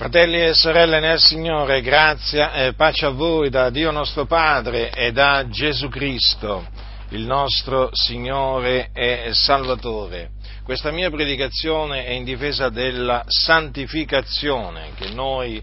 Fratelli 0.00 0.42
e 0.42 0.54
sorelle 0.54 0.98
nel 0.98 1.20
Signore, 1.20 1.82
grazia 1.82 2.54
e 2.54 2.72
pace 2.72 3.04
a 3.04 3.10
voi 3.10 3.50
da 3.50 3.68
Dio 3.68 3.90
nostro 3.90 4.24
Padre 4.24 4.90
e 4.92 5.12
da 5.12 5.46
Gesù 5.50 5.90
Cristo, 5.90 6.66
il 7.10 7.26
nostro 7.26 7.90
Signore 7.92 8.92
e 8.94 9.28
Salvatore. 9.32 10.30
Questa 10.64 10.90
mia 10.90 11.10
predicazione 11.10 12.06
è 12.06 12.12
in 12.12 12.24
difesa 12.24 12.70
della 12.70 13.24
santificazione 13.26 14.92
che 14.94 15.10
noi, 15.10 15.62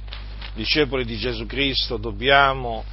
discepoli 0.54 1.04
di 1.04 1.18
Gesù 1.18 1.48
Cristo, 1.48 1.98
dobbiamo 1.98 2.84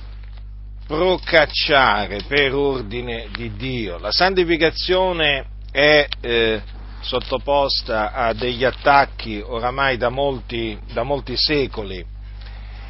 procacciare 0.87 2.23
per 2.27 2.55
ordine 2.55 3.29
di 3.37 3.55
Dio. 3.55 3.99
La 3.99 4.13
santificazione 4.13 5.45
è 5.71 6.07
eh, 6.23 6.63
sottoposta 7.05 8.13
a 8.13 8.33
degli 8.33 8.65
attacchi 8.65 9.41
oramai 9.45 9.97
da 9.97 10.09
molti, 10.09 10.79
da 10.93 11.03
molti 11.03 11.37
secoli. 11.37 12.05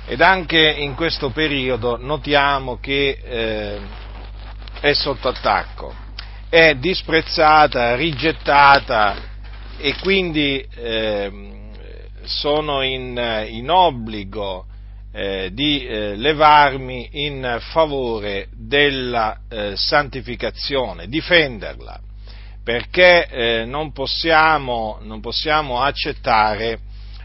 Ed 0.06 0.20
anche 0.20 0.58
in 0.58 0.94
questo 0.94 1.30
periodo 1.30 1.96
notiamo 1.96 2.78
che 2.78 3.18
eh, 3.22 3.80
è 4.80 4.92
sotto 4.92 5.28
attacco, 5.28 5.94
è 6.48 6.74
disprezzata, 6.74 7.94
rigettata 7.96 9.16
e 9.78 9.94
quindi 10.00 10.64
eh, 10.76 11.32
sono 12.24 12.82
in, 12.82 13.46
in 13.48 13.70
obbligo 13.70 14.66
eh, 15.12 15.50
di 15.52 15.86
eh, 15.86 16.16
levarmi 16.16 17.08
in 17.24 17.58
favore 17.72 18.48
della 18.52 19.40
eh, 19.48 19.72
santificazione, 19.74 21.08
difenderla 21.08 22.00
perché 22.64 23.26
eh, 23.28 23.64
non, 23.66 23.92
possiamo, 23.92 24.98
non, 25.02 25.20
possiamo, 25.20 25.82
accettare 25.82 26.78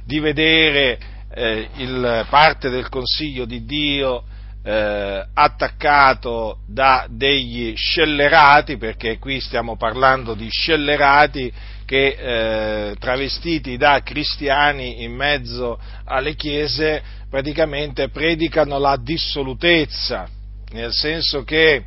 di 0.04 0.20
vedere 0.20 1.00
eh, 1.34 1.70
il, 1.78 2.28
parte 2.30 2.70
del 2.70 2.90
Consiglio 2.90 3.46
di 3.46 3.64
Dio 3.64 4.26
eh, 4.62 5.26
attaccato 5.34 6.60
da 6.68 7.08
degli 7.10 7.74
scellerati, 7.74 8.76
perché 8.76 9.18
qui 9.18 9.40
stiamo 9.40 9.78
parlando 9.78 10.34
di 10.34 10.50
scellerati 10.50 11.52
che 11.86 12.18
eh, 12.90 12.96
travestiti 13.00 13.78
da 13.78 14.02
cristiani 14.04 15.04
in 15.04 15.16
mezzo 15.16 15.80
alle 16.04 16.36
chiese 16.36 17.02
praticamente 17.30 18.10
predicano 18.10 18.78
la 18.78 18.98
dissolutezza, 19.02 20.28
nel 20.72 20.92
senso 20.92 21.44
che 21.44 21.84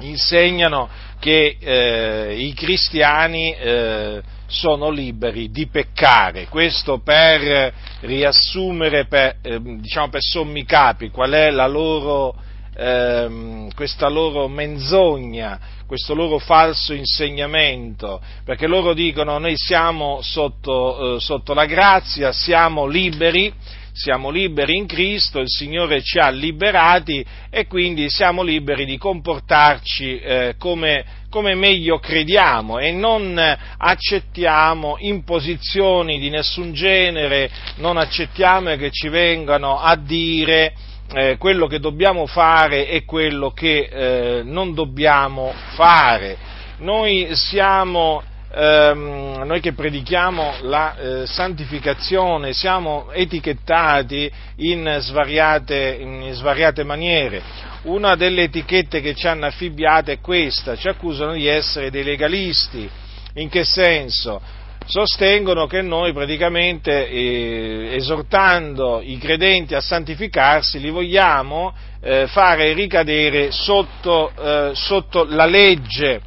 insegnano 0.00 0.88
che 1.18 1.56
eh, 1.58 2.36
i 2.38 2.52
cristiani 2.54 3.52
eh, 3.52 4.22
sono 4.46 4.90
liberi 4.90 5.50
di 5.50 5.66
peccare. 5.66 6.46
Questo 6.48 6.98
per 6.98 7.72
riassumere, 8.00 9.06
per, 9.06 9.36
eh, 9.42 9.60
diciamo 9.60 10.08
per 10.08 10.22
sommi 10.22 10.64
capi, 10.64 11.10
qual 11.10 11.32
è 11.32 11.50
la 11.50 11.66
loro, 11.66 12.34
ehm, 12.74 13.72
questa 13.74 14.08
loro 14.08 14.48
menzogna, 14.48 15.76
questo 15.86 16.14
loro 16.14 16.38
falso 16.38 16.92
insegnamento, 16.92 18.20
perché 18.44 18.66
loro 18.66 18.92
dicono 18.92 19.38
noi 19.38 19.56
siamo 19.56 20.20
sotto, 20.22 21.16
eh, 21.16 21.20
sotto 21.20 21.54
la 21.54 21.66
grazia, 21.66 22.32
siamo 22.32 22.86
liberi, 22.86 23.52
siamo 23.98 24.30
liberi 24.30 24.76
in 24.76 24.86
Cristo, 24.86 25.40
il 25.40 25.48
Signore 25.48 26.02
ci 26.02 26.20
ha 26.20 26.30
liberati 26.30 27.24
e 27.50 27.66
quindi 27.66 28.08
siamo 28.08 28.44
liberi 28.44 28.84
di 28.84 28.96
comportarci 28.96 30.20
eh, 30.20 30.54
come, 30.56 31.04
come, 31.28 31.56
meglio 31.56 31.98
crediamo 31.98 32.78
e 32.78 32.92
non 32.92 33.36
accettiamo 33.76 34.98
imposizioni 35.00 36.20
di 36.20 36.30
nessun 36.30 36.72
genere, 36.72 37.50
non 37.78 37.96
accettiamo 37.96 38.76
che 38.76 38.90
ci 38.92 39.08
vengano 39.08 39.80
a 39.80 39.96
dire 39.96 40.74
eh, 41.12 41.36
quello 41.36 41.66
che 41.66 41.80
dobbiamo 41.80 42.26
fare 42.26 42.86
e 42.86 43.04
quello 43.04 43.50
che 43.50 43.88
eh, 43.90 44.42
non 44.44 44.74
dobbiamo 44.74 45.52
fare. 45.74 46.36
Noi 46.78 47.30
siamo 47.32 48.22
ehm, 48.52 49.42
noi 49.44 49.60
che 49.60 49.72
predichiamo 49.72 50.54
la 50.62 50.96
eh, 50.96 51.26
santificazione 51.26 52.52
siamo 52.52 53.10
etichettati 53.12 54.30
in 54.56 54.96
svariate, 55.00 55.98
in 56.00 56.30
svariate 56.32 56.84
maniere. 56.84 57.42
Una 57.82 58.16
delle 58.16 58.44
etichette 58.44 59.00
che 59.00 59.14
ci 59.14 59.26
hanno 59.26 59.46
affibbiate 59.46 60.12
è 60.12 60.20
questa, 60.20 60.76
ci 60.76 60.88
accusano 60.88 61.32
di 61.32 61.46
essere 61.46 61.90
dei 61.90 62.04
legalisti. 62.04 62.88
In 63.34 63.48
che 63.48 63.64
senso? 63.64 64.40
sostengono 64.88 65.66
che 65.66 65.82
noi 65.82 66.14
praticamente 66.14 67.08
eh, 67.10 67.90
esortando 67.92 69.02
i 69.02 69.18
credenti 69.18 69.74
a 69.74 69.82
santificarsi 69.82 70.80
li 70.80 70.88
vogliamo 70.88 71.74
eh, 72.00 72.26
fare 72.26 72.72
ricadere 72.72 73.50
sotto, 73.50 74.32
eh, 74.34 74.70
sotto 74.72 75.24
la 75.28 75.44
legge 75.44 76.22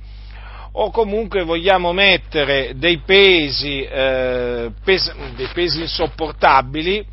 o 0.73 0.89
comunque 0.89 1.43
vogliamo 1.43 1.91
mettere 1.91 2.73
dei 2.75 2.99
pesi, 2.99 3.83
eh, 3.83 4.71
pes- 4.83 5.13
dei 5.35 5.49
pesi 5.53 5.81
insopportabili, 5.81 7.05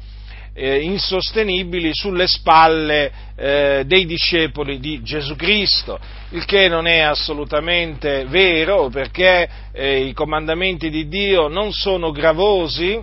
eh, 0.55 0.81
insostenibili 0.81 1.91
sulle 1.93 2.27
spalle 2.27 3.13
eh, 3.37 3.83
dei 3.87 4.07
discepoli 4.07 4.79
di 4.79 5.03
Gesù 5.03 5.35
Cristo, 5.37 5.99
il 6.31 6.45
che 6.45 6.69
non 6.69 6.87
è 6.87 6.99
assolutamente 7.01 8.25
vero 8.27 8.89
perché 8.89 9.49
eh, 9.73 10.01
i 10.05 10.13
comandamenti 10.13 10.91
di 10.91 11.09
Dio 11.09 11.49
non 11.49 11.73
sono 11.73 12.11
gravosi, 12.11 13.01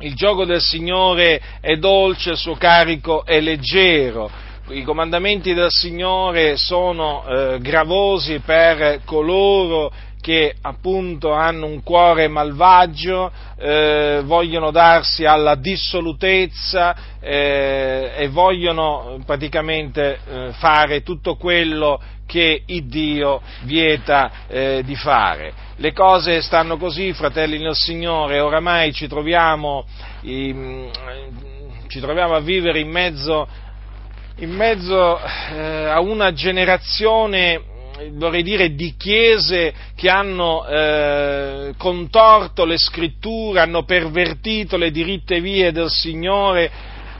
il 0.00 0.14
gioco 0.14 0.46
del 0.46 0.60
Signore 0.60 1.40
è 1.60 1.76
dolce, 1.76 2.30
il 2.30 2.36
suo 2.36 2.54
carico 2.54 3.24
è 3.24 3.40
leggero 3.40 4.48
i 4.70 4.82
comandamenti 4.84 5.52
del 5.52 5.70
Signore 5.70 6.56
sono 6.56 7.24
eh, 7.26 7.58
gravosi 7.60 8.40
per 8.40 9.00
coloro 9.04 9.92
che 10.20 10.54
appunto 10.60 11.32
hanno 11.32 11.66
un 11.66 11.82
cuore 11.82 12.28
malvagio, 12.28 13.32
eh, 13.56 14.20
vogliono 14.24 14.70
darsi 14.70 15.24
alla 15.24 15.54
dissolutezza 15.54 16.94
eh, 17.20 18.12
e 18.16 18.28
vogliono 18.28 19.18
praticamente 19.24 20.18
eh, 20.28 20.52
fare 20.52 21.02
tutto 21.02 21.36
quello 21.36 22.00
che 22.26 22.62
Dio 22.84 23.40
vieta 23.62 24.30
eh, 24.46 24.82
di 24.84 24.94
fare. 24.94 25.52
Le 25.76 25.92
cose 25.92 26.42
stanno 26.42 26.76
così, 26.76 27.12
fratelli 27.12 27.58
nel 27.58 27.74
Signore, 27.74 28.38
oramai 28.40 28.92
ci 28.92 29.08
troviamo, 29.08 29.84
ci 30.20 32.00
troviamo 32.00 32.34
a 32.34 32.40
vivere 32.40 32.78
in 32.78 32.90
mezzo 32.90 33.48
in 34.40 34.52
mezzo 34.52 35.18
eh, 35.18 35.84
a 35.84 36.00
una 36.00 36.32
generazione, 36.32 37.60
vorrei 38.12 38.42
dire, 38.42 38.74
di 38.74 38.94
chiese 38.96 39.72
che 39.94 40.08
hanno 40.08 40.66
eh, 40.66 41.74
contorto 41.76 42.64
le 42.64 42.78
scritture, 42.78 43.60
hanno 43.60 43.84
pervertito 43.84 44.78
le 44.78 44.90
diritte 44.90 45.40
vie 45.40 45.72
del 45.72 45.90
Signore, 45.90 46.64
eh, 46.64 46.70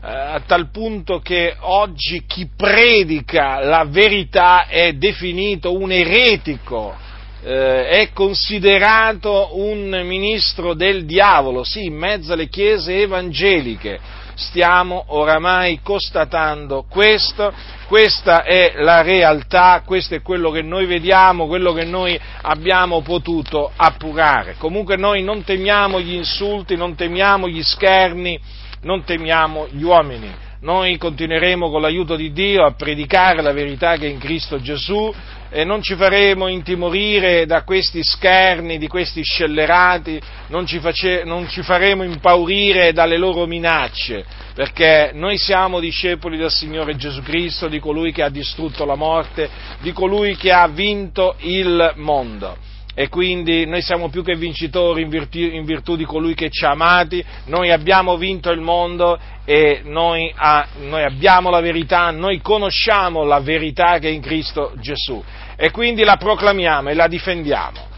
a 0.00 0.40
tal 0.46 0.70
punto 0.70 1.18
che 1.18 1.56
oggi 1.60 2.24
chi 2.26 2.48
predica 2.56 3.60
la 3.60 3.84
verità 3.84 4.66
è 4.66 4.94
definito 4.94 5.76
un 5.76 5.92
eretico, 5.92 6.96
eh, 7.42 7.86
è 7.86 8.12
considerato 8.14 9.58
un 9.58 9.90
ministro 10.06 10.72
del 10.72 11.04
diavolo, 11.04 11.64
sì, 11.64 11.84
in 11.84 11.96
mezzo 11.96 12.32
alle 12.32 12.48
chiese 12.48 13.02
evangeliche 13.02 14.19
stiamo 14.40 15.04
oramai 15.08 15.80
constatando 15.82 16.86
questo, 16.88 17.52
questa 17.86 18.42
è 18.42 18.72
la 18.76 19.02
realtà, 19.02 19.82
questo 19.84 20.14
è 20.14 20.22
quello 20.22 20.50
che 20.50 20.62
noi 20.62 20.86
vediamo, 20.86 21.46
quello 21.46 21.72
che 21.72 21.84
noi 21.84 22.18
abbiamo 22.42 23.02
potuto 23.02 23.70
appurare. 23.76 24.54
Comunque 24.58 24.96
noi 24.96 25.22
non 25.22 25.44
temiamo 25.44 26.00
gli 26.00 26.14
insulti, 26.14 26.74
non 26.76 26.94
temiamo 26.94 27.48
gli 27.48 27.62
scherni, 27.62 28.40
non 28.82 29.04
temiamo 29.04 29.68
gli 29.70 29.82
uomini. 29.82 30.48
Noi 30.62 30.98
continueremo 30.98 31.70
con 31.70 31.80
l'aiuto 31.80 32.16
di 32.16 32.32
Dio 32.32 32.66
a 32.66 32.72
predicare 32.72 33.40
la 33.40 33.52
verità 33.52 33.96
che 33.96 34.06
è 34.06 34.10
in 34.10 34.18
Cristo 34.18 34.60
Gesù, 34.60 35.10
e 35.48 35.64
non 35.64 35.80
ci 35.80 35.94
faremo 35.94 36.48
intimorire 36.48 37.46
da 37.46 37.62
questi 37.62 38.00
scherni, 38.02 38.76
di 38.76 38.86
questi 38.86 39.22
scellerati, 39.22 40.20
non 40.48 40.66
ci, 40.66 40.78
face, 40.78 41.24
non 41.24 41.48
ci, 41.48 41.62
faremo 41.62 42.02
impaurire 42.02 42.92
dalle 42.92 43.16
loro 43.16 43.46
minacce, 43.46 44.26
perché 44.54 45.12
noi 45.14 45.38
siamo 45.38 45.80
discepoli 45.80 46.36
del 46.36 46.50
Signore 46.50 46.94
Gesù 46.94 47.22
Cristo, 47.22 47.66
di 47.66 47.80
colui 47.80 48.12
che 48.12 48.22
ha 48.22 48.28
distrutto 48.28 48.84
la 48.84 48.96
morte, 48.96 49.48
di 49.80 49.92
colui 49.92 50.36
che 50.36 50.52
ha 50.52 50.68
vinto 50.68 51.36
il 51.38 51.94
mondo 51.96 52.68
e 53.00 53.08
quindi 53.08 53.64
noi 53.64 53.80
siamo 53.80 54.10
più 54.10 54.22
che 54.22 54.34
vincitori 54.34 55.00
in 55.00 55.08
virtù, 55.08 55.38
in 55.38 55.64
virtù, 55.64 55.96
di 55.96 56.04
colui 56.04 56.34
che 56.34 56.50
ci 56.50 56.66
ha 56.66 56.72
amati, 56.72 57.24
noi 57.46 57.70
abbiamo 57.70 58.18
vinto 58.18 58.50
il 58.50 58.60
mondo 58.60 59.18
e 59.46 59.80
noi, 59.84 60.30
ha, 60.36 60.66
noi, 60.80 61.02
abbiamo 61.02 61.48
la 61.48 61.60
verità, 61.60 62.10
noi 62.10 62.42
conosciamo 62.42 63.24
la 63.24 63.40
verità 63.40 63.98
che 63.98 64.08
è 64.08 64.10
in 64.10 64.20
Cristo 64.20 64.74
Gesù 64.80 65.24
e 65.56 65.70
quindi 65.70 66.04
la 66.04 66.16
proclamiamo 66.16 66.90
e 66.90 66.94
la 66.94 67.06
difendiamo. 67.06 67.88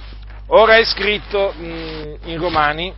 Ora 0.51 0.77
è 0.77 0.85
scritto 0.85 1.53
mh, 1.53 2.19
in 2.27 2.39
Romani 2.39 2.95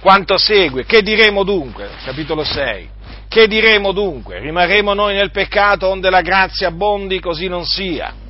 quanto 0.00 0.38
segue. 0.38 0.84
Che 0.86 1.02
diremo 1.02 1.44
dunque? 1.44 1.88
Capitolo 2.04 2.42
6. 2.42 2.88
Che 3.28 3.46
diremo 3.46 3.92
dunque? 3.92 4.40
Rimarremo 4.40 4.92
noi 4.92 5.14
nel 5.14 5.30
peccato 5.30 5.86
onde 5.86 6.10
la 6.10 6.22
grazia 6.22 6.66
abbondi? 6.66 7.20
Così 7.20 7.46
non 7.46 7.64
sia. 7.64 8.25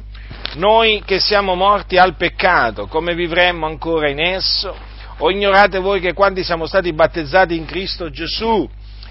Noi 0.56 1.02
che 1.04 1.20
siamo 1.20 1.54
morti 1.54 1.98
al 1.98 2.16
peccato, 2.16 2.86
come 2.86 3.14
vivremmo 3.14 3.66
ancora 3.66 4.08
in 4.08 4.18
esso? 4.18 4.74
O 5.18 5.30
ignorate 5.30 5.78
voi 5.78 6.00
che 6.00 6.14
quando 6.14 6.42
siamo 6.42 6.64
stati 6.64 6.94
battezzati 6.94 7.54
in 7.54 7.66
Cristo 7.66 8.08
Gesù, 8.08 8.66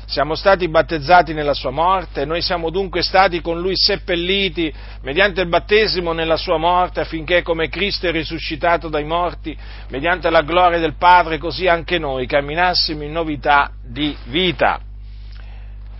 siamo 0.08 0.34
stati 0.34 0.68
battezzati 0.68 1.34
nella 1.34 1.54
sua 1.54 1.70
morte, 1.70 2.26
noi 2.26 2.42
siamo 2.42 2.72
dunque 2.72 3.04
stati 3.04 3.42
con 3.42 3.60
lui 3.60 3.74
seppelliti 3.76 4.74
mediante 5.04 5.42
il 5.42 5.48
battesimo 5.48 6.14
nella 6.14 6.38
sua 6.38 6.58
morte 6.58 7.02
affinché 7.02 7.44
come 7.44 7.70
Cristo 7.70 8.08
è 8.08 8.12
risuscitato 8.12 8.90
dai 8.90 9.04
morti, 9.04 9.56
mediante 9.90 10.32
la 10.32 10.42
gloria 10.42 10.80
del 10.80 10.96
Padre, 10.98 11.38
così 11.38 11.68
anche 11.68 12.00
noi 12.00 12.26
camminassimo 12.26 13.04
in 13.04 13.12
novità 13.12 13.70
di 13.84 14.18
vita 14.26 14.80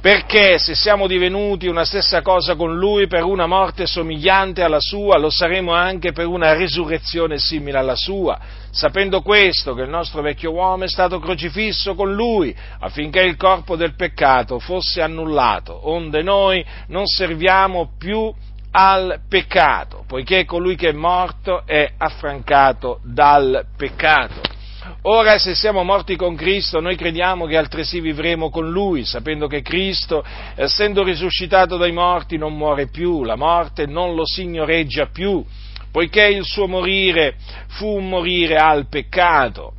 perché 0.06 0.60
se 0.60 0.76
siamo 0.76 1.08
divenuti 1.08 1.66
una 1.66 1.84
stessa 1.84 2.22
cosa 2.22 2.56
con 2.56 2.78
Lui 2.78 3.08
per 3.08 3.24
una 3.24 3.48
morte 3.48 3.88
somigliante 3.88 4.62
alla 4.62 4.80
sua, 4.80 5.18
lo 5.18 5.32
saremo 5.32 5.74
anche 5.74 6.12
per 6.12 6.28
una 6.28 6.54
risurrezione 6.54 7.40
simile 7.40 7.80
alla 7.80 7.96
sua, 7.96 8.40
sapendo 8.70 9.24
questo 9.24 9.74
che 9.74 9.82
il 9.82 9.90
nostro 9.90 10.22
vecchio 10.22 10.52
uomo 10.52 10.84
è 10.84 10.88
stato 10.88 11.18
crocifisso 11.18 11.96
con 11.96 12.14
Lui, 12.14 12.56
affinché 12.82 13.22
il 13.22 13.36
corpo 13.36 13.76
del 13.76 13.96
peccato 13.96 14.60
fosse 14.60 15.02
annullato, 15.02 15.90
onde 15.90 16.22
noi 16.22 16.64
non 16.90 17.08
serviamo 17.08 17.94
più 17.98 18.32
al 18.70 19.22
peccato, 19.28 20.04
poiché 20.06 20.46
colui 20.46 20.76
che 20.76 20.90
è 20.90 20.94
morto 20.94 21.66
è 21.66 21.94
affrancato 21.98 23.00
dal 23.04 23.66
peccato. 23.76 24.55
Ora 25.08 25.38
se 25.38 25.54
siamo 25.54 25.84
morti 25.84 26.16
con 26.16 26.36
Cristo, 26.36 26.80
noi 26.80 26.96
crediamo 26.96 27.46
che 27.46 27.58
altresì 27.58 28.00
vivremo 28.00 28.50
con 28.50 28.72
Lui, 28.72 29.06
sapendo 29.06 29.46
che 29.46 29.62
Cristo, 29.62 30.26
essendo 30.56 31.04
risuscitato 31.04 31.78
dai 31.78 31.92
morti, 31.92 32.38
non 32.38 32.58
muore 32.58 32.88
più, 32.88 33.24
la 33.24 33.36
morte 33.36 33.86
non 33.86 34.16
lo 34.16 34.26
signoreggia 34.26 35.06
più, 35.06 35.46
poiché 35.92 36.26
il 36.26 36.44
suo 36.44 36.68
morire 36.68 37.36
fu 37.68 37.86
un 37.86 38.10
morire 38.10 38.56
al 38.56 38.88
peccato 38.90 39.75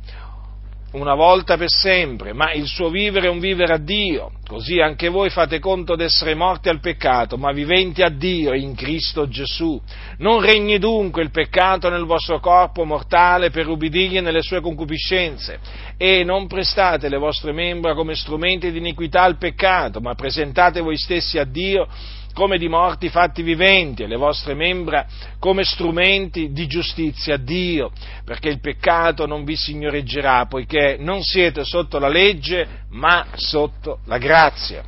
una 0.99 1.15
volta 1.15 1.57
per 1.57 1.69
sempre, 1.69 2.33
ma 2.33 2.51
il 2.51 2.65
suo 2.67 2.89
vivere 2.89 3.27
è 3.27 3.29
un 3.29 3.39
vivere 3.39 3.73
a 3.73 3.77
Dio. 3.77 4.31
Così 4.47 4.79
anche 4.79 5.09
voi 5.09 5.29
fate 5.29 5.59
conto 5.59 5.95
d'essere 5.95 6.33
morti 6.33 6.69
al 6.69 6.79
peccato, 6.79 7.37
ma 7.37 7.51
viventi 7.51 8.01
a 8.01 8.09
Dio 8.09 8.53
in 8.53 8.75
Cristo 8.75 9.27
Gesù. 9.27 9.79
Non 10.19 10.41
regni 10.41 10.79
dunque 10.79 11.21
il 11.21 11.31
peccato 11.31 11.89
nel 11.89 12.05
vostro 12.05 12.39
corpo 12.39 12.85
mortale 12.85 13.49
per 13.49 13.67
ubbidirgli 13.67 14.21
nelle 14.21 14.41
sue 14.41 14.61
concupiscenze 14.61 15.59
e 15.97 16.23
non 16.23 16.47
prestate 16.47 17.09
le 17.09 17.17
vostre 17.17 17.51
membra 17.51 17.93
come 17.93 18.15
strumenti 18.15 18.71
di 18.71 18.77
iniquità 18.77 19.23
al 19.23 19.37
peccato, 19.37 19.99
ma 19.99 20.15
presentate 20.15 20.81
voi 20.81 20.97
stessi 20.97 21.37
a 21.37 21.43
Dio 21.43 21.87
come 22.37 22.59
di 22.59 22.69
morti 22.69 23.09
fatti 23.09 23.41
viventi 23.41 24.03
e 24.03 24.07
le 24.07 24.15
vostre 24.15 24.53
membra 24.53 25.07
come 25.39 25.63
strumenti 25.63 26.51
di 26.51 26.67
giustizia 26.67 27.33
a 27.33 27.37
Dio, 27.37 27.91
perché 28.23 28.49
il 28.49 28.59
peccato 28.59 29.25
non 29.25 29.43
vi 29.43 29.55
signoreggerà, 29.55 30.45
poiché 30.45 30.97
non 30.99 31.23
siete 31.23 31.63
sotto 31.63 31.97
la 31.97 32.09
legge, 32.09 32.83
ma 32.91 33.25
sotto 33.33 34.01
la 34.05 34.19
grazia. 34.19 34.83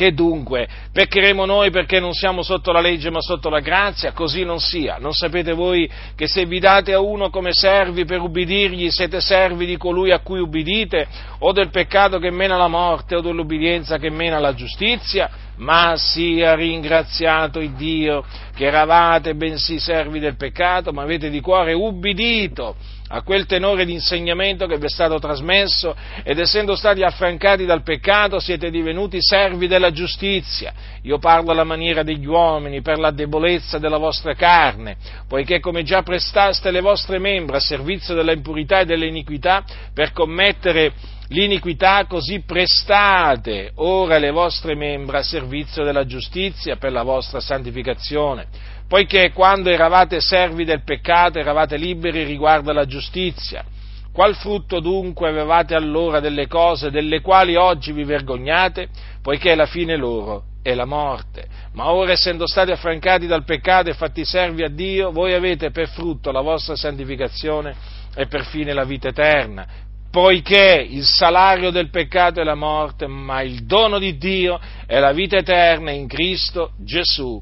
Che 0.00 0.14
dunque? 0.14 0.66
Peccheremo 0.94 1.44
noi 1.44 1.70
perché 1.70 2.00
non 2.00 2.14
siamo 2.14 2.42
sotto 2.42 2.72
la 2.72 2.80
legge 2.80 3.10
ma 3.10 3.20
sotto 3.20 3.50
la 3.50 3.60
grazia? 3.60 4.12
Così 4.12 4.44
non 4.44 4.58
sia. 4.58 4.96
Non 4.98 5.12
sapete 5.12 5.52
voi 5.52 5.86
che 6.16 6.26
se 6.26 6.46
vi 6.46 6.58
date 6.58 6.94
a 6.94 7.00
uno 7.00 7.28
come 7.28 7.52
servi 7.52 8.06
per 8.06 8.22
ubbidirgli, 8.22 8.88
siete 8.88 9.20
servi 9.20 9.66
di 9.66 9.76
colui 9.76 10.10
a 10.10 10.20
cui 10.20 10.40
ubbidite, 10.40 11.06
o 11.40 11.52
del 11.52 11.68
peccato 11.68 12.18
che 12.18 12.30
mena 12.30 12.54
alla 12.54 12.66
morte, 12.66 13.14
o 13.14 13.20
dell'ubbidienza 13.20 13.98
che 13.98 14.08
mena 14.08 14.38
alla 14.38 14.54
giustizia? 14.54 15.28
Ma 15.56 15.92
sia 15.96 16.54
ringraziato 16.54 17.60
il 17.60 17.72
Dio 17.72 18.24
che 18.54 18.64
eravate 18.64 19.34
bensì 19.34 19.78
servi 19.78 20.18
del 20.18 20.36
peccato, 20.36 20.92
ma 20.92 21.02
avete 21.02 21.28
di 21.28 21.42
cuore 21.42 21.74
ubbidito 21.74 22.74
a 23.12 23.22
quel 23.22 23.46
tenore 23.46 23.84
di 23.84 23.92
insegnamento 23.92 24.66
che 24.66 24.78
vi 24.78 24.84
è 24.84 24.88
stato 24.88 25.18
trasmesso 25.18 25.96
ed 26.22 26.38
essendo 26.38 26.76
stati 26.76 27.02
affrancati 27.02 27.64
dal 27.64 27.82
peccato 27.82 28.38
siete 28.38 28.70
divenuti 28.70 29.18
servi 29.20 29.66
della 29.66 29.90
giustizia. 29.90 30.72
Io 31.02 31.18
parlo 31.18 31.50
alla 31.50 31.64
maniera 31.64 32.04
degli 32.04 32.26
uomini 32.26 32.82
per 32.82 32.98
la 32.98 33.10
debolezza 33.10 33.78
della 33.78 33.98
vostra 33.98 34.34
carne, 34.34 34.96
poiché 35.26 35.58
come 35.58 35.82
già 35.82 36.02
prestaste 36.02 36.70
le 36.70 36.80
vostre 36.80 37.18
membra 37.18 37.56
a 37.56 37.60
servizio 37.60 38.14
della 38.14 38.32
impurità 38.32 38.80
e 38.80 38.84
dell'iniquità 38.84 39.64
per 39.92 40.12
commettere 40.12 40.92
l'iniquità, 41.30 42.06
così 42.06 42.42
prestate 42.44 43.72
ora 43.76 44.18
le 44.18 44.30
vostre 44.30 44.76
membra 44.76 45.18
a 45.18 45.22
servizio 45.22 45.82
della 45.82 46.06
giustizia 46.06 46.76
per 46.76 46.92
la 46.92 47.02
vostra 47.02 47.40
santificazione 47.40 48.78
poiché 48.90 49.30
quando 49.30 49.70
eravate 49.70 50.20
servi 50.20 50.64
del 50.64 50.82
peccato 50.82 51.38
eravate 51.38 51.76
liberi 51.76 52.24
riguardo 52.24 52.72
alla 52.72 52.86
giustizia. 52.86 53.64
Qual 54.12 54.34
frutto 54.34 54.80
dunque 54.80 55.28
avevate 55.28 55.76
allora 55.76 56.18
delle 56.18 56.48
cose 56.48 56.90
delle 56.90 57.20
quali 57.20 57.54
oggi 57.54 57.92
vi 57.92 58.02
vergognate, 58.02 58.88
poiché 59.22 59.54
la 59.54 59.66
fine 59.66 59.94
loro 59.94 60.42
è 60.60 60.74
la 60.74 60.86
morte. 60.86 61.46
Ma 61.74 61.92
ora 61.92 62.10
essendo 62.10 62.48
stati 62.48 62.72
affrancati 62.72 63.28
dal 63.28 63.44
peccato 63.44 63.90
e 63.90 63.94
fatti 63.94 64.24
servi 64.24 64.64
a 64.64 64.68
Dio, 64.68 65.12
voi 65.12 65.34
avete 65.34 65.70
per 65.70 65.86
frutto 65.90 66.32
la 66.32 66.40
vostra 66.40 66.74
santificazione 66.74 67.76
e 68.12 68.26
per 68.26 68.44
fine 68.46 68.72
la 68.72 68.82
vita 68.82 69.06
eterna, 69.06 69.68
poiché 70.10 70.84
il 70.90 71.04
salario 71.04 71.70
del 71.70 71.90
peccato 71.90 72.40
è 72.40 72.44
la 72.44 72.56
morte, 72.56 73.06
ma 73.06 73.40
il 73.42 73.66
dono 73.66 74.00
di 74.00 74.18
Dio 74.18 74.58
è 74.84 74.98
la 74.98 75.12
vita 75.12 75.36
eterna 75.36 75.92
in 75.92 76.08
Cristo 76.08 76.72
Gesù, 76.78 77.40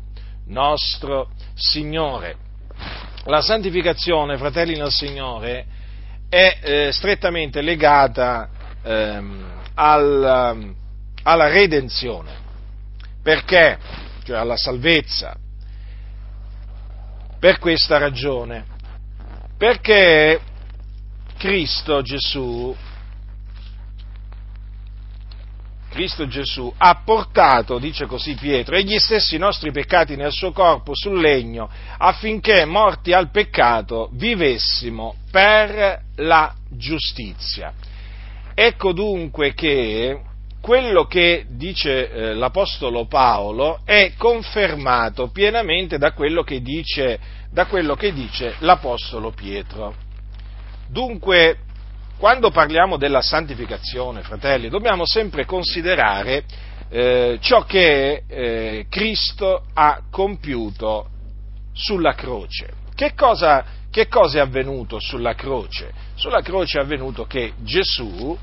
nostro 0.49 1.31
Signore. 1.55 2.37
La 3.25 3.41
santificazione, 3.41 4.37
fratelli 4.37 4.77
nel 4.77 4.91
Signore, 4.91 5.67
è 6.29 6.59
eh, 6.61 6.93
strettamente 6.93 7.61
legata 7.61 8.49
ehm, 8.83 9.62
al, 9.75 10.75
alla 11.23 11.49
redenzione. 11.49 12.47
Perché? 13.23 13.79
Cioè 14.25 14.37
alla 14.37 14.56
salvezza. 14.56 15.37
Per 17.39 17.59
questa 17.59 17.99
ragione. 17.99 18.65
Perché 19.56 20.41
Cristo 21.37 22.03
Gesù 22.03 22.75
Cristo 25.98 26.28
Gesù 26.28 26.72
ha 26.78 27.02
portato, 27.05 27.81
dice 27.81 28.06
così 28.06 28.36
Pietro, 28.36 28.76
egli 28.76 29.00
stessi 29.00 29.34
i 29.34 29.38
nostri 29.38 29.72
peccati 29.72 30.14
nel 30.14 30.31
suo 30.31 30.52
corpo 30.52 30.93
sul 30.94 31.19
legno 31.19 31.69
affinché, 31.96 32.64
morti 32.67 33.12
al 33.12 33.32
peccato, 33.32 34.08
vivessimo 34.12 35.17
per 35.32 36.00
la 36.19 36.55
giustizia. 36.70 37.72
Ecco 38.55 38.93
dunque 38.93 39.55
che 39.55 40.20
quello 40.60 41.06
che 41.06 41.46
dice 41.48 42.08
eh, 42.08 42.34
l'Apostolo 42.34 43.06
Paolo 43.06 43.81
è 43.84 44.12
confermato 44.17 45.31
pienamente 45.31 45.98
da 45.98 46.12
quello 46.12 46.44
dice, 46.62 47.19
da 47.50 47.67
quello 47.67 47.96
che 47.96 48.12
dice 48.12 48.55
l'Apostolo 48.60 49.32
Pietro. 49.32 49.96
Dunque, 50.86 51.58
quando 52.19 52.51
parliamo 52.51 52.96
della 52.96 53.22
santificazione, 53.22 54.22
fratelli, 54.22 54.69
dobbiamo 54.69 55.06
sempre 55.06 55.44
considerare 55.44 56.43
eh, 56.91 57.39
ciò 57.41 57.63
che 57.63 58.25
eh, 58.27 58.87
Cristo 58.91 59.67
ha 59.72 60.03
compiuto 60.10 61.10
sulla 61.72 62.15
croce. 62.15 62.70
Che 62.93 63.15
cosa, 63.15 63.65
che 63.89 64.08
cosa 64.08 64.39
è 64.39 64.41
avvenuto 64.41 64.98
sulla 64.98 65.34
croce? 65.34 65.93
Sulla 66.15 66.43
croce 66.43 66.79
è 66.79 66.82
avvenuto 66.82 67.25
che 67.25 67.53
Gesù 67.63 68.37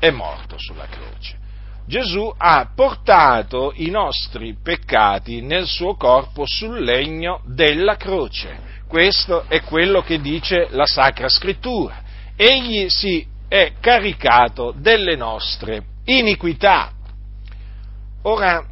è 0.00 0.10
morto 0.10 0.56
sulla 0.58 0.86
croce. 0.86 1.38
Gesù 1.86 2.32
ha 2.36 2.68
portato 2.74 3.72
i 3.76 3.90
nostri 3.90 4.56
peccati 4.60 5.40
nel 5.40 5.66
suo 5.66 5.94
corpo 5.94 6.46
sul 6.46 6.82
legno 6.82 7.42
della 7.46 7.94
croce. 7.94 8.82
Questo 8.88 9.44
è 9.46 9.60
quello 9.60 10.02
che 10.02 10.20
dice 10.20 10.66
la 10.70 10.86
Sacra 10.86 11.28
Scrittura 11.28 12.02
egli 12.36 12.88
si 12.88 13.26
è 13.48 13.72
caricato 13.80 14.74
delle 14.76 15.16
nostre 15.16 15.82
iniquità. 16.04 16.92
Ora, 18.22 18.64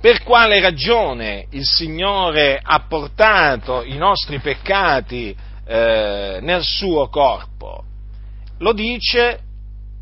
per 0.00 0.22
quale 0.22 0.60
ragione 0.60 1.46
il 1.50 1.64
Signore 1.64 2.60
ha 2.62 2.80
portato 2.80 3.82
i 3.82 3.96
nostri 3.96 4.38
peccati 4.38 5.36
eh, 5.66 6.38
nel 6.40 6.62
suo 6.62 7.08
corpo? 7.08 7.84
Lo 8.58 8.72
dice, 8.72 9.40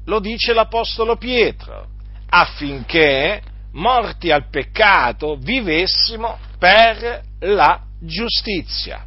lo 0.05 0.21
dice 0.21 0.53
l'Apostolo 0.53 1.17
Pietro, 1.17 1.87
affinché, 2.29 3.41
morti 3.73 4.31
al 4.31 4.49
peccato, 4.51 5.37
vivessimo 5.37 6.39
per 6.59 7.23
la 7.41 7.81
giustizia. 8.01 9.05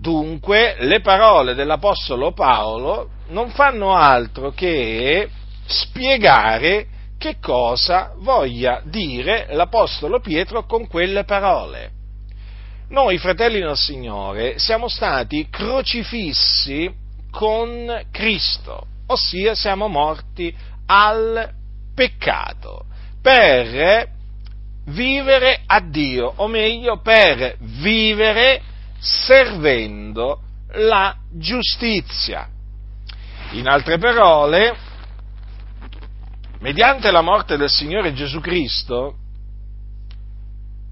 Dunque, 0.00 0.76
le 0.78 1.00
parole 1.00 1.54
dell'Apostolo 1.54 2.30
Paolo 2.32 3.08
non 3.30 3.50
fanno 3.50 3.96
altro 3.96 4.52
che 4.52 5.28
spiegare 5.66 6.86
che 7.18 7.38
cosa 7.40 8.12
voglia 8.18 8.80
dire 8.84 9.48
l'Apostolo 9.50 10.20
Pietro 10.20 10.66
con 10.66 10.86
quelle 10.86 11.24
parole. 11.24 11.90
Noi, 12.90 13.18
fratelli 13.18 13.58
del 13.58 13.76
Signore, 13.76 14.60
siamo 14.60 14.86
stati 14.86 15.48
crocifissi 15.50 16.88
con 17.32 18.06
Cristo, 18.12 18.86
ossia 19.08 19.56
siamo 19.56 19.88
morti 19.88 20.54
al 20.86 21.50
peccato, 21.92 22.84
per 23.20 24.08
vivere 24.86 25.60
a 25.66 25.80
Dio, 25.80 26.32
o 26.36 26.46
meglio, 26.46 27.00
per 27.00 27.56
vivere 27.58 28.62
servendo 28.98 30.42
la 30.72 31.16
giustizia. 31.30 32.48
In 33.52 33.66
altre 33.66 33.98
parole, 33.98 34.76
mediante 36.60 37.10
la 37.10 37.22
morte 37.22 37.56
del 37.56 37.70
Signore 37.70 38.12
Gesù 38.12 38.40
Cristo, 38.40 39.16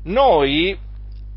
noi 0.05 0.79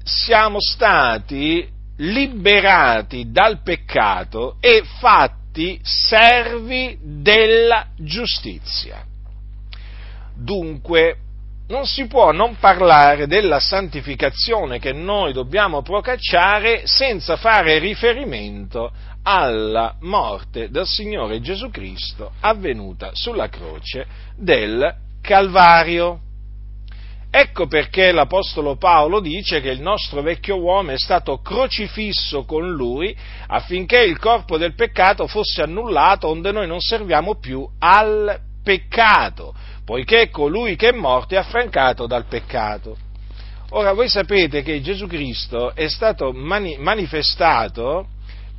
siamo 0.04 0.60
stati 0.60 1.68
liberati 1.98 3.32
dal 3.32 3.62
peccato 3.62 4.56
e 4.60 4.84
fatti 5.00 5.80
servi 5.84 6.98
della 7.02 7.88
giustizia. 7.98 9.04
Dunque, 10.36 11.18
non 11.70 11.86
si 11.86 12.08
può 12.08 12.32
non 12.32 12.56
parlare 12.58 13.28
della 13.28 13.60
santificazione 13.60 14.80
che 14.80 14.92
noi 14.92 15.34
dobbiamo 15.34 15.82
procacciare 15.82 16.82
senza 16.86 17.36
fare 17.38 17.78
riferimento 17.78 18.92
alla 19.22 19.96
morte 20.02 20.70
del 20.70 20.88
Signore 20.88 21.42
Gesù 21.42 21.70
Cristo 21.70 22.32
avvenuta 22.40 23.12
sulla 23.14 23.50
croce 23.50 24.06
del 24.36 24.96
Calvario. 25.22 26.22
Ecco 27.30 27.68
perché 27.68 28.12
l'Apostolo 28.12 28.76
Paolo 28.76 29.20
dice 29.20 29.62
che 29.62 29.70
il 29.70 29.82
nostro 29.82 30.24
vecchio 30.24 30.60
uomo 30.60 30.90
è 30.90 30.98
stato 30.98 31.38
crocifisso 31.38 32.46
con 32.46 32.68
lui 32.68 33.16
affinché 33.46 34.02
il 34.02 34.18
corpo 34.18 34.58
del 34.58 34.74
peccato 34.74 35.28
fosse 35.28 35.62
annullato 35.62 36.28
onde 36.30 36.52
noi 36.52 36.66
non 36.66 36.80
serviamo 36.80 37.36
più 37.36 37.64
al 37.78 38.48
peccato 38.70 39.56
poiché 39.84 40.30
colui 40.30 40.76
che 40.76 40.90
è 40.90 40.92
morto 40.92 41.34
è 41.34 41.38
affrancato 41.40 42.06
dal 42.06 42.26
peccato. 42.26 42.96
Ora 43.72 43.94
voi 43.94 44.08
sapete 44.08 44.62
che 44.62 44.82
Gesù 44.82 45.08
Cristo 45.08 45.74
è 45.74 45.88
stato 45.88 46.32
mani- 46.32 46.78
manifestato 46.78 48.10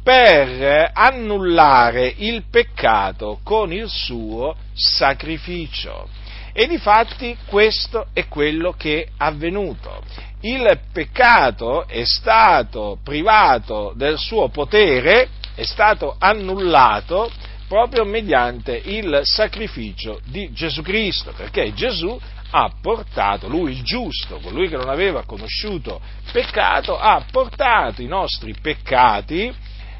per 0.03 0.91
annullare 0.93 2.13
il 2.17 2.43
peccato 2.51 3.39
con 3.45 3.73
il 3.73 3.89
suo 3.89 4.57
sacrificio. 4.75 6.09
E 6.53 6.67
difatti 6.67 7.37
questo 7.47 8.09
è 8.13 8.27
quello 8.27 8.75
che 8.77 9.05
è 9.05 9.09
avvenuto. 9.19 10.03
Il 10.41 10.81
peccato 10.93 11.87
è 11.87 12.03
stato 12.05 12.99
privato 13.05 13.93
del 13.95 14.19
suo 14.19 14.49
potere, 14.49 15.29
è 15.55 15.63
stato 15.63 16.17
annullato 16.19 17.31
proprio 17.71 18.05
mediante 18.05 18.83
il 18.85 19.21
sacrificio 19.23 20.21
di 20.25 20.53
Gesù 20.53 20.83
Cristo, 20.83 21.33
perché 21.37 21.73
Gesù 21.73 22.21
ha 22.51 22.69
portato, 22.83 23.47
lui 23.47 23.71
il 23.71 23.85
giusto, 23.85 24.41
colui 24.41 24.69
che 24.69 24.77
non 24.77 24.89
aveva 24.89 25.23
conosciuto 25.25 26.01
peccato, 26.33 26.99
ha 26.99 27.25
portato 27.31 28.03
i 28.03 28.09
nostri 28.09 28.57
peccati 28.61 29.55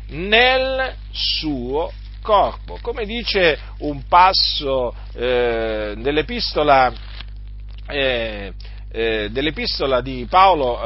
nel 0.09 0.97
suo 1.13 1.93
corpo. 2.21 2.77
Come 2.83 3.07
dice 3.07 3.57
un 3.79 4.03
passo 4.09 4.93
eh, 5.15 5.95
dell'epistola, 5.97 6.93
eh, 7.87 8.53
eh, 8.91 9.29
dell'epistola 9.31 10.01
di 10.01 10.27
Paolo, 10.29 10.83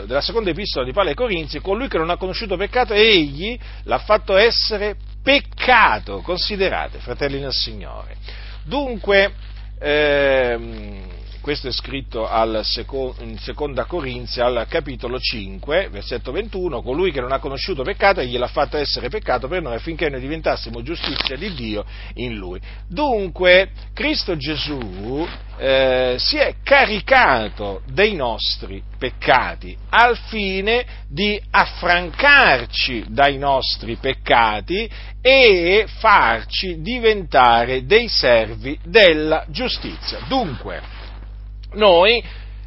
eh, 0.00 0.06
della 0.06 0.20
seconda 0.20 0.50
epistola 0.50 0.84
di 0.84 0.90
Paolo 0.90 1.10
ai 1.10 1.14
Corinzi, 1.14 1.60
colui 1.60 1.86
che 1.86 1.98
non 1.98 2.10
ha 2.10 2.16
conosciuto 2.16 2.56
peccato, 2.56 2.92
egli 2.92 3.56
l'ha 3.84 3.98
fatto 3.98 4.36
essere 4.36 4.96
peccato, 5.24 6.20
considerate, 6.20 6.98
fratelli 6.98 7.40
nel 7.40 7.52
Signore. 7.52 8.16
Dunque, 8.62 9.32
ehm, 9.78 11.13
questo 11.44 11.68
è 11.68 11.72
scritto 11.72 12.26
seco, 12.62 13.14
in 13.20 13.36
seconda 13.36 13.84
Corinzia 13.84 14.46
al 14.46 14.64
capitolo 14.66 15.18
5, 15.18 15.90
versetto 15.90 16.32
21, 16.32 16.80
colui 16.80 17.12
che 17.12 17.20
non 17.20 17.32
ha 17.32 17.38
conosciuto 17.38 17.82
peccato 17.82 18.20
e 18.20 18.26
gliel'ha 18.26 18.46
fatto 18.46 18.78
essere 18.78 19.10
peccato 19.10 19.46
per 19.46 19.60
noi 19.60 19.74
affinché 19.74 20.08
noi 20.08 20.20
diventassimo 20.20 20.80
giustizia 20.80 21.36
di 21.36 21.52
Dio 21.52 21.84
in 22.14 22.36
lui. 22.36 22.58
Dunque, 22.88 23.72
Cristo 23.92 24.38
Gesù 24.38 25.28
eh, 25.58 26.16
si 26.18 26.38
è 26.38 26.54
caricato 26.62 27.82
dei 27.92 28.14
nostri 28.14 28.82
peccati 28.96 29.76
al 29.90 30.16
fine 30.16 30.86
di 31.10 31.38
affrancarci 31.50 33.04
dai 33.08 33.36
nostri 33.36 33.96
peccati 33.96 34.90
e 35.20 35.84
farci 35.98 36.80
diventare 36.80 37.84
dei 37.84 38.08
servi 38.08 38.78
della 38.82 39.44
giustizia. 39.50 40.20
Dunque, 40.26 40.93
noi 41.74 42.22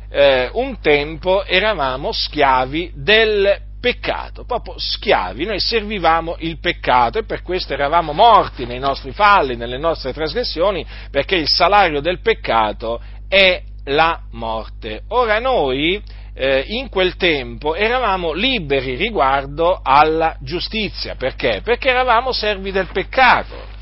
eh, 0.10 0.50
un 0.54 0.80
tempo 0.80 1.44
eravamo 1.44 2.12
schiavi 2.12 2.92
del 2.96 3.66
peccato, 3.80 4.44
proprio 4.44 4.76
schiavi, 4.78 5.46
noi 5.46 5.60
servivamo 5.60 6.36
il 6.40 6.60
peccato 6.60 7.20
e 7.20 7.24
per 7.26 7.42
questo 7.42 7.74
eravamo 7.74 8.12
morti 8.12 8.66
nei 8.66 8.80
nostri 8.80 9.12
falli, 9.12 9.56
nelle 9.56 9.78
nostre 9.78 10.14
trasgressioni, 10.14 10.86
perché 11.12 11.36
il 11.36 11.48
salario 11.48 12.02
del 12.02 12.20
peccato 12.22 13.00
è 13.28 13.62
la 13.86 14.20
morte. 14.32 15.04
Ora 15.10 15.40
noi 15.40 16.02
eh, 16.34 16.64
in 16.68 16.90
quel 16.90 17.16
tempo 17.16 17.76
eravamo 17.76 18.34
liberi 18.34 18.96
riguardo 18.96 19.80
alla 19.82 20.36
giustizia, 20.42 21.16
perché? 21.16 21.62
Perché 21.64 21.90
eravamo 21.90 22.32
servi 22.32 22.72
del 22.72 22.88
peccato. 22.92 23.76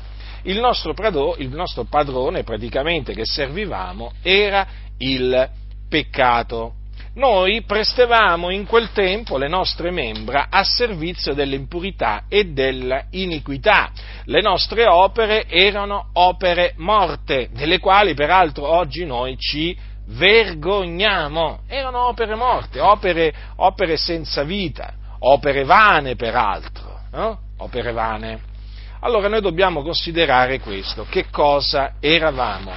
Il 0.46 0.60
nostro, 0.60 0.94
il 1.38 1.48
nostro 1.48 1.84
padrone 1.84 2.44
praticamente 2.44 3.12
che 3.14 3.24
servivamo 3.24 4.12
era 4.22 4.66
il 4.98 5.50
peccato. 5.88 6.74
Noi 7.14 7.62
prestevamo 7.62 8.50
in 8.50 8.64
quel 8.66 8.92
tempo 8.92 9.38
le 9.38 9.48
nostre 9.48 9.90
membra 9.90 10.46
a 10.50 10.62
servizio 10.62 11.34
dell'impurità 11.34 12.24
e 12.28 12.52
dell'iniquità. 12.52 13.90
Le 14.24 14.40
nostre 14.40 14.86
opere 14.86 15.48
erano 15.48 16.10
opere 16.12 16.74
morte, 16.76 17.48
delle 17.52 17.80
quali 17.80 18.14
peraltro 18.14 18.68
oggi 18.68 19.04
noi 19.04 19.36
ci 19.38 19.76
vergogniamo. 20.08 21.60
Erano 21.66 22.06
opere 22.06 22.36
morte, 22.36 22.78
opere, 22.78 23.34
opere 23.56 23.96
senza 23.96 24.44
vita, 24.44 24.92
opere 25.20 25.64
vane 25.64 26.14
peraltro, 26.14 27.00
no? 27.10 27.38
opere 27.56 27.90
vane. 27.92 28.54
Allora 29.00 29.28
noi 29.28 29.40
dobbiamo 29.40 29.82
considerare 29.82 30.60
questo, 30.60 31.06
che 31.08 31.26
cosa 31.30 31.94
eravamo 32.00 32.72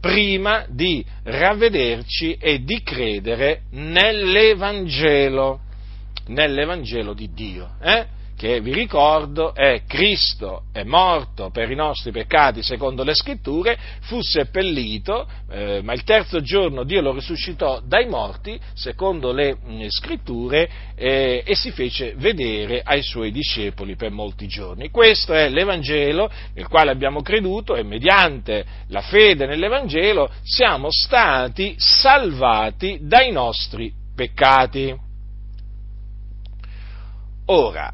prima 0.00 0.64
di 0.68 1.04
ravvederci 1.22 2.36
e 2.40 2.64
di 2.64 2.82
credere 2.82 3.62
nell'Evangelo, 3.70 5.60
nell'Evangelo 6.26 7.14
di 7.14 7.30
Dio. 7.32 7.76
Eh? 7.80 8.06
Che 8.42 8.60
vi 8.60 8.72
ricordo 8.72 9.54
è 9.54 9.82
Cristo 9.86 10.64
è 10.72 10.82
morto 10.82 11.50
per 11.50 11.70
i 11.70 11.76
nostri 11.76 12.10
peccati 12.10 12.60
secondo 12.60 13.04
le 13.04 13.14
scritture, 13.14 13.78
fu 14.00 14.20
seppellito, 14.20 15.28
eh, 15.48 15.80
ma 15.84 15.92
il 15.92 16.02
terzo 16.02 16.40
giorno 16.40 16.82
Dio 16.82 17.02
lo 17.02 17.12
risuscitò 17.12 17.80
dai 17.84 18.08
morti 18.08 18.58
secondo 18.74 19.30
le 19.30 19.54
mh, 19.54 19.72
mm, 19.72 19.86
scritture 19.86 20.68
eh, 20.96 21.44
e 21.46 21.54
si 21.54 21.70
fece 21.70 22.14
vedere 22.16 22.82
ai 22.82 23.04
suoi 23.04 23.30
discepoli 23.30 23.94
per 23.94 24.10
molti 24.10 24.48
giorni. 24.48 24.90
Questo 24.90 25.32
è 25.34 25.48
l'Evangelo 25.48 26.28
nel 26.54 26.66
quale 26.66 26.90
abbiamo 26.90 27.22
creduto 27.22 27.76
e 27.76 27.84
mediante 27.84 28.64
la 28.88 29.02
fede 29.02 29.46
nell'Evangelo 29.46 30.28
siamo 30.42 30.88
stati 30.90 31.76
salvati 31.76 32.98
dai 33.02 33.30
nostri 33.30 33.92
peccati. 34.16 35.10
Ora, 37.46 37.92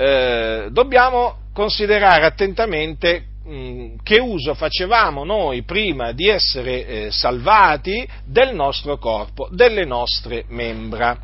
eh, 0.00 0.68
dobbiamo 0.70 1.40
considerare 1.52 2.24
attentamente 2.24 3.24
mm, 3.46 3.96
che 4.02 4.18
uso 4.18 4.54
facevamo 4.54 5.24
noi 5.24 5.62
prima 5.62 6.12
di 6.12 6.26
essere 6.26 6.86
eh, 6.86 7.10
salvati 7.10 8.08
del 8.24 8.54
nostro 8.54 8.96
corpo, 8.96 9.48
delle 9.50 9.84
nostre 9.84 10.44
membra. 10.48 11.18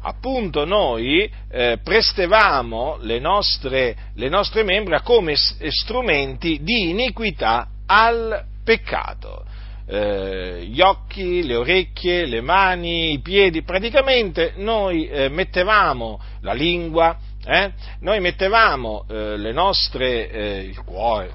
Appunto 0.00 0.64
noi 0.64 1.30
eh, 1.50 1.78
prestevamo 1.84 2.96
le 3.00 3.18
nostre, 3.18 3.94
le 4.14 4.28
nostre 4.30 4.62
membra 4.62 5.02
come 5.02 5.34
strumenti 5.36 6.60
di 6.62 6.88
iniquità 6.88 7.68
al 7.84 8.42
peccato. 8.64 9.44
Eh, 9.86 10.64
gli 10.66 10.80
occhi, 10.80 11.44
le 11.44 11.56
orecchie, 11.56 12.24
le 12.24 12.40
mani, 12.40 13.12
i 13.12 13.20
piedi, 13.20 13.62
praticamente 13.62 14.54
noi 14.56 15.06
eh, 15.08 15.28
mettevamo 15.28 16.18
la 16.40 16.54
lingua, 16.54 17.18
eh? 17.46 17.72
noi 18.00 18.20
mettevamo 18.20 19.04
eh, 19.08 19.36
le 19.36 19.52
nostre, 19.52 20.30
eh, 20.30 20.58
il 20.60 20.82
cuore, 20.82 21.32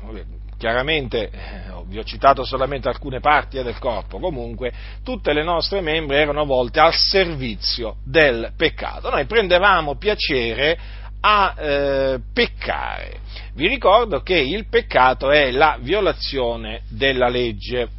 chiaramente 0.58 1.30
eh, 1.30 1.84
vi 1.86 1.98
ho 1.98 2.04
citato 2.04 2.44
solamente 2.44 2.89
alcune 2.89 3.20
parti 3.20 3.58
eh, 3.58 3.63
del 3.63 3.80
corpo, 3.80 4.20
comunque 4.20 4.72
tutte 5.04 5.34
le 5.34 5.44
nostre 5.44 5.82
membra 5.82 6.18
erano 6.18 6.46
volte 6.46 6.80
al 6.80 6.94
servizio 6.94 7.98
del 8.04 8.51
peccato. 8.56 9.10
Noi 9.10 9.25
prendevamo 9.25 9.96
piacere 9.96 10.78
a 11.22 11.56
eh, 11.58 12.20
peccare. 12.34 13.20
Vi 13.54 13.68
ricordo 13.68 14.22
che 14.22 14.38
il 14.38 14.68
peccato 14.70 15.32
è 15.32 15.51
la 15.51 15.78
violazione 15.80 16.82
della 16.89 17.28
legge 17.28 17.89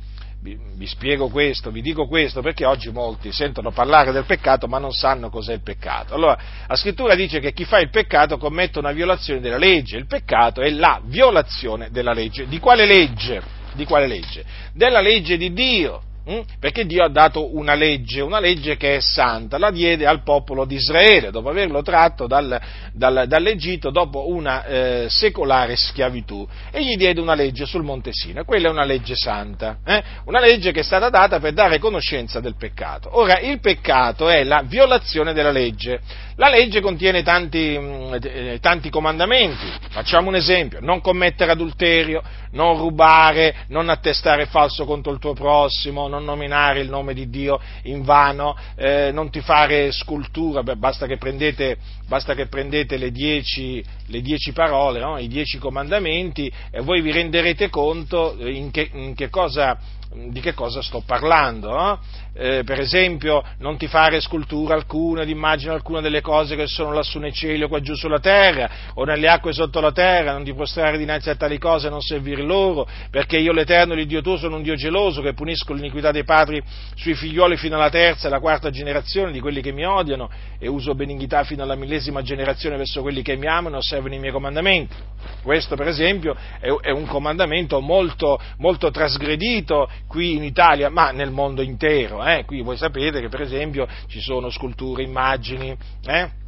vi, 0.42 0.58
vi, 0.74 0.86
spiego 0.86 1.28
questo, 1.28 1.70
vi 1.70 1.82
dico 1.82 2.06
questo 2.06 2.40
perché 2.40 2.64
oggi 2.64 2.90
molti 2.90 3.30
sentono 3.30 3.70
parlare 3.70 4.10
del 4.10 4.24
peccato 4.24 4.66
ma 4.66 4.78
non 4.78 4.92
sanno 4.92 5.28
cos'è 5.28 5.52
il 5.52 5.62
peccato. 5.62 6.14
Allora, 6.14 6.38
la 6.66 6.76
scrittura 6.76 7.14
dice 7.14 7.40
che 7.40 7.52
chi 7.52 7.64
fa 7.64 7.78
il 7.78 7.90
peccato 7.90 8.38
commette 8.38 8.78
una 8.78 8.92
violazione 8.92 9.40
della 9.40 9.58
legge, 9.58 9.98
il 9.98 10.06
peccato 10.06 10.62
è 10.62 10.70
la 10.70 11.00
violazione 11.04 11.90
della 11.90 12.12
legge. 12.12 12.46
Di 12.46 12.58
quale 12.58 12.86
legge? 12.86 13.42
Di 13.74 13.84
quale 13.84 14.06
legge? 14.06 14.44
Della 14.72 15.00
legge 15.00 15.36
di 15.36 15.52
Dio. 15.52 16.02
Mm? 16.28 16.40
Perché 16.58 16.84
Dio 16.84 17.02
ha 17.02 17.08
dato 17.08 17.56
una 17.56 17.74
legge, 17.74 18.20
una 18.20 18.40
legge 18.40 18.76
che 18.76 18.96
è 18.96 19.00
santa, 19.00 19.56
la 19.56 19.70
diede 19.70 20.06
al 20.06 20.22
popolo 20.22 20.66
di 20.66 20.74
Israele 20.74 21.30
dopo 21.30 21.48
averlo 21.48 21.80
tratto 21.80 22.26
dal, 22.26 22.60
dal, 22.92 23.24
dall'Egitto 23.26 23.90
dopo 23.90 24.28
una 24.28 24.64
eh, 24.66 25.06
secolare 25.08 25.76
schiavitù 25.76 26.46
e 26.70 26.84
gli 26.84 26.96
diede 26.96 27.22
una 27.22 27.32
legge 27.32 27.64
sul 27.64 27.82
Monte 27.82 28.10
Sina, 28.12 28.44
quella 28.44 28.68
è 28.68 28.70
una 28.70 28.84
legge 28.84 29.14
santa, 29.16 29.78
eh? 29.82 30.02
una 30.24 30.40
legge 30.40 30.72
che 30.72 30.80
è 30.80 30.82
stata 30.82 31.08
data 31.08 31.40
per 31.40 31.54
dare 31.54 31.78
conoscenza 31.78 32.38
del 32.38 32.56
peccato. 32.56 33.08
Ora, 33.12 33.38
il 33.40 33.58
peccato 33.60 34.28
è 34.28 34.44
la 34.44 34.62
violazione 34.62 35.32
della 35.32 35.50
legge, 35.50 36.00
la 36.36 36.50
legge 36.50 36.82
contiene 36.82 37.22
tanti, 37.22 37.78
mm, 37.78 38.14
eh, 38.22 38.58
tanti 38.60 38.90
comandamenti, 38.90 39.66
facciamo 39.88 40.28
un 40.28 40.34
esempio, 40.34 40.80
non 40.80 41.00
commettere 41.00 41.52
adulterio, 41.52 42.22
non 42.52 42.76
rubare, 42.76 43.64
non 43.68 43.88
attestare 43.88 44.46
falso 44.46 44.84
contro 44.84 45.12
il 45.12 45.18
tuo 45.18 45.32
prossimo, 45.32 46.08
non 46.10 46.24
nominare 46.24 46.80
il 46.80 46.90
nome 46.90 47.14
di 47.14 47.30
Dio 47.30 47.58
in 47.84 48.02
vano, 48.02 48.54
eh, 48.76 49.10
non 49.12 49.30
ti 49.30 49.40
fare 49.40 49.90
scultura, 49.92 50.62
beh, 50.62 50.76
basta, 50.76 51.06
che 51.06 51.16
prendete, 51.16 51.78
basta 52.06 52.34
che 52.34 52.46
prendete, 52.46 52.98
le 52.98 53.10
dieci, 53.10 53.82
le 54.06 54.20
dieci 54.20 54.52
parole, 54.52 55.00
no? 55.00 55.16
i 55.16 55.28
dieci 55.28 55.56
comandamenti 55.56 56.52
e 56.70 56.82
voi 56.82 57.00
vi 57.00 57.12
renderete 57.12 57.70
conto 57.70 58.36
in 58.38 58.70
che, 58.70 58.90
in 58.92 59.14
che 59.14 59.30
cosa 59.30 59.78
di 60.12 60.40
che 60.40 60.54
cosa 60.54 60.82
sto 60.82 61.02
parlando. 61.06 61.70
No? 61.70 62.00
Eh, 62.32 62.62
per 62.64 62.78
esempio, 62.78 63.42
non 63.58 63.76
ti 63.76 63.88
fare 63.88 64.20
scultura 64.20 64.74
alcuna, 64.74 65.24
immagine 65.24 65.72
alcuna 65.72 66.00
delle 66.00 66.20
cose 66.20 66.54
che 66.56 66.66
sono 66.66 66.92
lassù 66.92 67.18
nei 67.18 67.32
cieli 67.32 67.62
o 67.62 67.68
qua 67.68 67.80
giù 67.80 67.94
sulla 67.94 68.20
terra, 68.20 68.70
o 68.94 69.04
nelle 69.04 69.28
acque 69.28 69.52
sotto 69.52 69.80
la 69.80 69.92
terra, 69.92 70.32
non 70.32 70.44
ti 70.44 70.54
prostrare 70.54 70.96
dinanzi 70.96 71.30
a 71.30 71.34
tali 71.34 71.58
cose 71.58 71.88
e 71.88 71.90
non 71.90 72.00
servire 72.00 72.42
loro, 72.42 72.88
perché 73.10 73.38
io 73.38 73.52
l'Eterno, 73.52 73.94
l'Iddio 73.94 74.22
tuo, 74.22 74.36
sono 74.36 74.56
un 74.56 74.62
Dio 74.62 74.76
geloso 74.76 75.22
che 75.22 75.34
punisco 75.34 75.72
l'iniquità 75.72 76.10
dei 76.12 76.24
padri 76.24 76.62
sui 76.94 77.14
figlioli 77.14 77.56
fino 77.56 77.76
alla 77.76 77.90
terza 77.90 78.24
e 78.24 78.30
alla 78.30 78.40
quarta 78.40 78.70
generazione 78.70 79.32
di 79.32 79.40
quelli 79.40 79.60
che 79.60 79.72
mi 79.72 79.84
odiano 79.84 80.30
e 80.58 80.68
uso 80.68 80.94
benignità 80.94 81.44
fino 81.44 81.62
alla 81.62 81.74
millesima 81.74 82.22
generazione 82.22 82.76
verso 82.76 83.02
quelli 83.02 83.22
che 83.22 83.36
mi 83.36 83.46
amano 83.46 83.76
e 83.76 83.78
osservano 83.78 84.14
i 84.14 84.18
miei 84.18 84.32
comandamenti. 84.32 84.94
Questo, 85.42 85.74
per 85.74 85.88
esempio, 85.88 86.36
è, 86.60 86.90
un 86.90 87.06
comandamento 87.06 87.80
molto, 87.80 88.38
molto 88.58 88.90
trasgredito 88.90 89.88
qui 90.06 90.36
in 90.36 90.44
Italia, 90.44 90.90
ma 90.90 91.10
nel 91.10 91.30
mondo 91.30 91.62
intero. 91.62 92.19
Eh? 92.24 92.44
Qui 92.44 92.62
voi 92.62 92.76
sapete 92.76 93.20
che 93.20 93.28
per 93.28 93.42
esempio 93.42 93.86
ci 94.08 94.20
sono 94.20 94.50
sculture, 94.50 95.02
immagini. 95.02 95.76
Eh? 96.04 96.38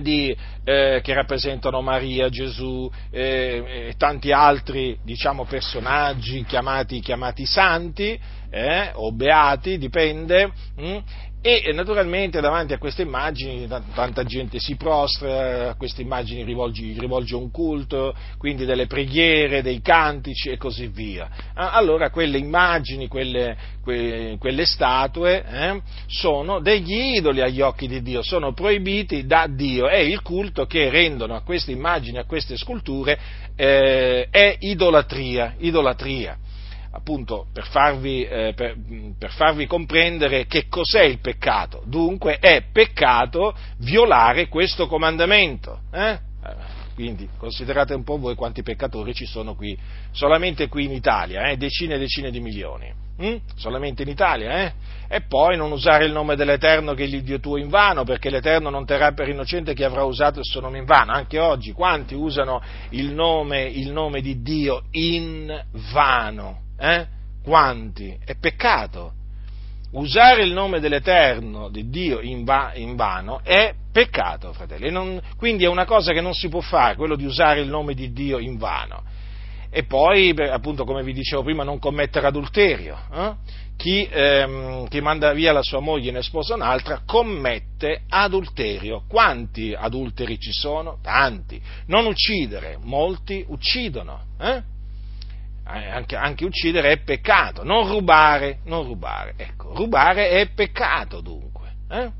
Di, 0.00 0.36
eh, 0.64 1.00
che 1.04 1.14
rappresentano 1.14 1.80
Maria, 1.80 2.28
Gesù 2.28 2.90
eh, 3.12 3.90
e 3.90 3.94
tanti 3.96 4.32
altri 4.32 4.98
diciamo, 5.04 5.44
personaggi 5.44 6.44
chiamati, 6.44 6.98
chiamati 6.98 7.46
santi 7.46 8.18
eh, 8.50 8.90
o 8.94 9.12
beati, 9.12 9.78
dipende, 9.78 10.50
mh? 10.76 10.98
E 11.46 11.70
naturalmente 11.74 12.40
davanti 12.40 12.72
a 12.72 12.78
queste 12.78 13.02
immagini 13.02 13.68
tanta 13.68 14.24
gente 14.24 14.58
si 14.58 14.76
prostra, 14.76 15.68
a 15.68 15.74
queste 15.74 16.00
immagini 16.00 16.42
rivolge, 16.42 16.94
rivolge 16.98 17.34
un 17.34 17.50
culto, 17.50 18.14
quindi 18.38 18.64
delle 18.64 18.86
preghiere, 18.86 19.60
dei 19.60 19.82
cantici 19.82 20.48
e 20.48 20.56
così 20.56 20.86
via. 20.86 21.28
Allora 21.52 22.08
quelle 22.08 22.38
immagini, 22.38 23.08
quelle, 23.08 23.58
que, 23.82 24.36
quelle 24.38 24.64
statue 24.64 25.44
eh, 25.46 25.82
sono 26.06 26.60
degli 26.60 27.16
idoli 27.16 27.42
agli 27.42 27.60
occhi 27.60 27.88
di 27.88 28.00
Dio, 28.00 28.22
sono 28.22 28.54
proibiti 28.54 29.26
da 29.26 29.46
Dio 29.46 29.90
e 29.90 30.06
il 30.06 30.22
culto 30.22 30.64
che 30.64 30.88
rendono 30.88 31.34
a 31.34 31.42
queste 31.42 31.72
immagini, 31.72 32.16
a 32.16 32.24
queste 32.24 32.56
sculture 32.56 33.18
eh, 33.54 34.28
è 34.30 34.56
idolatria, 34.60 35.56
idolatria 35.58 36.38
appunto 37.04 37.48
per 37.52 37.66
farvi, 37.66 38.24
eh, 38.24 38.54
per, 38.56 38.76
per 39.18 39.30
farvi, 39.30 39.66
comprendere 39.66 40.46
che 40.46 40.68
cos'è 40.68 41.02
il 41.02 41.18
peccato. 41.18 41.82
Dunque 41.84 42.38
è 42.38 42.64
peccato 42.72 43.54
violare 43.78 44.48
questo 44.48 44.86
comandamento. 44.86 45.80
Eh? 45.92 46.18
Quindi 46.94 47.28
considerate 47.36 47.92
un 47.92 48.04
po' 48.04 48.16
voi 48.16 48.34
quanti 48.34 48.62
peccatori 48.62 49.12
ci 49.12 49.26
sono 49.26 49.54
qui, 49.54 49.76
solamente 50.12 50.68
qui 50.68 50.84
in 50.84 50.92
Italia, 50.92 51.50
eh? 51.50 51.56
decine 51.56 51.96
e 51.96 51.98
decine 51.98 52.30
di 52.30 52.40
milioni. 52.40 53.02
Mm? 53.22 53.36
Solamente 53.54 54.02
in 54.02 54.08
Italia, 54.08 54.64
eh? 54.64 54.72
E 55.06 55.20
poi 55.20 55.56
non 55.56 55.70
usare 55.70 56.06
il 56.06 56.12
nome 56.12 56.34
dell'Eterno 56.34 56.94
che 56.94 57.04
è 57.04 57.06
l'Iddio 57.06 57.38
tuo 57.38 57.58
in 57.58 57.68
vano, 57.68 58.02
perché 58.02 58.30
l'Eterno 58.30 58.70
non 58.70 58.86
terrà 58.86 59.12
per 59.12 59.28
innocente 59.28 59.74
chi 59.74 59.84
avrà 59.84 60.02
usato 60.04 60.38
il 60.38 60.44
suo 60.44 60.60
nome 60.60 60.78
in 60.78 60.84
vano. 60.84 61.12
Anche 61.12 61.38
oggi, 61.38 61.72
quanti 61.72 62.14
usano 62.14 62.60
il 62.90 63.12
nome, 63.12 63.62
il 63.64 63.92
nome 63.92 64.20
di 64.20 64.42
Dio 64.42 64.84
in 64.92 65.64
vano? 65.92 66.63
Eh? 66.78 67.06
Quanti? 67.42 68.18
È 68.24 68.34
peccato. 68.36 69.12
Usare 69.92 70.42
il 70.42 70.52
nome 70.52 70.80
dell'Eterno, 70.80 71.68
di 71.68 71.88
Dio, 71.88 72.20
in, 72.20 72.44
va, 72.44 72.72
in 72.74 72.96
vano 72.96 73.40
è 73.44 73.74
peccato, 73.92 74.52
fratelli. 74.52 74.90
Non, 74.90 75.20
quindi 75.36 75.64
è 75.64 75.68
una 75.68 75.84
cosa 75.84 76.12
che 76.12 76.20
non 76.20 76.34
si 76.34 76.48
può 76.48 76.60
fare, 76.60 76.96
quello 76.96 77.14
di 77.14 77.24
usare 77.24 77.60
il 77.60 77.68
nome 77.68 77.94
di 77.94 78.12
Dio 78.12 78.38
in 78.38 78.56
vano. 78.56 79.02
E 79.70 79.84
poi, 79.84 80.34
appunto, 80.36 80.84
come 80.84 81.02
vi 81.02 81.12
dicevo 81.12 81.42
prima, 81.42 81.62
non 81.64 81.78
commettere 81.78 82.26
adulterio. 82.26 82.98
Eh? 83.12 83.32
Chi, 83.76 84.08
ehm, 84.08 84.88
chi, 84.88 85.00
manda 85.00 85.32
via 85.32 85.52
la 85.52 85.62
sua 85.62 85.80
moglie 85.80 86.10
e 86.10 86.12
ne 86.12 86.22
sposa 86.22 86.54
un'altra 86.54 87.02
commette 87.04 88.02
adulterio. 88.08 89.02
Quanti 89.08 89.74
adulteri 89.76 90.38
ci 90.38 90.52
sono? 90.52 90.98
Tanti. 91.02 91.60
Non 91.86 92.06
uccidere, 92.06 92.78
molti 92.80 93.44
uccidono. 93.48 94.20
Eh? 94.40 94.62
Eh, 95.66 95.88
anche, 95.88 96.14
anche, 96.14 96.44
uccidere 96.44 96.92
è 96.92 96.98
peccato, 96.98 97.64
non 97.64 97.88
rubare, 97.88 98.58
non 98.64 98.84
rubare, 98.84 99.32
ecco, 99.36 99.74
rubare 99.74 100.28
è 100.28 100.48
peccato 100.50 101.22
dunque, 101.22 101.72
eh? 101.88 102.10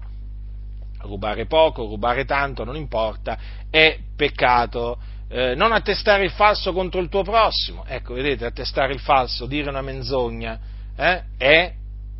rubare 1.02 1.44
poco, 1.44 1.84
rubare 1.84 2.24
tanto, 2.24 2.64
non 2.64 2.74
importa, 2.74 3.38
è 3.68 3.98
peccato, 4.16 4.98
eh, 5.28 5.54
non 5.54 5.72
attestare 5.72 6.24
il 6.24 6.30
falso 6.30 6.72
contro 6.72 7.00
il 7.00 7.10
tuo 7.10 7.22
prossimo, 7.22 7.84
ecco, 7.86 8.14
vedete, 8.14 8.46
attestare 8.46 8.94
il 8.94 9.00
falso, 9.00 9.44
dire 9.44 9.68
una 9.68 9.82
menzogna, 9.82 10.58
eh? 10.96 11.22
è, 11.36 11.72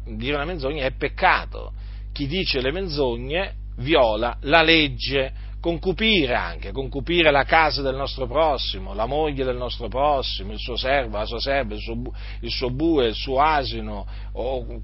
dire 0.05 0.35
una 0.35 0.45
menzogna 0.45 0.85
è 0.85 0.93
peccato, 0.93 1.73
chi 2.13 2.27
dice 2.27 2.61
le 2.61 2.71
menzogne 2.71 3.55
viola 3.77 4.37
la 4.43 4.63
legge, 4.63 5.33
concupire 5.64 6.35
anche, 6.35 6.72
concupire 6.72 7.31
la 7.31 7.44
casa 7.44 7.81
del 7.81 7.94
nostro 7.94 8.27
prossimo, 8.27 8.92
la 8.92 9.07
moglie 9.07 9.44
del 9.44 9.57
nostro 9.57 9.88
prossimo, 9.88 10.53
il 10.53 10.59
suo 10.59 10.77
servo, 10.77 11.16
la 11.16 11.24
sua 11.24 11.40
serva, 11.40 11.72
il 11.72 11.81
suo, 11.81 12.03
il 12.40 12.50
suo 12.50 12.68
bue, 12.68 13.07
il 13.07 13.14
suo 13.14 13.40
asino 13.40 14.07
o 14.33 14.83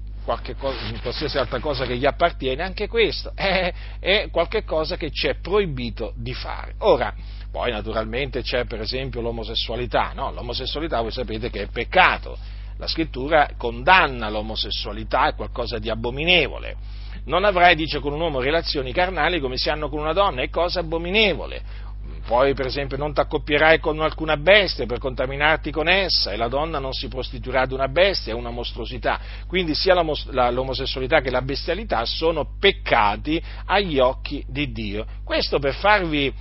cosa, 0.57 0.77
qualsiasi 0.99 1.37
altra 1.37 1.59
cosa 1.59 1.85
che 1.85 1.97
gli 1.97 2.05
appartiene, 2.07 2.63
anche 2.63 2.87
questo 2.87 3.31
è, 3.35 3.71
è 3.99 4.29
qualcosa 4.31 4.97
che 4.97 5.11
ci 5.11 5.27
è 5.27 5.35
proibito 5.35 6.13
di 6.15 6.33
fare. 6.33 6.73
Ora, 6.79 7.13
poi 7.51 7.69
naturalmente 7.69 8.41
c'è 8.41 8.65
per 8.65 8.81
esempio 8.81 9.21
l'omosessualità, 9.21 10.13
no? 10.15 10.31
l'omosessualità 10.31 10.99
voi 11.01 11.11
sapete 11.11 11.51
che 11.51 11.61
è 11.61 11.67
peccato, 11.67 12.35
la 12.77 12.87
scrittura 12.87 13.51
condanna 13.55 14.31
l'omosessualità, 14.31 15.27
è 15.27 15.35
qualcosa 15.35 15.77
di 15.77 15.91
abominevole 15.91 17.00
non 17.25 17.43
avrai, 17.43 17.75
dice, 17.75 17.99
con 17.99 18.13
un 18.13 18.21
uomo 18.21 18.39
relazioni 18.39 18.91
carnali 18.91 19.39
come 19.39 19.57
si 19.57 19.69
hanno 19.69 19.89
con 19.89 19.99
una 19.99 20.13
donna, 20.13 20.41
è 20.41 20.49
cosa 20.49 20.79
abominevole. 20.79 21.89
Poi, 22.25 22.53
per 22.53 22.67
esempio, 22.67 22.97
non 22.97 23.13
ti 23.13 23.19
accoppierai 23.19 23.79
con 23.79 23.99
alcuna 23.99 24.37
bestia 24.37 24.85
per 24.85 24.99
contaminarti 24.99 25.71
con 25.71 25.87
essa, 25.89 26.31
e 26.31 26.37
la 26.37 26.47
donna 26.47 26.79
non 26.79 26.93
si 26.93 27.07
prostituirà 27.07 27.61
ad 27.61 27.71
una 27.71 27.87
bestia, 27.87 28.31
è 28.31 28.35
una 28.35 28.51
mostruosità. 28.51 29.19
Quindi 29.47 29.73
sia 29.73 29.95
l'omosessualità 29.95 31.19
che 31.19 31.31
la 31.31 31.41
bestialità 31.41 32.05
sono 32.05 32.55
peccati 32.59 33.41
agli 33.65 33.99
occhi 33.99 34.43
di 34.47 34.71
Dio. 34.71 35.05
Questo 35.23 35.59
per 35.59 35.73
farvi 35.73 36.33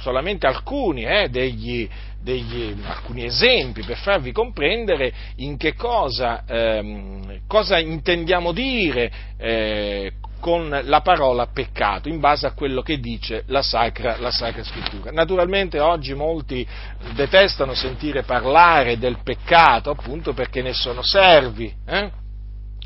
solamente 0.00 0.46
alcuni 0.46 1.04
eh, 1.04 1.28
degli, 1.28 1.88
degli, 2.20 2.74
alcuni 2.84 3.24
esempi 3.24 3.82
per 3.82 3.96
farvi 3.96 4.32
comprendere 4.32 5.12
in 5.36 5.56
che 5.56 5.74
cosa, 5.74 6.44
ehm, 6.46 7.40
cosa 7.46 7.78
intendiamo 7.78 8.52
dire 8.52 9.10
eh, 9.38 10.12
con 10.40 10.68
la 10.84 11.00
parola 11.00 11.46
peccato, 11.46 12.08
in 12.08 12.20
base 12.20 12.46
a 12.46 12.52
quello 12.52 12.82
che 12.82 12.98
dice 12.98 13.42
la 13.46 13.62
Sacra, 13.62 14.18
la 14.18 14.30
Sacra 14.30 14.62
Scrittura. 14.62 15.10
Naturalmente 15.10 15.80
oggi 15.80 16.14
molti 16.14 16.66
detestano 17.14 17.74
sentire 17.74 18.22
parlare 18.22 18.98
del 18.98 19.18
peccato, 19.22 19.90
appunto 19.90 20.32
perché 20.32 20.62
ne 20.62 20.72
sono 20.72 21.02
servi. 21.02 21.72
Eh? 21.86 22.10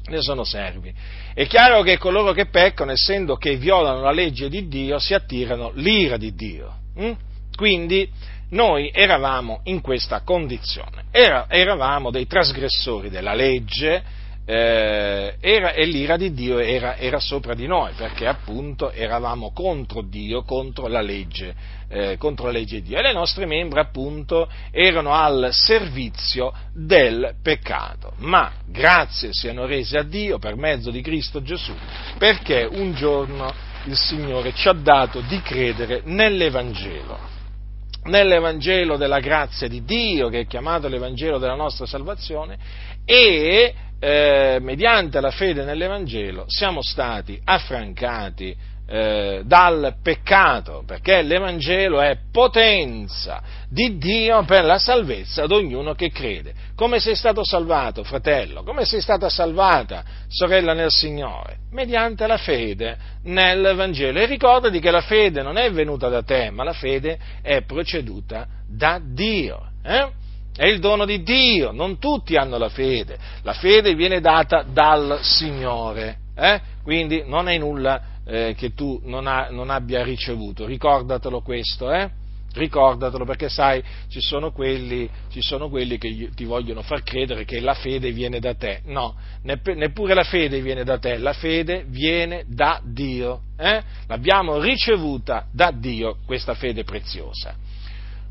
Ne 0.05 0.21
sono 0.21 0.45
servi. 0.45 0.93
È 1.35 1.47
chiaro 1.47 1.83
che 1.83 1.99
coloro 1.99 2.33
che 2.33 2.47
peccano, 2.47 2.91
essendo 2.91 3.37
che 3.37 3.57
violano 3.57 4.03
la 4.03 4.11
legge 4.11 4.49
di 4.49 4.67
Dio, 4.67 4.99
si 4.99 5.15
attirano 5.15 5.71
l'ira 5.75 6.17
di 6.17 6.35
Dio. 6.35 6.75
Hm? 6.97 7.13
Quindi 7.55 8.11
noi 8.53 8.91
eravamo 8.93 9.61
in 9.65 9.81
questa 9.81 10.21
condizione, 10.21 11.05
Era, 11.11 11.47
eravamo 11.49 12.11
dei 12.11 12.27
trasgressori 12.27 13.11
della 13.11 13.35
legge, 13.35 14.21
eh, 14.45 15.37
era, 15.41 15.73
e 15.73 15.85
l'ira 15.85 16.17
di 16.17 16.33
Dio 16.33 16.59
era, 16.59 16.97
era, 16.97 17.21
sopra 17.21 17.55
di 17.55 17.67
noi, 17.67 17.93
perché 17.97 18.27
appunto 18.27 18.91
eravamo 18.91 19.53
contro 19.53 20.03
Dio, 20.03 20.43
contro 20.43 20.89
la 20.89 21.01
legge, 21.01 21.55
eh, 21.89 22.17
contro 22.19 22.47
la 22.47 22.53
legge 22.53 22.81
di 22.81 22.89
Dio, 22.89 22.99
e 22.99 23.03
le 23.03 23.13
nostre 23.13 23.47
membra 23.47 23.83
appunto 23.83 24.49
erano 24.71 25.15
al 25.15 25.51
servizio 25.53 26.53
del 26.75 27.37
peccato. 27.41 28.15
Ma 28.19 28.53
grazie 28.67 29.33
siano 29.33 29.65
rese 29.65 29.99
a 29.99 30.03
Dio 30.03 30.39
per 30.39 30.57
mezzo 30.57 30.91
di 30.91 31.03
Cristo 31.03 31.41
Gesù, 31.43 31.73
perché 32.19 32.69
un 32.71 32.95
giorno 32.95 33.71
il 33.85 33.97
Signore 33.97 34.53
ci 34.55 34.69
ha 34.69 34.73
dato 34.73 35.21
di 35.21 35.41
credere 35.41 36.03
nell'Evangelo 36.05 37.32
nell'Evangelo 38.05 38.97
della 38.97 39.21
grazia 39.21 39.69
di 39.69 39.85
Dio, 39.85 40.29
che 40.29 40.41
è 40.41 40.47
chiamato 40.47 40.89
l'Evangelo 40.89 41.39
della 41.39 41.55
nostra 41.55 41.87
salvazione, 41.87 42.59
e 43.05 43.75
eh, 43.99 44.59
mediante 44.61 45.21
la 45.21 45.31
fede 45.31 45.65
nell'Evangelo 45.65 46.45
siamo 46.49 46.83
stati 46.83 47.41
affrancati 47.45 48.57
eh, 48.95 49.41
dal 49.47 49.95
peccato, 50.03 50.83
perché 50.87 51.23
l'Evangelo 51.23 52.03
è 52.03 52.19
potenza 52.31 53.41
di 53.67 53.97
Dio 53.97 54.45
per 54.45 54.65
la 54.65 54.79
salvezza 54.79 55.45
ad 55.45 55.51
ognuno 55.51 55.95
che 55.95 56.11
crede. 56.11 56.53
Come 56.77 57.01
sei 57.01 57.15
stato 57.15 57.43
salvato, 57.43 58.05
fratello? 58.05 58.63
Come 58.63 58.85
sei 58.85 59.01
stata 59.01 59.31
salvata, 59.31 60.05
sorella 60.29 60.75
nel 60.75 60.91
Signore? 60.91 61.57
Mediante 61.71 62.27
la 62.27 62.37
fede 62.37 62.99
nell'Evangelo. 63.23 64.19
E 64.19 64.27
ricordati 64.27 64.79
che 64.79 64.91
la 64.91 65.01
fede 65.01 65.41
non 65.41 65.57
è 65.57 65.71
venuta 65.71 66.11
da 66.11 66.23
te, 66.23 66.51
ma 66.51 66.63
la 66.63 66.75
fede 66.75 67.19
è 67.41 67.63
proceduta 67.63 68.47
da 68.69 69.01
Dio. 69.03 69.71
Eh? 69.83 70.07
È 70.55 70.67
il 70.67 70.81
dono 70.81 71.07
di 71.07 71.23
Dio, 71.23 71.71
non 71.71 71.99
tutti 71.99 72.37
hanno 72.37 72.59
la 72.59 72.69
fede, 72.69 73.17
la 73.41 73.55
fede 73.55 73.95
viene 73.95 74.21
data 74.21 74.63
dal 74.71 75.21
Signore, 75.23 76.19
eh? 76.37 76.61
quindi 76.83 77.23
non 77.25 77.49
è 77.49 77.57
nulla 77.57 78.12
eh, 78.25 78.55
che 78.57 78.75
tu 78.75 79.01
non, 79.05 79.27
ha, 79.27 79.49
non, 79.51 79.71
abbia 79.71 80.03
ricevuto, 80.03 80.65
ricordatelo 80.67 81.41
questo, 81.41 81.91
eh? 81.93 82.11
ricordatelo 82.55 83.25
perché 83.25 83.49
sai, 83.49 83.83
ci 84.09 84.21
sono, 84.21 84.53
quelli, 84.53 85.09
ci 85.31 85.41
sono 85.41 85.69
quelli 85.69 85.99
che 85.99 86.31
ti 86.35 86.45
vogliono 86.45 86.83
far 86.83 87.03
credere 87.03 87.45
che 87.45 87.61
la 87.61 87.75
fede 87.75 88.13
viene 88.13 88.41
da 88.41 88.55
te, 88.55 88.81
no, 88.85 89.15
neppure 89.43 90.15
la 90.15 90.25
fede 90.25 90.61
viene 90.61 90.85
da 90.85 90.99
te, 90.99 91.17
la 91.17 91.33
fede 91.33 91.85
viene 91.89 92.45
da 92.47 92.81
Dio, 92.85 93.43
eh? 93.57 93.83
l'abbiamo 94.07 94.61
ricevuta 94.61 95.47
da 95.53 95.71
Dio 95.71 96.19
questa 96.27 96.55
fede 96.55 96.85
preziosa. 96.85 97.57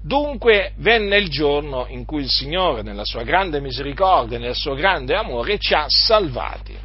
Dunque 0.03 0.73
venne 0.77 1.17
il 1.17 1.29
giorno 1.29 1.85
in 1.87 2.05
cui 2.05 2.23
il 2.23 2.29
Signore, 2.29 2.81
nella 2.81 3.05
sua 3.05 3.21
grande 3.21 3.59
misericordia 3.59 4.39
nel 4.39 4.55
suo 4.55 4.73
grande 4.73 5.15
amore, 5.15 5.59
ci 5.59 5.75
ha 5.75 5.85
salvati. 5.87 6.75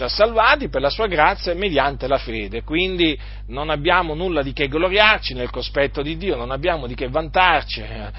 Ci 0.00 0.06
ha 0.06 0.08
salvati 0.08 0.70
per 0.70 0.80
la 0.80 0.88
sua 0.88 1.08
grazia 1.08 1.52
mediante 1.52 2.08
la 2.08 2.16
fede. 2.16 2.62
Quindi 2.62 3.20
non 3.48 3.68
abbiamo 3.68 4.14
nulla 4.14 4.40
di 4.40 4.54
che 4.54 4.66
gloriarci 4.66 5.34
nel 5.34 5.50
cospetto 5.50 6.00
di 6.00 6.16
Dio, 6.16 6.36
non 6.36 6.50
abbiamo 6.50 6.86
di 6.86 6.94
che 6.94 7.10
vantarci 7.10 7.82
eh, 7.82 8.10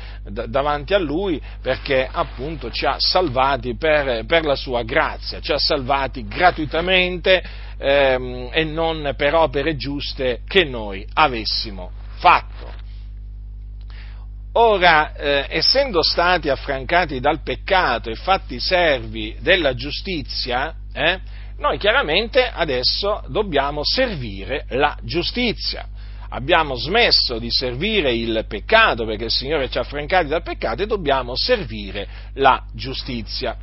davanti 0.47 0.93
a 0.93 0.99
Lui 0.99 1.41
perché 1.59 2.07
appunto 2.11 2.69
ci 2.69 2.85
ha 2.85 2.97
salvati 2.99 3.75
per, 3.77 4.25
per 4.27 4.45
la 4.45 4.53
sua 4.53 4.83
grazia, 4.83 5.39
ci 5.39 5.53
ha 5.53 5.57
salvati 5.57 6.27
gratuitamente 6.27 7.43
ehm, 7.79 8.49
e 8.51 8.63
non 8.63 9.15
per 9.17 9.33
opere 9.33 9.75
giuste 9.75 10.41
che 10.47 10.63
noi 10.63 11.03
avessimo 11.13 11.89
fatto. 12.17 12.71
Ora, 14.53 15.15
eh, 15.15 15.47
essendo 15.49 16.03
stati 16.03 16.47
affrancati 16.47 17.19
dal 17.19 17.41
peccato 17.41 18.11
e 18.11 18.13
fatti 18.13 18.59
servi 18.59 19.35
della 19.39 19.73
giustizia, 19.73 20.75
eh, 20.93 21.39
noi 21.57 21.77
chiaramente 21.77 22.43
adesso 22.43 23.23
dobbiamo 23.27 23.81
servire 23.83 24.65
la 24.69 24.97
giustizia. 25.03 25.87
Abbiamo 26.29 26.75
smesso 26.75 27.37
di 27.39 27.51
servire 27.51 28.13
il 28.13 28.45
peccato 28.47 29.05
perché 29.05 29.25
il 29.25 29.31
Signore 29.31 29.69
ci 29.69 29.77
ha 29.77 29.81
affrancati 29.81 30.27
dal 30.27 30.43
peccato 30.43 30.81
e 30.81 30.87
dobbiamo 30.87 31.35
servire 31.35 32.07
la 32.35 32.63
giustizia. 32.73 33.57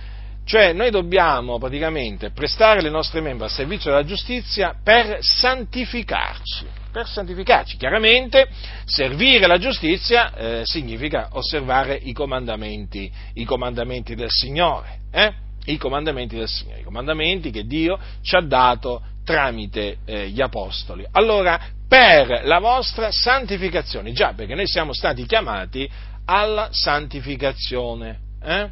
cioè 0.50 0.74
noi 0.74 0.90
dobbiamo 0.90 1.60
praticamente 1.60 2.32
prestare 2.32 2.82
le 2.82 2.90
nostre 2.90 3.22
membra 3.22 3.46
al 3.46 3.52
servizio 3.52 3.92
della 3.92 4.04
giustizia 4.04 4.74
per 4.84 5.18
santificarci, 5.20 6.66
per 6.92 7.08
santificarci. 7.08 7.78
Chiaramente 7.78 8.48
servire 8.86 9.48
la 9.48 9.58
giustizia 9.58 10.34
eh, 10.34 10.62
significa 10.66 11.30
osservare 11.32 11.96
i 11.96 12.14
comandamenti, 12.14 13.12
i 13.34 13.46
comandamenti 13.46 14.16
del 14.16 14.30
Signore, 14.30 15.00
eh? 15.12 15.34
i 15.66 15.78
comandamenti 15.78 16.36
del 16.36 16.48
Signore, 16.48 16.80
i 16.80 16.84
comandamenti 16.84 17.52
che 17.52 17.66
Dio 17.66 18.00
ci 18.22 18.36
ha 18.36 18.42
dato 18.42 19.02
tramite 19.24 19.98
eh, 20.06 20.30
gli 20.30 20.42
Apostoli. 20.42 21.06
Allora, 21.12 21.60
per 21.88 22.42
la 22.46 22.60
vostra 22.60 23.12
santificazione, 23.12 24.12
già 24.12 24.34
perché 24.34 24.56
noi 24.56 24.68
siamo 24.68 24.94
stati 24.94 25.26
chiamati 25.26 25.90
alla 26.26 26.70
santificazione. 26.72 28.20
Eh? 28.44 28.70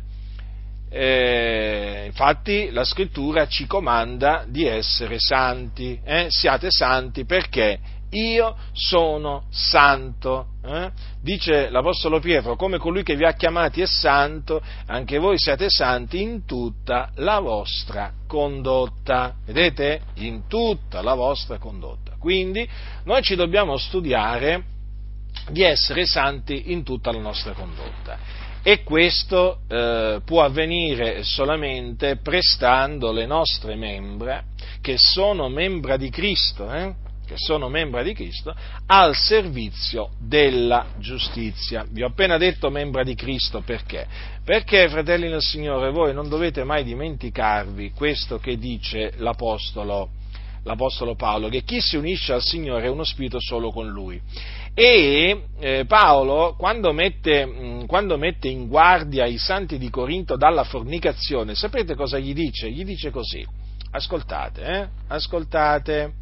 Eh, 0.89 2.03
infatti 2.06 2.69
la 2.71 2.86
scrittura 2.86 3.47
ci 3.47 3.67
comanda 3.67 4.45
di 4.47 4.65
essere 4.65 5.17
santi, 5.19 5.99
eh? 6.03 6.27
siate 6.30 6.71
santi 6.71 7.25
perché 7.25 7.80
io 8.17 8.56
sono 8.73 9.45
santo. 9.49 10.47
Eh? 10.63 10.91
Dice 11.21 11.69
l'Apostolo 11.69 12.19
Pietro, 12.19 12.56
come 12.56 12.77
colui 12.77 13.03
che 13.03 13.15
vi 13.15 13.25
ha 13.25 13.34
chiamati 13.34 13.82
è 13.82 13.86
santo, 13.86 14.62
anche 14.88 15.17
voi 15.17 15.38
siate 15.38 15.69
santi 15.69 16.21
in 16.21 16.45
tutta 16.45 17.12
la 17.15 17.39
vostra 17.39 18.12
condotta. 18.27 19.36
Vedete? 19.45 20.01
In 20.15 20.47
tutta 20.47 21.01
la 21.01 21.13
vostra 21.13 21.58
condotta. 21.58 22.15
Quindi 22.19 22.67
noi 23.06 23.21
ci 23.21 23.36
dobbiamo 23.36 23.77
studiare 23.77 24.75
di 25.49 25.63
essere 25.63 26.06
santi 26.06 26.71
in 26.71 26.84
tutta 26.84 27.12
la 27.12 27.19
nostra 27.19 27.53
condotta 27.53 28.45
e 28.67 28.84
questo 28.84 29.60
eh, 29.69 30.19
può 30.25 30.43
avvenire 30.43 31.23
solamente 31.23 32.17
prestando 32.17 33.13
le 33.13 33.25
nostre 33.25 33.75
membra, 33.75 34.43
che 34.82 34.95
sono 34.97 35.47
membra 35.47 35.95
di 35.95 36.10
Cristo, 36.10 36.69
eh, 36.69 36.93
che 37.27 37.35
sono 37.35 37.67
membra 37.67 38.01
di 38.01 38.13
Cristo, 38.13 38.55
al 38.85 39.13
servizio 39.15 40.11
della 40.17 40.85
giustizia. 40.97 41.85
Vi 41.87 42.01
ho 42.01 42.07
appena 42.07 42.37
detto 42.37 42.69
membra 42.69 43.03
di 43.03 43.15
Cristo 43.15 43.61
perché? 43.61 44.07
Perché, 44.43 44.87
fratelli 44.87 45.27
del 45.27 45.41
Signore, 45.41 45.91
voi 45.91 46.13
non 46.13 46.29
dovete 46.29 46.63
mai 46.63 46.85
dimenticarvi 46.85 47.91
questo 47.91 48.39
che 48.39 48.57
dice 48.57 49.13
l'Apostolo, 49.17 50.09
l'Apostolo 50.63 51.15
Paolo, 51.15 51.49
che 51.49 51.63
chi 51.63 51.81
si 51.81 51.97
unisce 51.97 52.31
al 52.31 52.41
Signore 52.41 52.85
è 52.85 52.89
uno 52.89 53.03
spirito 53.03 53.39
solo 53.41 53.71
con 53.71 53.89
Lui. 53.89 54.19
E 54.73 55.43
eh, 55.59 55.85
Paolo, 55.85 56.55
quando 56.57 56.93
mette, 56.93 57.45
mh, 57.45 57.65
mm, 57.65 57.85
quando 57.85 58.17
mette 58.17 58.47
in 58.47 58.67
guardia 58.67 59.25
i 59.25 59.37
santi 59.37 59.77
di 59.77 59.89
Corinto 59.89 60.37
dalla 60.37 60.63
fornicazione, 60.63 61.55
sapete 61.55 61.93
cosa 61.93 62.19
gli 62.19 62.33
dice? 62.33 62.71
Gli 62.71 62.85
dice 62.85 63.09
così, 63.11 63.45
ascoltate, 63.91 64.61
eh? 64.61 64.87
ascoltate 65.07 66.13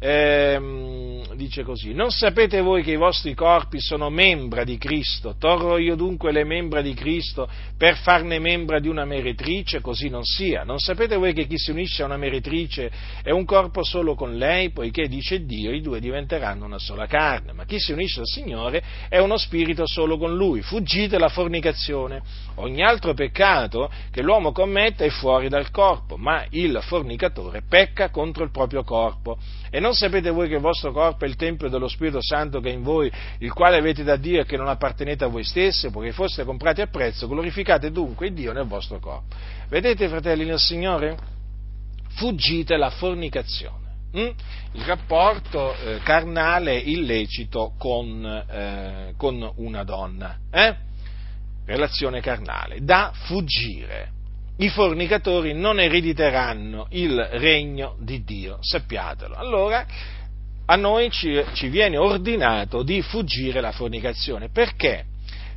ehm, 0.00 1.34
dice 1.34 1.62
così, 1.62 1.92
non 1.92 2.10
sapete 2.10 2.60
voi 2.60 2.82
che 2.82 2.92
i 2.92 2.96
vostri 2.96 3.34
corpi 3.34 3.80
sono 3.80 4.10
membra 4.10 4.64
di 4.64 4.78
Cristo, 4.78 5.36
torro 5.38 5.78
io 5.78 5.94
dunque 5.94 6.32
le 6.32 6.44
membra 6.44 6.80
di 6.80 6.94
Cristo 6.94 7.48
per 7.76 7.96
farne 7.96 8.38
membra 8.38 8.80
di 8.80 8.88
una 8.88 9.04
meretrice, 9.04 9.80
così 9.80 10.08
non 10.08 10.24
sia, 10.24 10.64
non 10.64 10.78
sapete 10.78 11.16
voi 11.16 11.32
che 11.32 11.46
chi 11.46 11.58
si 11.58 11.70
unisce 11.70 12.02
a 12.02 12.06
una 12.06 12.16
meretrice 12.16 12.90
è 13.22 13.30
un 13.30 13.44
corpo 13.44 13.84
solo 13.84 14.14
con 14.14 14.36
lei, 14.36 14.70
poiché 14.70 15.06
dice 15.06 15.44
Dio, 15.44 15.70
i 15.72 15.80
due 15.80 16.00
diventeranno 16.00 16.64
una 16.64 16.78
sola 16.78 17.06
carne, 17.06 17.52
ma 17.52 17.64
chi 17.64 17.78
si 17.78 17.92
unisce 17.92 18.20
al 18.20 18.26
Signore 18.26 18.82
è 19.08 19.18
uno 19.18 19.36
spirito 19.36 19.86
solo 19.86 20.16
con 20.16 20.34
lui, 20.34 20.62
fuggite 20.62 21.18
la 21.18 21.28
fornicazione, 21.28 22.22
ogni 22.60 22.82
altro 22.82 23.14
peccato 23.14 23.90
che 24.10 24.22
l'uomo 24.22 24.52
commette 24.52 25.06
è 25.06 25.08
fuori 25.10 25.48
dal 25.48 25.70
corpo, 25.70 26.16
ma 26.16 26.44
il 26.50 26.78
fornicatore 26.82 27.62
pecca 27.68 28.10
contro 28.10 28.44
il 28.44 28.50
proprio 28.50 28.82
corpo. 28.82 29.38
E 29.70 29.80
non 29.80 29.94
sapete 29.94 30.30
voi 30.30 30.48
che 30.48 30.54
il 30.54 30.60
vostro 30.60 30.92
corpo 30.92 31.24
è 31.24 31.28
il 31.28 31.36
Tempio 31.36 31.68
dello 31.68 31.88
Spirito 31.88 32.22
Santo 32.22 32.60
che 32.60 32.70
è 32.70 32.72
in 32.72 32.82
voi, 32.82 33.10
il 33.38 33.52
quale 33.52 33.76
avete 33.76 34.02
da 34.02 34.16
Dio 34.16 34.40
e 34.40 34.44
che 34.44 34.56
non 34.56 34.68
appartenete 34.68 35.24
a 35.24 35.28
voi 35.28 35.44
stessi, 35.44 35.90
poiché 35.90 36.12
foste 36.12 36.44
comprati 36.44 36.80
a 36.80 36.86
prezzo, 36.86 37.28
glorificate 37.28 37.90
dunque 37.90 38.32
Dio 38.32 38.52
nel 38.52 38.66
vostro 38.66 38.98
corpo. 38.98 39.34
Vedete, 39.68 40.08
fratelli 40.08 40.44
nel 40.44 40.58
Signore? 40.58 41.16
Fuggite 42.14 42.76
la 42.76 42.90
fornicazione. 42.90 43.78
Mm? 44.16 44.28
il 44.72 44.82
rapporto 44.82 45.74
eh, 45.74 45.98
carnale 46.02 46.76
illecito 46.76 47.74
con, 47.78 48.24
eh, 48.24 49.14
con 49.16 49.52
una 49.56 49.84
donna, 49.84 50.38
eh? 50.50 50.88
Relazione 51.64 52.20
carnale, 52.20 52.82
da 52.82 53.12
fuggire 53.14 54.18
i 54.60 54.68
fornicatori 54.68 55.54
non 55.54 55.80
erediteranno 55.80 56.86
il 56.90 57.18
regno 57.18 57.96
di 57.98 58.22
Dio, 58.24 58.58
sappiatelo. 58.60 59.34
Allora 59.34 59.86
a 60.66 60.76
noi 60.76 61.10
ci, 61.10 61.42
ci 61.54 61.68
viene 61.68 61.96
ordinato 61.96 62.82
di 62.82 63.00
fuggire 63.02 63.60
la 63.60 63.72
fornicazione. 63.72 64.50
Perché? 64.50 65.06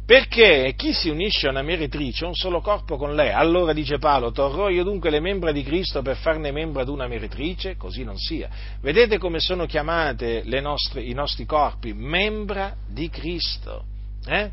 Perché 0.06 0.74
chi 0.76 0.92
si 0.92 1.10
unisce 1.10 1.48
a 1.48 1.52
una 1.52 1.62
meretrice 1.62 2.26
è 2.26 2.28
un 2.28 2.34
solo 2.34 2.62
corpo 2.62 2.98
con 2.98 3.14
lei. 3.14 3.32
Allora 3.32 3.74
dice 3.74 4.00
Paolo, 4.00 4.32
torrò 4.32 4.70
io 4.70 4.84
dunque 4.84 5.10
le 5.10 5.20
membra 5.20 5.52
di 5.52 5.64
Cristo 5.64 6.02
per 6.02 6.18
farne 6.18 6.52
membra 6.52 6.82
ad 6.82 6.90
una 6.90 7.08
meretrice? 7.08 7.76
Così 7.78 8.04
non 8.04 8.18
sia. 8.18 8.50
Vedete 8.82 9.18
come 9.18 9.40
sono 9.40 9.66
chiamate 9.66 10.44
nostre, 10.62 11.04
i 11.04 11.14
nostri 11.14 11.46
corpi? 11.46 11.94
Membra 11.94 12.74
di 12.88 13.10
Cristo. 13.10 13.84
Eh? 14.26 14.50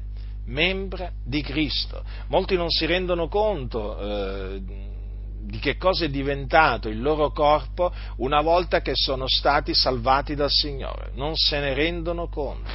Membra 0.47 1.13
di 1.25 1.43
Cristo. 1.43 2.05
Molti 2.29 2.57
non 2.57 2.71
si 2.71 2.87
rendono 2.87 3.29
conto 3.29 3.99
eh, 3.99 4.63
di 5.43 5.59
che 5.59 5.77
cosa 5.77 6.05
è 6.05 6.09
diventato 6.09 6.89
il 6.89 7.01
loro 7.01 7.31
corpo 7.31 7.93
una 8.17 8.41
volta 8.41 8.81
che 8.81 8.93
sono 8.95 9.27
stati 9.27 9.75
salvati 9.75 10.35
dal 10.35 10.51
Signore. 10.51 11.11
Non 11.15 11.35
se 11.35 11.59
ne 11.59 11.75
rendono 11.75 12.29
conto, 12.29 12.71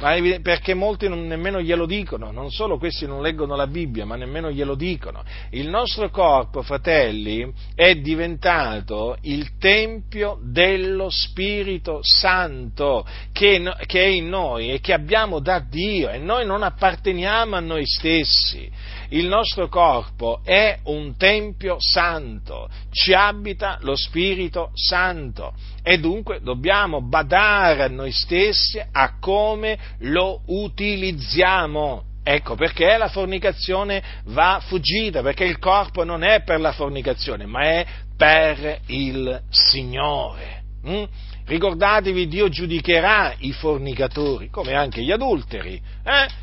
ma 0.00 0.14
perché 0.42 0.74
molti 0.74 1.08
non, 1.08 1.26
nemmeno 1.26 1.60
glielo 1.60 1.86
dicono, 1.86 2.30
non 2.30 2.50
solo 2.50 2.78
questi 2.78 3.06
non 3.06 3.22
leggono 3.22 3.56
la 3.56 3.66
Bibbia, 3.66 4.04
ma 4.04 4.16
nemmeno 4.16 4.50
glielo 4.50 4.74
dicono. 4.74 5.22
Il 5.50 5.68
nostro 5.68 6.10
corpo, 6.10 6.62
fratelli, 6.62 7.50
è 7.74 7.94
diventato 7.96 9.16
il 9.22 9.56
Tempio 9.58 10.38
dello 10.42 11.08
Spirito 11.10 12.00
Santo 12.02 13.06
che, 13.32 13.62
che 13.86 14.02
è 14.02 14.06
in 14.06 14.28
noi 14.28 14.70
e 14.70 14.80
che 14.80 14.92
abbiamo 14.92 15.40
da 15.40 15.60
Dio 15.60 16.10
e 16.10 16.18
noi 16.18 16.44
non 16.46 16.62
apparteniamo 16.62 17.56
a 17.56 17.60
noi 17.60 17.86
stessi 17.86 18.70
il 19.12 19.26
nostro 19.26 19.68
corpo 19.68 20.40
è 20.42 20.78
un 20.84 21.16
tempio 21.16 21.76
santo, 21.78 22.68
ci 22.90 23.12
abita 23.12 23.78
lo 23.82 23.94
Spirito 23.94 24.70
Santo 24.74 25.52
e 25.82 25.98
dunque 25.98 26.40
dobbiamo 26.40 27.02
badare 27.02 27.82
a 27.82 27.88
noi 27.88 28.10
stessi 28.10 28.80
a 28.90 29.18
come 29.18 29.78
lo 30.00 30.40
utilizziamo. 30.46 32.04
Ecco 32.24 32.54
perché 32.54 32.96
la 32.96 33.08
fornicazione 33.08 34.02
va 34.26 34.62
fuggita, 34.64 35.22
perché 35.22 35.44
il 35.44 35.58
corpo 35.58 36.04
non 36.04 36.22
è 36.22 36.42
per 36.42 36.60
la 36.60 36.72
fornicazione, 36.72 37.46
ma 37.46 37.62
è 37.62 37.86
per 38.16 38.80
il 38.86 39.42
Signore. 39.50 40.62
Mm? 40.88 41.04
Ricordatevi, 41.44 42.28
Dio 42.28 42.48
giudicherà 42.48 43.34
i 43.38 43.52
fornicatori, 43.52 44.48
come 44.48 44.74
anche 44.74 45.02
gli 45.02 45.10
adulteri. 45.10 45.80
Eh? 46.04 46.41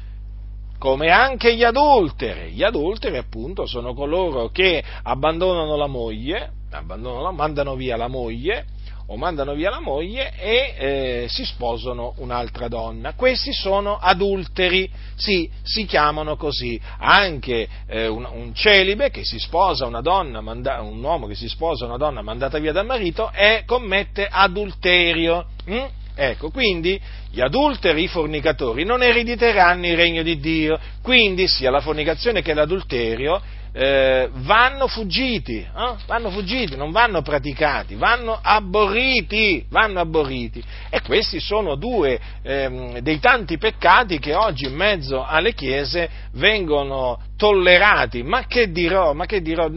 Come 0.80 1.10
anche 1.10 1.56
gli 1.56 1.64
adulteri. 1.64 2.52
Gli 2.52 2.64
adulteri, 2.64 3.18
appunto, 3.18 3.68
sono 3.68 3.94
coloro 3.94 4.50
che 4.50 4.84
abbandonano 5.04 5.76
la 5.76 5.88
moglie, 5.88 6.52
abbandonano, 6.72 7.32
mandano 7.32 7.76
via 7.76 7.98
la 7.98 8.08
moglie 8.08 8.66
o 9.12 9.18
mandano 9.18 9.54
via 9.54 9.72
la 9.72 9.80
moglie 9.80 10.34
e 10.38 10.76
eh, 10.78 11.26
si 11.30 11.44
sposano 11.44 12.14
un'altra 12.18 12.68
donna. 12.68 13.14
Questi 13.14 13.52
sono 13.52 13.98
adulteri, 13.98 14.90
sì, 15.16 15.50
si 15.64 15.86
chiamano 15.86 16.38
così. 16.38 16.80
Anche 17.00 17.68
eh, 17.88 18.08
un, 18.08 18.28
un, 18.32 18.54
celibe 18.54 19.10
che 19.10 19.26
si 19.26 19.40
sposa 19.40 19.86
una 19.86 20.02
donna, 20.02 20.42
manda, 20.42 20.82
un 20.82 21.04
uomo 21.04 21.26
che 21.26 21.36
si 21.36 21.50
sposa 21.50 21.86
una 21.86 21.98
donna 21.98 22.22
mandata 22.22 22.60
via 22.60 22.72
dal 22.72 22.86
marito 22.86 23.32
e 23.32 23.64
commette 23.66 24.28
adulterio. 24.30 25.46
Hm? 25.66 25.86
Ecco, 26.22 26.50
quindi 26.50 27.00
gli 27.32 27.40
adulteri, 27.40 28.04
i 28.04 28.08
fornicatori, 28.10 28.84
non 28.84 29.02
erediteranno 29.02 29.88
il 29.88 29.96
regno 29.96 30.22
di 30.22 30.38
Dio, 30.38 30.78
quindi 31.02 31.48
sia 31.48 31.72
la 31.72 31.80
fornicazione 31.80 32.42
che 32.42 32.54
l'adulterio 32.54 33.42
eh, 33.72 34.30
vanno 34.34 34.88
fuggiti, 34.88 35.60
eh? 35.60 35.96
vanno 36.06 36.30
fuggiti, 36.30 36.76
non 36.76 36.92
vanno 36.92 37.22
praticati, 37.22 37.96
vanno 37.96 38.38
abborriti, 38.42 39.66
vanno 39.70 40.02
abborriti. 40.02 40.62
E 40.90 41.02
questi 41.02 41.40
sono 41.40 41.76
due 41.76 42.20
eh, 42.44 43.00
dei 43.02 43.20
tanti 43.20 43.58
peccati 43.58 44.20
che 44.20 44.36
oggi 44.36 44.66
in 44.66 44.76
mezzo 44.76 45.24
alle 45.24 45.54
chiese 45.54 46.10
vengono 46.34 47.18
tollerati. 47.38 48.24
Ma 48.24 48.46
che 48.46 48.72
dirò? 48.72 49.14
Ma 49.14 49.26
che 49.26 49.42
dirò? 49.42 49.70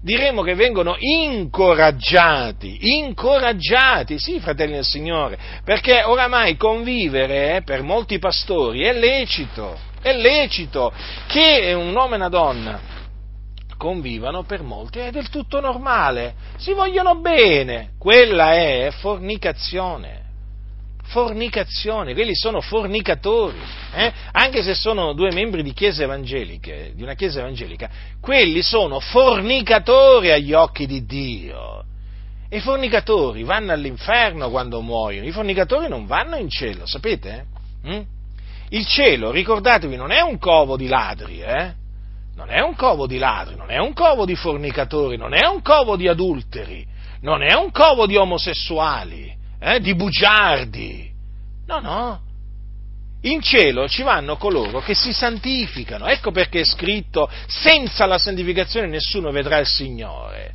Diremo 0.00 0.42
che 0.42 0.54
vengono 0.54 0.96
incoraggiati, 0.98 2.78
incoraggiati, 2.98 4.18
sì, 4.18 4.40
fratelli 4.40 4.74
del 4.74 4.84
Signore, 4.84 5.38
perché 5.64 6.02
oramai 6.04 6.56
convivere 6.56 7.56
eh, 7.56 7.62
per 7.62 7.82
molti 7.82 8.18
pastori 8.18 8.82
è 8.82 8.92
lecito, 8.92 9.78
è 10.00 10.12
lecito 10.12 10.92
che 11.26 11.72
un 11.74 11.94
uomo 11.94 12.14
e 12.14 12.16
una 12.16 12.28
donna 12.28 12.80
convivano 13.76 14.42
per 14.42 14.62
molti, 14.62 14.98
è 14.98 15.10
del 15.10 15.28
tutto 15.28 15.60
normale, 15.60 16.34
si 16.56 16.72
vogliono 16.72 17.20
bene, 17.20 17.92
quella 17.98 18.52
è 18.54 18.90
fornicazione 18.98 20.17
fornicazione, 21.08 22.12
quelli 22.14 22.34
sono 22.34 22.60
fornicatori, 22.60 23.56
eh? 23.94 24.12
anche 24.32 24.62
se 24.62 24.74
sono 24.74 25.14
due 25.14 25.32
membri 25.32 25.62
di 25.62 25.72
chiese 25.72 26.04
evangeliche, 26.04 26.92
di 26.94 27.02
una 27.02 27.14
chiesa 27.14 27.40
evangelica, 27.40 27.88
quelli 28.20 28.62
sono 28.62 29.00
fornicatori 29.00 30.30
agli 30.30 30.52
occhi 30.52 30.86
di 30.86 31.04
Dio. 31.04 31.84
I 32.50 32.60
fornicatori 32.60 33.42
vanno 33.42 33.72
all'inferno 33.72 34.50
quando 34.50 34.80
muoiono, 34.80 35.26
i 35.26 35.32
fornicatori 35.32 35.88
non 35.88 36.06
vanno 36.06 36.36
in 36.36 36.48
cielo, 36.48 36.86
sapete? 36.86 37.46
Mm? 37.86 38.00
Il 38.70 38.86
cielo, 38.86 39.30
ricordatevi, 39.30 39.96
non 39.96 40.10
è 40.10 40.20
un 40.20 40.38
covo 40.38 40.76
di 40.76 40.88
ladri, 40.88 41.40
eh? 41.40 41.72
Non 42.36 42.50
è 42.50 42.60
un 42.60 42.74
covo 42.74 43.06
di 43.06 43.18
ladri, 43.18 43.56
non 43.56 43.70
è 43.70 43.78
un 43.78 43.92
covo 43.94 44.24
di 44.24 44.36
fornicatori, 44.36 45.16
non 45.16 45.34
è 45.34 45.46
un 45.46 45.60
covo 45.62 45.96
di 45.96 46.06
adulteri, 46.06 46.86
non 47.22 47.42
è 47.42 47.54
un 47.54 47.70
covo 47.70 48.06
di 48.06 48.16
omosessuali 48.16 49.36
eh, 49.60 49.80
di 49.80 49.94
bugiardi. 49.94 51.10
No, 51.66 51.80
no. 51.80 52.20
In 53.22 53.42
cielo 53.42 53.88
ci 53.88 54.02
vanno 54.02 54.36
coloro 54.36 54.80
che 54.80 54.94
si 54.94 55.12
santificano. 55.12 56.06
Ecco 56.06 56.30
perché 56.30 56.60
è 56.60 56.64
scritto, 56.64 57.28
senza 57.46 58.06
la 58.06 58.18
santificazione 58.18 58.86
nessuno 58.86 59.30
vedrà 59.30 59.58
il 59.58 59.66
Signore 59.66 60.54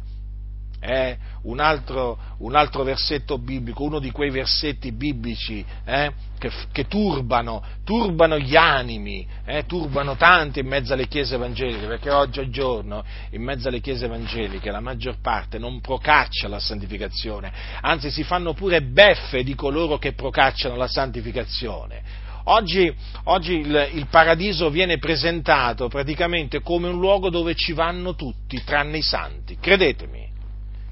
eh, 0.83 1.17
un, 1.43 1.59
altro, 1.59 2.17
un, 2.39 2.55
altro, 2.55 2.83
versetto 2.83 3.37
biblico, 3.37 3.83
uno 3.83 3.99
di 3.99 4.11
quei 4.11 4.29
versetti 4.29 4.91
biblici 4.91 5.63
eh, 5.85 6.11
che, 6.37 6.51
che 6.73 6.87
turbano, 6.87 7.63
turbano, 7.85 8.37
gli 8.37 8.57
animi, 8.57 9.25
eh, 9.45 9.65
turbano 9.65 10.17
tanti 10.17 10.59
in 10.59 10.67
mezzo 10.67 10.93
alle 10.93 11.07
chiese 11.07 11.35
evangeliche, 11.35 11.87
perché 11.87 12.09
oggi 12.09 12.41
è 12.41 12.49
giorno 12.49 13.03
in 13.31 13.41
mezzo 13.41 13.69
alle 13.69 13.79
chiese 13.79 14.05
evangeliche 14.05 14.71
la 14.71 14.81
maggior 14.81 15.19
parte 15.21 15.57
non 15.57 15.79
procaccia 15.79 16.49
la 16.49 16.59
santificazione, 16.59 17.51
anzi 17.79 18.11
si 18.11 18.23
fanno 18.23 18.53
pure 18.53 18.81
beffe 18.81 19.43
di 19.43 19.55
coloro 19.55 19.97
che 19.97 20.11
procacciano 20.11 20.75
la 20.75 20.87
santificazione. 20.87 22.21
Oggi, 22.45 22.93
oggi 23.25 23.59
il, 23.59 23.89
il, 23.93 24.07
paradiso 24.07 24.69
viene 24.69 24.97
presentato 24.97 25.87
praticamente 25.87 26.59
come 26.59 26.89
un 26.89 26.99
luogo 26.99 27.29
dove 27.29 27.55
ci 27.55 27.71
vanno 27.71 28.15
tutti, 28.15 28.61
tranne 28.65 28.97
i 28.97 29.01
santi, 29.01 29.57
credetemi. 29.61 30.32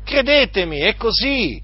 Credetemi, 0.03 0.79
è 0.79 0.95
così. 0.95 1.61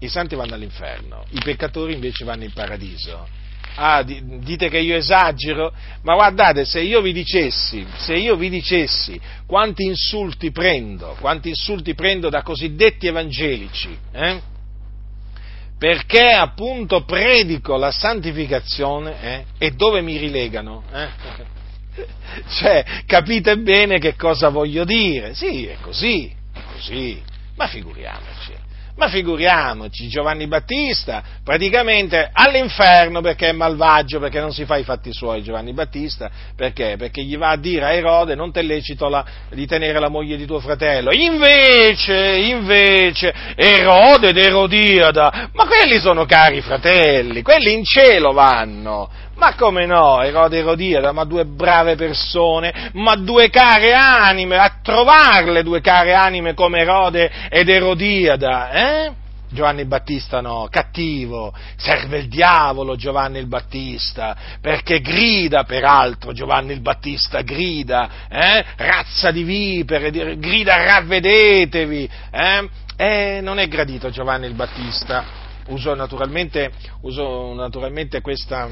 i 0.00 0.08
santi 0.08 0.34
vanno 0.34 0.54
all'inferno, 0.54 1.24
i 1.30 1.40
peccatori 1.42 1.92
invece 1.92 2.24
vanno 2.24 2.44
in 2.44 2.52
paradiso. 2.52 3.40
Ah, 3.74 4.02
dite 4.02 4.68
che 4.68 4.78
io 4.78 4.96
esagero? 4.96 5.72
Ma 6.02 6.14
guardate, 6.14 6.64
se 6.64 6.80
io 6.80 7.00
vi 7.00 7.12
dicessi, 7.12 7.86
se 7.96 8.14
io 8.14 8.36
vi 8.36 8.50
dicessi 8.50 9.18
quanti 9.46 9.84
insulti 9.84 10.50
prendo, 10.50 11.16
quanti 11.18 11.48
insulti 11.48 11.94
prendo 11.94 12.28
da 12.28 12.42
cosiddetti 12.42 13.06
evangelici, 13.06 13.96
eh? 14.12 14.40
perché 15.78 16.30
appunto 16.30 17.04
predico 17.04 17.76
la 17.76 17.90
santificazione 17.90 19.22
eh? 19.22 19.44
e 19.58 19.70
dove 19.70 20.02
mi 20.02 20.16
rilegano? 20.16 20.84
Eh? 20.92 21.50
Cioè, 22.48 22.84
capite 23.04 23.58
bene 23.58 23.98
che 23.98 24.16
cosa 24.16 24.48
voglio 24.48 24.84
dire? 24.84 25.34
Sì, 25.34 25.66
è 25.66 25.76
così, 25.82 26.32
così, 26.72 27.22
ma 27.56 27.66
figuriamoci. 27.66 28.70
Ma 28.94 29.08
figuriamoci, 29.08 30.06
Giovanni 30.08 30.46
Battista 30.46 31.22
praticamente 31.42 32.28
all'inferno 32.30 33.22
perché 33.22 33.48
è 33.48 33.52
malvagio, 33.52 34.18
perché 34.18 34.38
non 34.38 34.52
si 34.52 34.66
fa 34.66 34.76
i 34.76 34.84
fatti 34.84 35.14
suoi 35.14 35.42
Giovanni 35.42 35.72
Battista, 35.72 36.30
perché? 36.54 36.96
Perché 36.98 37.22
gli 37.22 37.38
va 37.38 37.50
a 37.50 37.56
dire 37.56 37.86
a 37.86 37.92
Erode 37.94 38.34
non 38.34 38.52
ti 38.52 38.58
è 38.58 38.62
lecito 38.62 39.08
la, 39.08 39.24
di 39.50 39.66
tenere 39.66 39.98
la 39.98 40.10
moglie 40.10 40.36
di 40.36 40.44
tuo 40.44 40.60
fratello. 40.60 41.10
Invece, 41.10 42.36
invece, 42.36 43.32
Erode 43.56 44.28
ed 44.28 44.36
Erodiada, 44.36 45.48
ma 45.54 45.66
quelli 45.66 45.98
sono 45.98 46.26
cari 46.26 46.60
fratelli, 46.60 47.40
quelli 47.40 47.72
in 47.72 47.84
cielo 47.84 48.32
vanno, 48.32 49.10
ma 49.34 49.54
come 49.54 49.86
no, 49.86 50.22
Erode 50.22 50.56
e 50.56 50.60
Erodiada, 50.60 51.12
ma 51.12 51.24
due 51.24 51.44
brave 51.44 51.96
persone, 51.96 52.90
ma 52.94 53.16
due 53.16 53.50
care 53.50 53.92
anime, 53.92 54.56
a 54.56 54.78
trovarle 54.82 55.62
due 55.62 55.80
care 55.80 56.14
anime 56.14 56.54
come 56.54 56.80
Erode 56.80 57.30
ed 57.48 57.68
Erodiada, 57.68 58.70
eh? 58.70 59.12
Giovanni 59.52 59.84
Battista 59.84 60.40
no, 60.40 60.66
cattivo, 60.70 61.52
serve 61.76 62.18
il 62.18 62.28
diavolo 62.28 62.96
Giovanni 62.96 63.38
il 63.38 63.48
Battista, 63.48 64.34
perché 64.60 65.00
grida 65.00 65.64
peraltro 65.64 66.32
Giovanni 66.32 66.72
il 66.72 66.80
Battista, 66.80 67.42
grida, 67.42 68.08
eh? 68.30 68.64
razza 68.76 69.30
di 69.30 69.42
vipere, 69.42 70.10
grida 70.38 70.82
ravvedetevi, 70.84 72.10
eh? 72.30 72.68
E 72.96 73.40
non 73.42 73.58
è 73.58 73.68
gradito 73.68 74.10
Giovanni 74.10 74.46
il 74.46 74.54
Battista, 74.54 75.24
uso 75.66 75.94
naturalmente, 75.94 76.72
uso 77.02 77.52
naturalmente 77.54 78.20
questa 78.20 78.68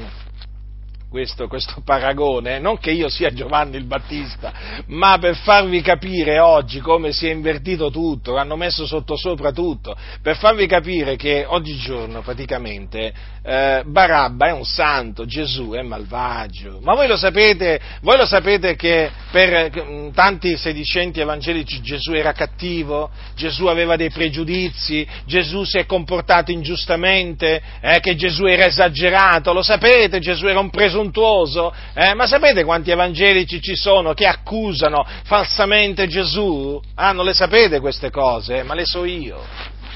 questo, 1.11 1.49
questo, 1.49 1.81
paragone, 1.83 2.57
non 2.59 2.77
che 2.77 2.91
io 2.91 3.09
sia 3.09 3.33
Giovanni 3.33 3.75
il 3.75 3.83
Battista, 3.83 4.53
ma 4.87 5.17
per 5.19 5.35
farvi 5.35 5.81
capire 5.81 6.39
oggi 6.39 6.79
come 6.79 7.11
si 7.11 7.27
è 7.27 7.31
invertito 7.31 7.91
tutto, 7.91 8.37
hanno 8.37 8.55
messo 8.55 8.85
sottosopra 8.85 9.51
tutto, 9.51 9.93
per 10.21 10.37
farvi 10.37 10.67
capire 10.67 11.17
che 11.17 11.43
oggigiorno 11.45 12.21
praticamente 12.21 13.11
eh, 13.43 13.81
Barabba 13.85 14.47
è 14.47 14.51
un 14.51 14.63
santo, 14.63 15.25
Gesù 15.25 15.71
è 15.71 15.81
malvagio. 15.81 16.79
Ma 16.81 16.93
voi 16.93 17.07
lo 17.07 17.17
sapete, 17.17 17.81
voi 18.01 18.15
lo 18.15 18.25
sapete 18.25 18.75
che 18.75 19.11
per 19.31 19.69
mm, 19.83 20.11
tanti 20.11 20.55
sedicenti 20.55 21.19
evangelici 21.19 21.81
Gesù 21.81 22.13
era 22.13 22.31
cattivo, 22.31 23.09
Gesù 23.35 23.65
aveva 23.65 23.97
dei 23.97 24.11
pregiudizi, 24.11 25.05
Gesù 25.25 25.65
si 25.65 25.77
è 25.77 25.85
comportato 25.85 26.51
ingiustamente, 26.51 27.61
eh, 27.81 27.99
che 27.99 28.15
Gesù 28.15 28.45
era 28.45 28.65
esagerato, 28.65 29.51
lo 29.51 29.61
sapete, 29.61 30.19
Gesù 30.19 30.45
era 30.45 30.59
un 30.59 30.69
presunto 30.69 30.99
presuntuoso, 31.01 31.73
eh? 31.93 32.13
ma 32.13 32.27
sapete 32.27 32.63
quanti 32.63 32.91
evangelici 32.91 33.59
ci 33.61 33.75
sono 33.75 34.13
che 34.13 34.27
accusano 34.27 35.05
falsamente 35.23 36.07
Gesù? 36.07 36.79
Ah, 36.95 37.11
non 37.11 37.25
le 37.25 37.33
sapete 37.33 37.79
queste 37.79 38.11
cose? 38.11 38.63
Ma 38.63 38.75
le 38.75 38.85
so 38.85 39.03
io, 39.03 39.41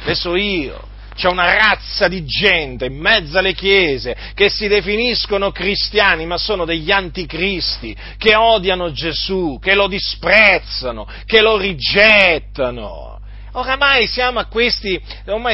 le 0.04 0.16
so 0.16 0.36
io. 0.36 0.94
C'è 1.16 1.30
una 1.30 1.54
razza 1.54 2.10
di 2.10 2.26
gente 2.26 2.88
in 2.88 2.98
mezzo 2.98 3.38
alle 3.38 3.54
chiese 3.54 4.18
che 4.34 4.50
si 4.50 4.68
definiscono 4.68 5.52
cristiani 5.52 6.26
ma 6.26 6.38
sono 6.38 6.66
degli 6.66 6.92
anticristi, 6.92 7.96
che 8.18 8.36
odiano 8.36 8.92
Gesù, 8.92 9.58
che 9.62 9.76
lo 9.76 9.88
disprezzano, 9.88 11.08
che 11.26 11.40
lo 11.40 11.56
rigettano. 11.56 13.15
Oramai 13.58 14.06
siamo, 14.06 14.40
a 14.40 14.46
questi, 14.48 15.02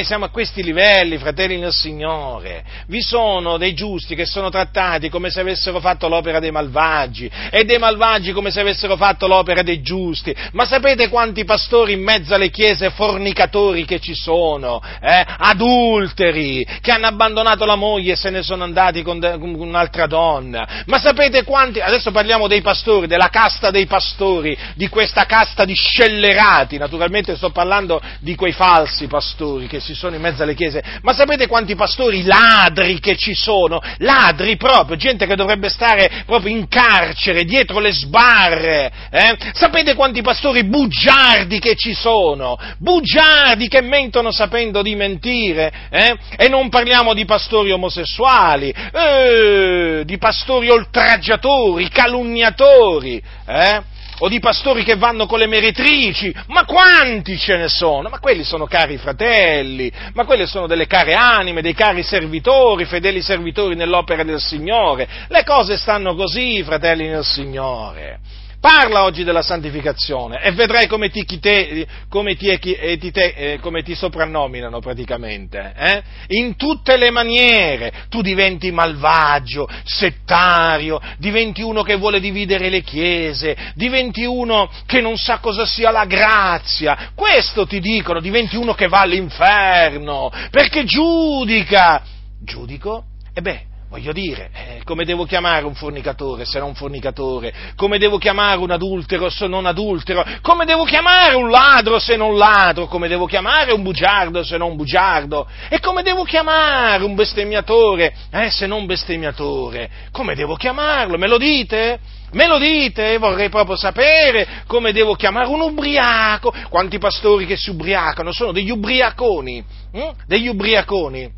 siamo 0.02 0.24
a 0.24 0.28
questi 0.28 0.64
livelli, 0.64 1.18
fratelli 1.18 1.56
nel 1.56 1.72
Signore. 1.72 2.64
Vi 2.88 3.00
sono 3.00 3.58
dei 3.58 3.74
giusti 3.74 4.16
che 4.16 4.26
sono 4.26 4.48
trattati 4.50 5.08
come 5.08 5.30
se 5.30 5.38
avessero 5.38 5.78
fatto 5.78 6.08
l'opera 6.08 6.40
dei 6.40 6.50
malvagi 6.50 7.30
e 7.48 7.64
dei 7.64 7.78
malvagi 7.78 8.32
come 8.32 8.50
se 8.50 8.58
avessero 8.58 8.96
fatto 8.96 9.28
l'opera 9.28 9.62
dei 9.62 9.82
giusti. 9.82 10.34
Ma 10.50 10.64
sapete 10.64 11.08
quanti 11.08 11.44
pastori 11.44 11.92
in 11.92 12.02
mezzo 12.02 12.34
alle 12.34 12.50
chiese 12.50 12.90
fornicatori 12.90 13.84
che 13.84 14.00
ci 14.00 14.16
sono? 14.16 14.82
Eh? 15.00 15.24
Adulteri, 15.38 16.66
che 16.80 16.90
hanno 16.90 17.06
abbandonato 17.06 17.64
la 17.64 17.76
moglie 17.76 18.14
e 18.14 18.16
se 18.16 18.30
ne 18.30 18.42
sono 18.42 18.64
andati 18.64 19.02
con, 19.02 19.20
de- 19.20 19.38
con 19.38 19.54
un'altra 19.54 20.06
donna. 20.06 20.82
Ma 20.86 20.98
sapete 20.98 21.44
quanti, 21.44 21.78
adesso 21.78 22.10
parliamo 22.10 22.48
dei 22.48 22.62
pastori, 22.62 23.06
della 23.06 23.28
casta 23.28 23.70
dei 23.70 23.86
pastori, 23.86 24.58
di 24.74 24.88
questa 24.88 25.24
casta 25.24 25.64
di 25.64 25.74
scellerati, 25.74 26.78
naturalmente 26.78 27.36
sto 27.36 27.50
parlando 27.50 27.90
parlando 27.92 28.00
di 28.20 28.34
quei 28.34 28.52
falsi 28.52 29.06
pastori 29.06 29.66
che 29.66 29.80
si 29.80 29.94
sono 29.94 30.14
in 30.14 30.22
mezzo 30.22 30.42
alle 30.42 30.54
chiese, 30.54 30.82
ma 31.02 31.12
sapete 31.12 31.46
quanti 31.46 31.74
pastori 31.74 32.22
ladri 32.22 33.00
che 33.00 33.16
ci 33.16 33.34
sono? 33.34 33.80
Ladri 33.98 34.56
proprio, 34.56 34.96
gente 34.96 35.26
che 35.26 35.34
dovrebbe 35.34 35.68
stare 35.68 36.22
proprio 36.24 36.56
in 36.56 36.68
carcere, 36.68 37.44
dietro 37.44 37.80
le 37.80 37.92
sbarre. 37.92 38.92
Eh? 39.10 39.36
Sapete 39.52 39.94
quanti 39.94 40.22
pastori 40.22 40.64
bugiardi 40.64 41.58
che 41.58 41.74
ci 41.74 41.94
sono? 41.94 42.56
Bugiardi 42.78 43.68
che 43.68 43.80
mentono 43.80 44.30
sapendo 44.30 44.82
di 44.82 44.94
mentire. 44.94 45.72
Eh? 45.90 46.16
E 46.36 46.48
non 46.48 46.68
parliamo 46.68 47.14
di 47.14 47.24
pastori 47.24 47.72
omosessuali, 47.72 48.72
eh, 48.92 50.02
di 50.04 50.18
pastori 50.18 50.70
oltraggiatori, 50.70 51.88
calunniatori. 51.88 53.22
Eh? 53.46 53.91
O 54.18 54.28
di 54.28 54.40
pastori 54.40 54.84
che 54.84 54.96
vanno 54.96 55.26
con 55.26 55.38
le 55.38 55.46
meretrici, 55.46 56.34
ma 56.48 56.64
quanti 56.64 57.36
ce 57.38 57.56
ne 57.56 57.68
sono? 57.68 58.08
Ma 58.08 58.18
quelli 58.18 58.44
sono 58.44 58.66
cari 58.66 58.96
fratelli, 58.96 59.90
ma 60.14 60.24
quelle 60.24 60.46
sono 60.46 60.66
delle 60.66 60.86
care 60.86 61.14
anime, 61.14 61.62
dei 61.62 61.74
cari 61.74 62.02
servitori, 62.02 62.84
fedeli 62.84 63.22
servitori 63.22 63.74
nell'opera 63.74 64.22
del 64.22 64.40
Signore. 64.40 65.08
Le 65.28 65.44
cose 65.44 65.76
stanno 65.76 66.14
così, 66.14 66.62
fratelli 66.62 67.08
nel 67.08 67.24
Signore. 67.24 68.20
Parla 68.62 69.02
oggi 69.02 69.24
della 69.24 69.42
santificazione 69.42 70.40
e 70.40 70.52
vedrai 70.52 70.86
come 70.86 71.10
ti, 71.10 71.24
te, 71.40 71.84
come 72.08 72.36
ti, 72.36 72.56
ti, 72.60 73.10
te, 73.10 73.34
eh, 73.36 73.58
come 73.58 73.82
ti 73.82 73.96
soprannominano 73.96 74.78
praticamente. 74.78 75.72
Eh? 75.76 76.02
In 76.28 76.54
tutte 76.54 76.96
le 76.96 77.10
maniere 77.10 77.92
tu 78.08 78.22
diventi 78.22 78.70
malvagio, 78.70 79.68
settario, 79.82 81.00
diventi 81.18 81.60
uno 81.60 81.82
che 81.82 81.96
vuole 81.96 82.20
dividere 82.20 82.68
le 82.68 82.82
chiese, 82.82 83.56
diventi 83.74 84.24
uno 84.24 84.70
che 84.86 85.00
non 85.00 85.16
sa 85.16 85.38
cosa 85.38 85.66
sia 85.66 85.90
la 85.90 86.04
grazia. 86.04 87.10
Questo 87.16 87.66
ti 87.66 87.80
dicono, 87.80 88.20
diventi 88.20 88.54
uno 88.54 88.74
che 88.74 88.86
va 88.86 89.00
all'inferno 89.00 90.30
perché 90.52 90.84
giudica. 90.84 92.00
Giudico? 92.40 93.06
E 93.34 93.40
beh, 93.40 93.70
Voglio 93.92 94.12
dire, 94.12 94.48
eh, 94.54 94.80
come 94.84 95.04
devo 95.04 95.26
chiamare 95.26 95.66
un 95.66 95.74
fornicatore 95.74 96.46
se 96.46 96.58
non 96.58 96.74
fornicatore? 96.74 97.52
Come 97.76 97.98
devo 97.98 98.16
chiamare 98.16 98.58
un 98.58 98.70
adultero 98.70 99.28
se 99.28 99.46
non 99.46 99.66
adultero? 99.66 100.24
Come 100.40 100.64
devo 100.64 100.84
chiamare 100.84 101.34
un 101.34 101.50
ladro 101.50 101.98
se 101.98 102.16
non 102.16 102.38
ladro? 102.38 102.86
Come 102.86 103.06
devo 103.06 103.26
chiamare 103.26 103.70
un 103.70 103.82
bugiardo 103.82 104.42
se 104.44 104.56
non 104.56 104.76
bugiardo? 104.76 105.46
E 105.68 105.78
come 105.80 106.02
devo 106.02 106.24
chiamare 106.24 107.04
un 107.04 107.14
bestemmiatore 107.14 108.14
eh, 108.30 108.50
se 108.50 108.66
non 108.66 108.86
bestemmiatore? 108.86 109.90
Come 110.10 110.34
devo 110.34 110.54
chiamarlo? 110.54 111.18
Me 111.18 111.26
lo 111.26 111.36
dite? 111.36 112.00
Me 112.30 112.46
lo 112.46 112.56
dite? 112.56 113.18
Vorrei 113.18 113.50
proprio 113.50 113.76
sapere 113.76 114.62
come 114.66 114.92
devo 114.92 115.16
chiamare 115.16 115.48
un 115.48 115.60
ubriaco. 115.60 116.50
Quanti 116.70 116.96
pastori 116.96 117.44
che 117.44 117.58
si 117.58 117.68
ubriacano 117.68 118.32
sono 118.32 118.52
degli 118.52 118.70
ubriaconi? 118.70 119.62
Hm? 119.92 120.10
Degli 120.26 120.48
ubriaconi? 120.48 121.30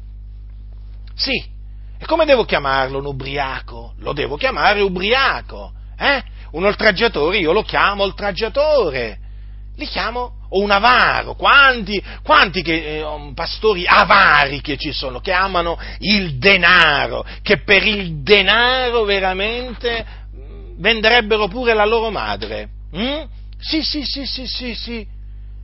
Sì, 1.16 1.52
e 2.04 2.06
come 2.06 2.26
devo 2.26 2.44
chiamarlo 2.44 2.98
un 2.98 3.06
ubriaco? 3.06 3.94
Lo 4.00 4.12
devo 4.12 4.36
chiamare 4.36 4.82
ubriaco. 4.82 5.72
Eh? 5.98 6.22
Un 6.50 6.66
oltraggiatore 6.66 7.38
io 7.38 7.52
lo 7.52 7.62
chiamo 7.62 8.02
oltraggiatore. 8.02 9.18
Li 9.76 9.86
chiamo 9.86 10.42
o 10.50 10.60
un 10.60 10.70
avaro. 10.70 11.34
Quanti, 11.34 12.00
quanti 12.22 12.60
che, 12.62 12.98
eh, 12.98 13.32
pastori 13.34 13.86
avari 13.86 14.60
che 14.60 14.76
ci 14.76 14.92
sono, 14.92 15.20
che 15.20 15.32
amano 15.32 15.78
il 16.00 16.36
denaro, 16.36 17.24
che 17.42 17.62
per 17.62 17.84
il 17.86 18.22
denaro 18.22 19.04
veramente 19.04 20.04
mm, 20.36 20.74
venderebbero 20.76 21.48
pure 21.48 21.72
la 21.72 21.86
loro 21.86 22.10
madre. 22.10 22.68
Mm? 22.94 23.22
Sì, 23.58 23.82
sì, 23.82 24.04
sì, 24.04 24.26
sì, 24.26 24.46
sì, 24.46 24.74
sì 24.74 25.12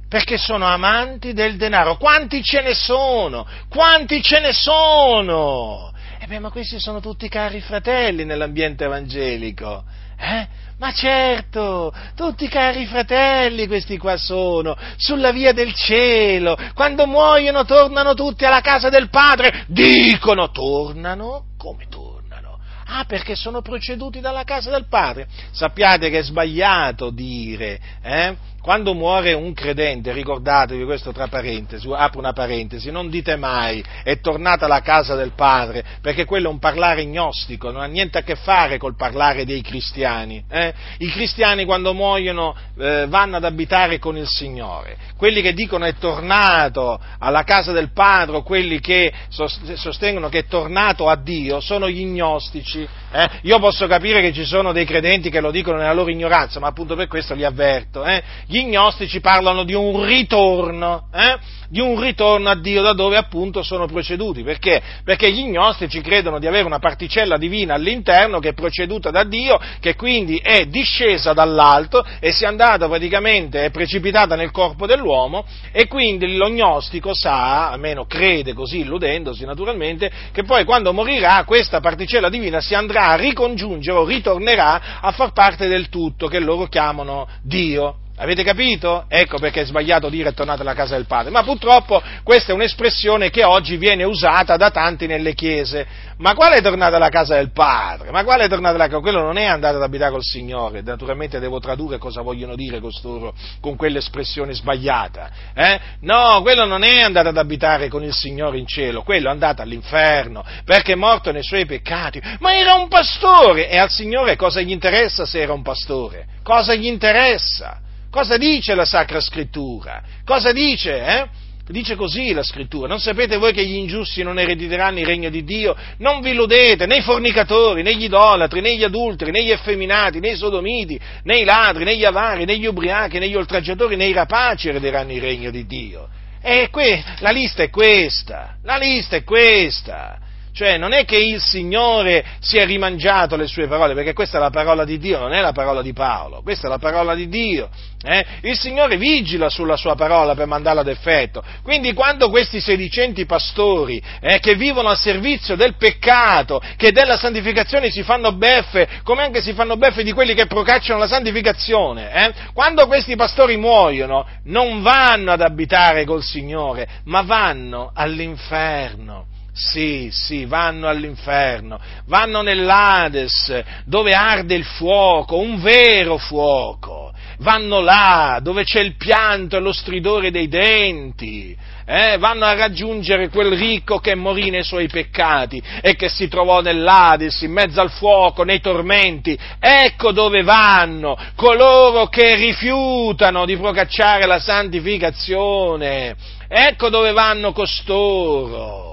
perché 0.09 0.39
sono 0.39 0.67
amanti 0.67 1.35
del 1.35 1.57
denaro. 1.57 1.97
Quanti 1.97 2.43
ce 2.43 2.63
ne 2.63 2.75
sono? 2.75 3.47
Quanti 3.69 4.21
ce 4.23 4.41
ne 4.41 4.53
sono? 4.53 5.93
Beh, 6.31 6.39
ma 6.39 6.51
questi 6.51 6.79
sono 6.79 7.01
tutti 7.01 7.29
cari 7.29 7.61
fratelli 7.61 8.25
nell'ambiente 8.25 8.85
evangelico. 8.85 9.83
Eh? 10.17 10.47
Ma 10.79 10.93
certo, 10.93 11.93
tutti 12.15 12.47
cari 12.47 12.87
fratelli 12.87 13.67
questi 13.67 13.99
qua 13.99 14.17
sono, 14.17 14.77
sulla 14.97 15.33
via 15.33 15.53
del 15.53 15.75
cielo, 15.75 16.57
quando 16.73 17.07
muoiono 17.09 17.65
tornano 17.65 18.15
tutti 18.15 18.45
alla 18.45 18.61
casa 18.61 18.89
del 18.91 19.11
Padre, 19.11 19.65
dicono, 19.67 20.53
tornano? 20.53 21.47
Come 21.59 21.87
tornano? 21.89 22.61
Ah, 22.87 23.05
perché 23.05 23.35
sono 23.35 23.61
proceduti 23.61 24.21
dalla 24.21 24.45
casa 24.45 24.71
del 24.71 24.87
Padre. 24.89 25.27
Sappiate 25.51 26.11
che 26.11 26.21
è 26.21 26.23
sbagliato 26.23 27.11
dire, 27.11 27.81
eh? 28.03 28.37
Quando 28.63 28.93
muore 28.93 29.33
un 29.33 29.55
credente, 29.55 30.13
ricordatevi 30.13 30.85
questo 30.85 31.13
tra 31.13 31.29
parentesi, 31.29 31.89
apro 31.91 32.19
una 32.19 32.35
parentesi, 32.35 32.91
non 32.91 33.09
dite 33.09 33.37
mai 33.37 33.83
è 34.03 34.21
tornata 34.21 34.67
alla 34.67 34.83
casa 34.83 35.15
del 35.15 35.33
Padre, 35.35 35.83
perché 36.03 36.27
quello 36.27 36.49
è 36.49 36.53
un 36.53 36.59
parlare 36.59 37.07
gnostico, 37.07 37.71
non 37.71 37.81
ha 37.81 37.87
niente 37.87 38.19
a 38.19 38.23
che 38.23 38.35
fare 38.35 38.77
col 38.77 38.97
parlare 38.97 39.47
dei 39.47 39.63
cristiani. 39.63 40.45
Eh? 40.51 40.75
I 40.99 41.09
cristiani 41.09 41.65
quando 41.65 41.95
muoiono 41.95 42.55
eh, 42.79 43.07
vanno 43.09 43.37
ad 43.37 43.45
abitare 43.45 43.99
con 43.99 44.19
il 44.19 44.29
Signore, 44.29 44.97
quelli 45.17 45.41
che 45.41 45.55
dicono 45.55 45.87
è 45.87 45.95
tornato 45.95 47.01
alla 47.19 47.45
casa 47.45 47.73
del 47.73 47.93
Padre, 47.93 48.37
o 48.37 48.43
quelli 48.43 48.79
che 48.81 49.11
sostengono 49.29 50.29
che 50.29 50.41
è 50.41 50.47
tornato 50.47 51.09
a 51.09 51.17
Dio, 51.17 51.61
sono 51.61 51.89
gli 51.89 52.05
gnostici. 52.05 52.87
Eh? 53.13 53.29
Io 53.43 53.59
posso 53.59 53.87
capire 53.87 54.21
che 54.21 54.33
ci 54.33 54.45
sono 54.45 54.73
dei 54.73 54.85
credenti 54.85 55.31
che 55.31 55.41
lo 55.41 55.51
dicono 55.51 55.79
nella 55.79 55.95
loro 55.95 56.11
ignoranza, 56.11 56.61
ma 56.61 56.69
appunto 56.69 56.95
per 56.95 57.09
questo 57.09 57.35
li 57.35 57.45
avverto. 57.45 58.05
Gli 58.51 58.65
gnostici 58.65 59.21
parlano 59.21 59.63
di 59.63 59.75
un 59.75 60.05
ritorno, 60.05 61.07
eh? 61.15 61.39
di 61.69 61.79
un 61.79 62.01
ritorno 62.01 62.49
a 62.49 62.57
Dio 62.57 62.83
da 62.83 62.95
dove 62.95 63.17
appunto 63.17 63.63
sono 63.63 63.87
proceduti. 63.87 64.43
Perché? 64.43 64.83
Perché 65.05 65.31
gli 65.31 65.45
gnostici 65.45 66.01
credono 66.01 66.41
di 66.41 66.49
avere 66.49 66.65
una 66.65 66.81
particella 66.81 67.37
divina 67.37 67.75
all'interno 67.75 68.41
che 68.41 68.49
è 68.49 68.53
proceduta 68.53 69.13
da 69.13 69.23
Dio, 69.23 69.57
che 69.79 69.95
quindi 69.95 70.39
è 70.39 70.65
discesa 70.65 71.33
dall'alto 71.33 72.05
e 72.19 72.33
si 72.33 72.43
è 72.43 72.49
andata 72.49 72.89
praticamente, 72.89 73.67
è 73.67 73.71
precipitata 73.71 74.35
nel 74.35 74.51
corpo 74.51 74.85
dell'uomo 74.85 75.45
e 75.71 75.87
quindi 75.87 76.37
lo 76.37 76.49
gnostico 76.49 77.15
sa, 77.15 77.71
almeno 77.71 78.07
crede 78.07 78.53
così, 78.53 78.81
illudendosi 78.81 79.45
naturalmente, 79.45 80.11
che 80.33 80.43
poi 80.43 80.65
quando 80.65 80.93
morirà 80.93 81.45
questa 81.45 81.79
particella 81.79 82.29
divina 82.29 82.61
si 82.61 82.75
andrà 82.75 83.11
a 83.11 83.15
ricongiungere 83.15 83.97
o 83.97 84.05
ritornerà 84.05 84.99
a 85.01 85.13
far 85.13 85.31
parte 85.31 85.69
del 85.69 85.89
tutto 85.89 86.27
che 86.27 86.41
loro 86.41 86.67
chiamano 86.67 87.29
Dio. 87.45 87.95
Avete 88.23 88.43
capito? 88.43 89.07
Ecco 89.09 89.39
perché 89.39 89.63
è 89.63 89.65
sbagliato 89.65 90.11
dire 90.11 90.29
è 90.29 90.35
tornato 90.35 90.61
alla 90.61 90.75
casa 90.75 90.95
del 90.95 91.07
Padre. 91.07 91.31
Ma 91.31 91.43
purtroppo 91.43 92.03
questa 92.23 92.53
è 92.53 92.55
un'espressione 92.55 93.31
che 93.31 93.45
oggi 93.45 93.79
viene 93.79 94.05
usata 94.05 94.59
da 94.59 94.71
tanti 94.71 95.07
nelle 95.07 95.33
chiese. 95.33 95.87
Ma 96.19 96.35
quale 96.35 96.57
è 96.57 96.61
tornata 96.61 96.97
alla 96.97 97.09
casa 97.09 97.37
del 97.37 97.51
Padre? 97.51 98.11
Ma 98.11 98.23
quale 98.23 98.45
è 98.45 98.49
tornata 98.49 98.75
alla 98.75 98.89
casa? 98.89 99.01
Quello 99.01 99.23
non 99.23 99.39
è 99.39 99.47
andato 99.47 99.77
ad 99.77 99.83
abitare 99.83 100.11
col 100.11 100.23
Signore. 100.23 100.83
Naturalmente 100.83 101.39
devo 101.39 101.61
tradurre 101.61 101.97
cosa 101.97 102.21
vogliono 102.21 102.57
dire 102.57 102.79
costoro 102.79 103.33
con 103.59 103.75
quell'espressione 103.75 104.53
sbagliata. 104.53 105.31
Eh? 105.55 105.81
No, 106.01 106.43
quello 106.43 106.67
non 106.67 106.83
è 106.83 107.01
andato 107.01 107.29
ad 107.29 107.39
abitare 107.39 107.89
con 107.89 108.03
il 108.05 108.13
Signore 108.13 108.59
in 108.59 108.67
cielo, 108.67 109.03
quello 109.03 109.29
è 109.29 109.33
andato 109.33 109.63
all'inferno 109.63 110.45
perché 110.67 110.93
è 110.93 110.97
morto 110.97 111.33
nei 111.33 111.43
suoi 111.43 111.65
peccati. 111.65 112.21
Ma 112.41 112.55
era 112.55 112.75
un 112.75 112.89
pastore 112.89 113.71
e 113.71 113.79
al 113.79 113.89
Signore 113.89 114.37
cosa 114.37 114.61
gli 114.61 114.73
interessa 114.73 115.25
se 115.25 115.41
era 115.41 115.55
un 115.55 115.63
pastore? 115.63 116.27
Cosa 116.43 116.75
gli 116.75 116.87
interessa? 116.87 117.81
Cosa 118.11 118.37
dice 118.37 118.75
la 118.75 118.85
Sacra 118.85 119.21
Scrittura? 119.21 120.03
Cosa 120.25 120.53
dice? 120.53 121.05
Eh? 121.05 121.27
Dice 121.69 121.95
così 121.95 122.33
la 122.33 122.43
scrittura, 122.43 122.89
non 122.89 122.99
sapete 122.99 123.37
voi 123.37 123.53
che 123.53 123.65
gli 123.65 123.77
ingiusti 123.77 124.25
non 124.25 124.41
erediteranno 124.41 124.99
il 124.99 125.07
regno 125.07 125.31
di 125.31 125.45
Dio? 125.45 125.77
Non 125.99 126.21
vi 126.21 126.31
illudete, 126.31 126.87
né 126.87 126.97
i 126.97 127.01
fornicatori, 127.01 127.83
né 127.83 127.95
gli 127.95 128.05
idolatri, 128.05 128.61
né 128.61 128.75
gli 128.75 128.83
adulteri, 128.83 129.31
né 129.31 129.45
gli 129.45 129.53
effeminati, 129.53 130.19
né 130.19 130.31
i 130.31 130.37
sodomiti, 130.37 130.99
né 131.23 131.39
i 131.39 131.45
ladri, 131.45 131.85
né 131.85 131.97
gli 131.97 132.05
avari, 132.05 132.45
né 132.45 132.59
gli 132.59 132.67
ubriachi, 132.67 133.21
né 133.21 133.29
gli 133.29 133.37
oltraggiatori, 133.37 133.95
né 133.95 134.07
i 134.07 134.13
rapaci 134.13 134.69
erediteranno 134.69 135.13
il 135.13 135.21
regno 135.21 135.51
di 135.53 135.65
Dio. 135.65 136.09
E 136.43 136.71
que- 136.73 137.05
la 137.21 137.31
lista 137.31 137.63
è 137.63 137.71
questa, 137.71 138.57
la 138.65 138.77
lista 138.77 139.15
è 139.15 139.23
questa. 139.23 140.19
Cioè 140.61 140.77
non 140.77 140.93
è 140.93 141.07
che 141.07 141.17
il 141.17 141.41
Signore 141.41 142.23
si 142.39 142.59
è 142.59 142.67
rimangiato 142.67 143.35
le 143.35 143.47
sue 143.47 143.67
parole, 143.67 143.95
perché 143.95 144.13
questa 144.13 144.37
è 144.37 144.41
la 144.43 144.51
parola 144.51 144.85
di 144.85 144.99
Dio, 144.99 145.19
non 145.19 145.33
è 145.33 145.41
la 145.41 145.53
parola 145.53 145.81
di 145.81 145.95
Paolo, 145.95 146.43
questa 146.43 146.67
è 146.67 146.69
la 146.69 146.77
parola 146.77 147.15
di 147.15 147.31
Dio. 147.31 147.71
Eh? 148.03 148.27
Il 148.43 148.59
Signore 148.59 148.99
vigila 148.99 149.49
sulla 149.49 149.79
sua 149.79 149.95
parola 149.95 150.35
per 150.35 150.47
mandarla 150.47 150.83
ad 150.83 150.89
effetto. 150.89 151.43
Quindi 151.63 151.95
quando 151.95 152.29
questi 152.29 152.61
sedicenti 152.61 153.25
pastori 153.25 154.03
eh, 154.21 154.39
che 154.39 154.55
vivono 154.55 154.91
al 154.91 154.99
servizio 154.99 155.57
del 155.57 155.77
peccato, 155.79 156.61
che 156.77 156.93
della 156.93 157.17
santificazione 157.17 157.89
si 157.89 158.03
fanno 158.03 158.33
beffe, 158.33 158.87
come 159.03 159.23
anche 159.23 159.41
si 159.41 159.55
fanno 159.55 159.79
beffe 159.79 160.03
di 160.03 160.13
quelli 160.13 160.35
che 160.35 160.45
procacciano 160.45 160.99
la 160.99 161.09
santificazione, 161.09 162.13
eh? 162.13 162.33
quando 162.53 162.87
questi 162.87 163.17
pastori 163.17 163.57
muoiono 163.57 164.27
non 164.45 164.83
vanno 164.83 165.33
ad 165.33 165.41
abitare 165.41 166.05
col 166.05 166.23
Signore, 166.23 166.87
ma 167.05 167.23
vanno 167.23 167.93
all'inferno 167.95 169.39
sì, 169.53 170.09
sì, 170.13 170.45
vanno 170.45 170.89
all'inferno, 170.89 171.79
vanno 172.07 172.43
nell'Ades, 172.43 173.63
dove 173.85 174.13
arde 174.13 174.55
il 174.55 174.65
fuoco, 174.65 175.39
un 175.39 175.61
vero 175.61 176.19
fuoco, 176.19 177.13
vanno 177.39 177.81
là, 177.81 178.39
dove 178.43 178.65
c'è 178.65 178.81
il 178.81 178.97
pianto 178.97 179.57
e 179.57 179.61
lo 179.61 179.73
stridore 179.73 180.31
dei 180.31 180.49
denti, 180.49 181.57
eh, 181.85 182.19
vanno 182.19 182.45
a 182.45 182.55
raggiungere 182.55 183.29
quel 183.29 183.57
ricco 183.57 183.99
che 183.99 184.15
morì 184.15 184.51
nei 184.51 184.63
suoi 184.63 184.87
peccati 184.87 185.61
e 185.81 185.97
che 185.97 186.09
si 186.09 186.29
trovò 186.29 186.61
nell'Ades, 186.61 187.41
in 187.41 187.51
mezzo 187.51 187.81
al 187.81 187.91
fuoco, 187.91 188.45
nei 188.45 188.61
tormenti. 188.61 189.37
Ecco 189.59 190.13
dove 190.13 190.43
vanno 190.45 191.19
coloro 191.35 192.07
che 192.07 192.37
rifiutano 192.37 193.45
di 193.45 193.57
procacciare 193.57 194.27
la 194.27 194.39
santificazione. 194.39 196.15
Ecco 196.47 196.89
dove 196.89 197.11
vanno 197.13 197.53
costoro. 197.53 198.90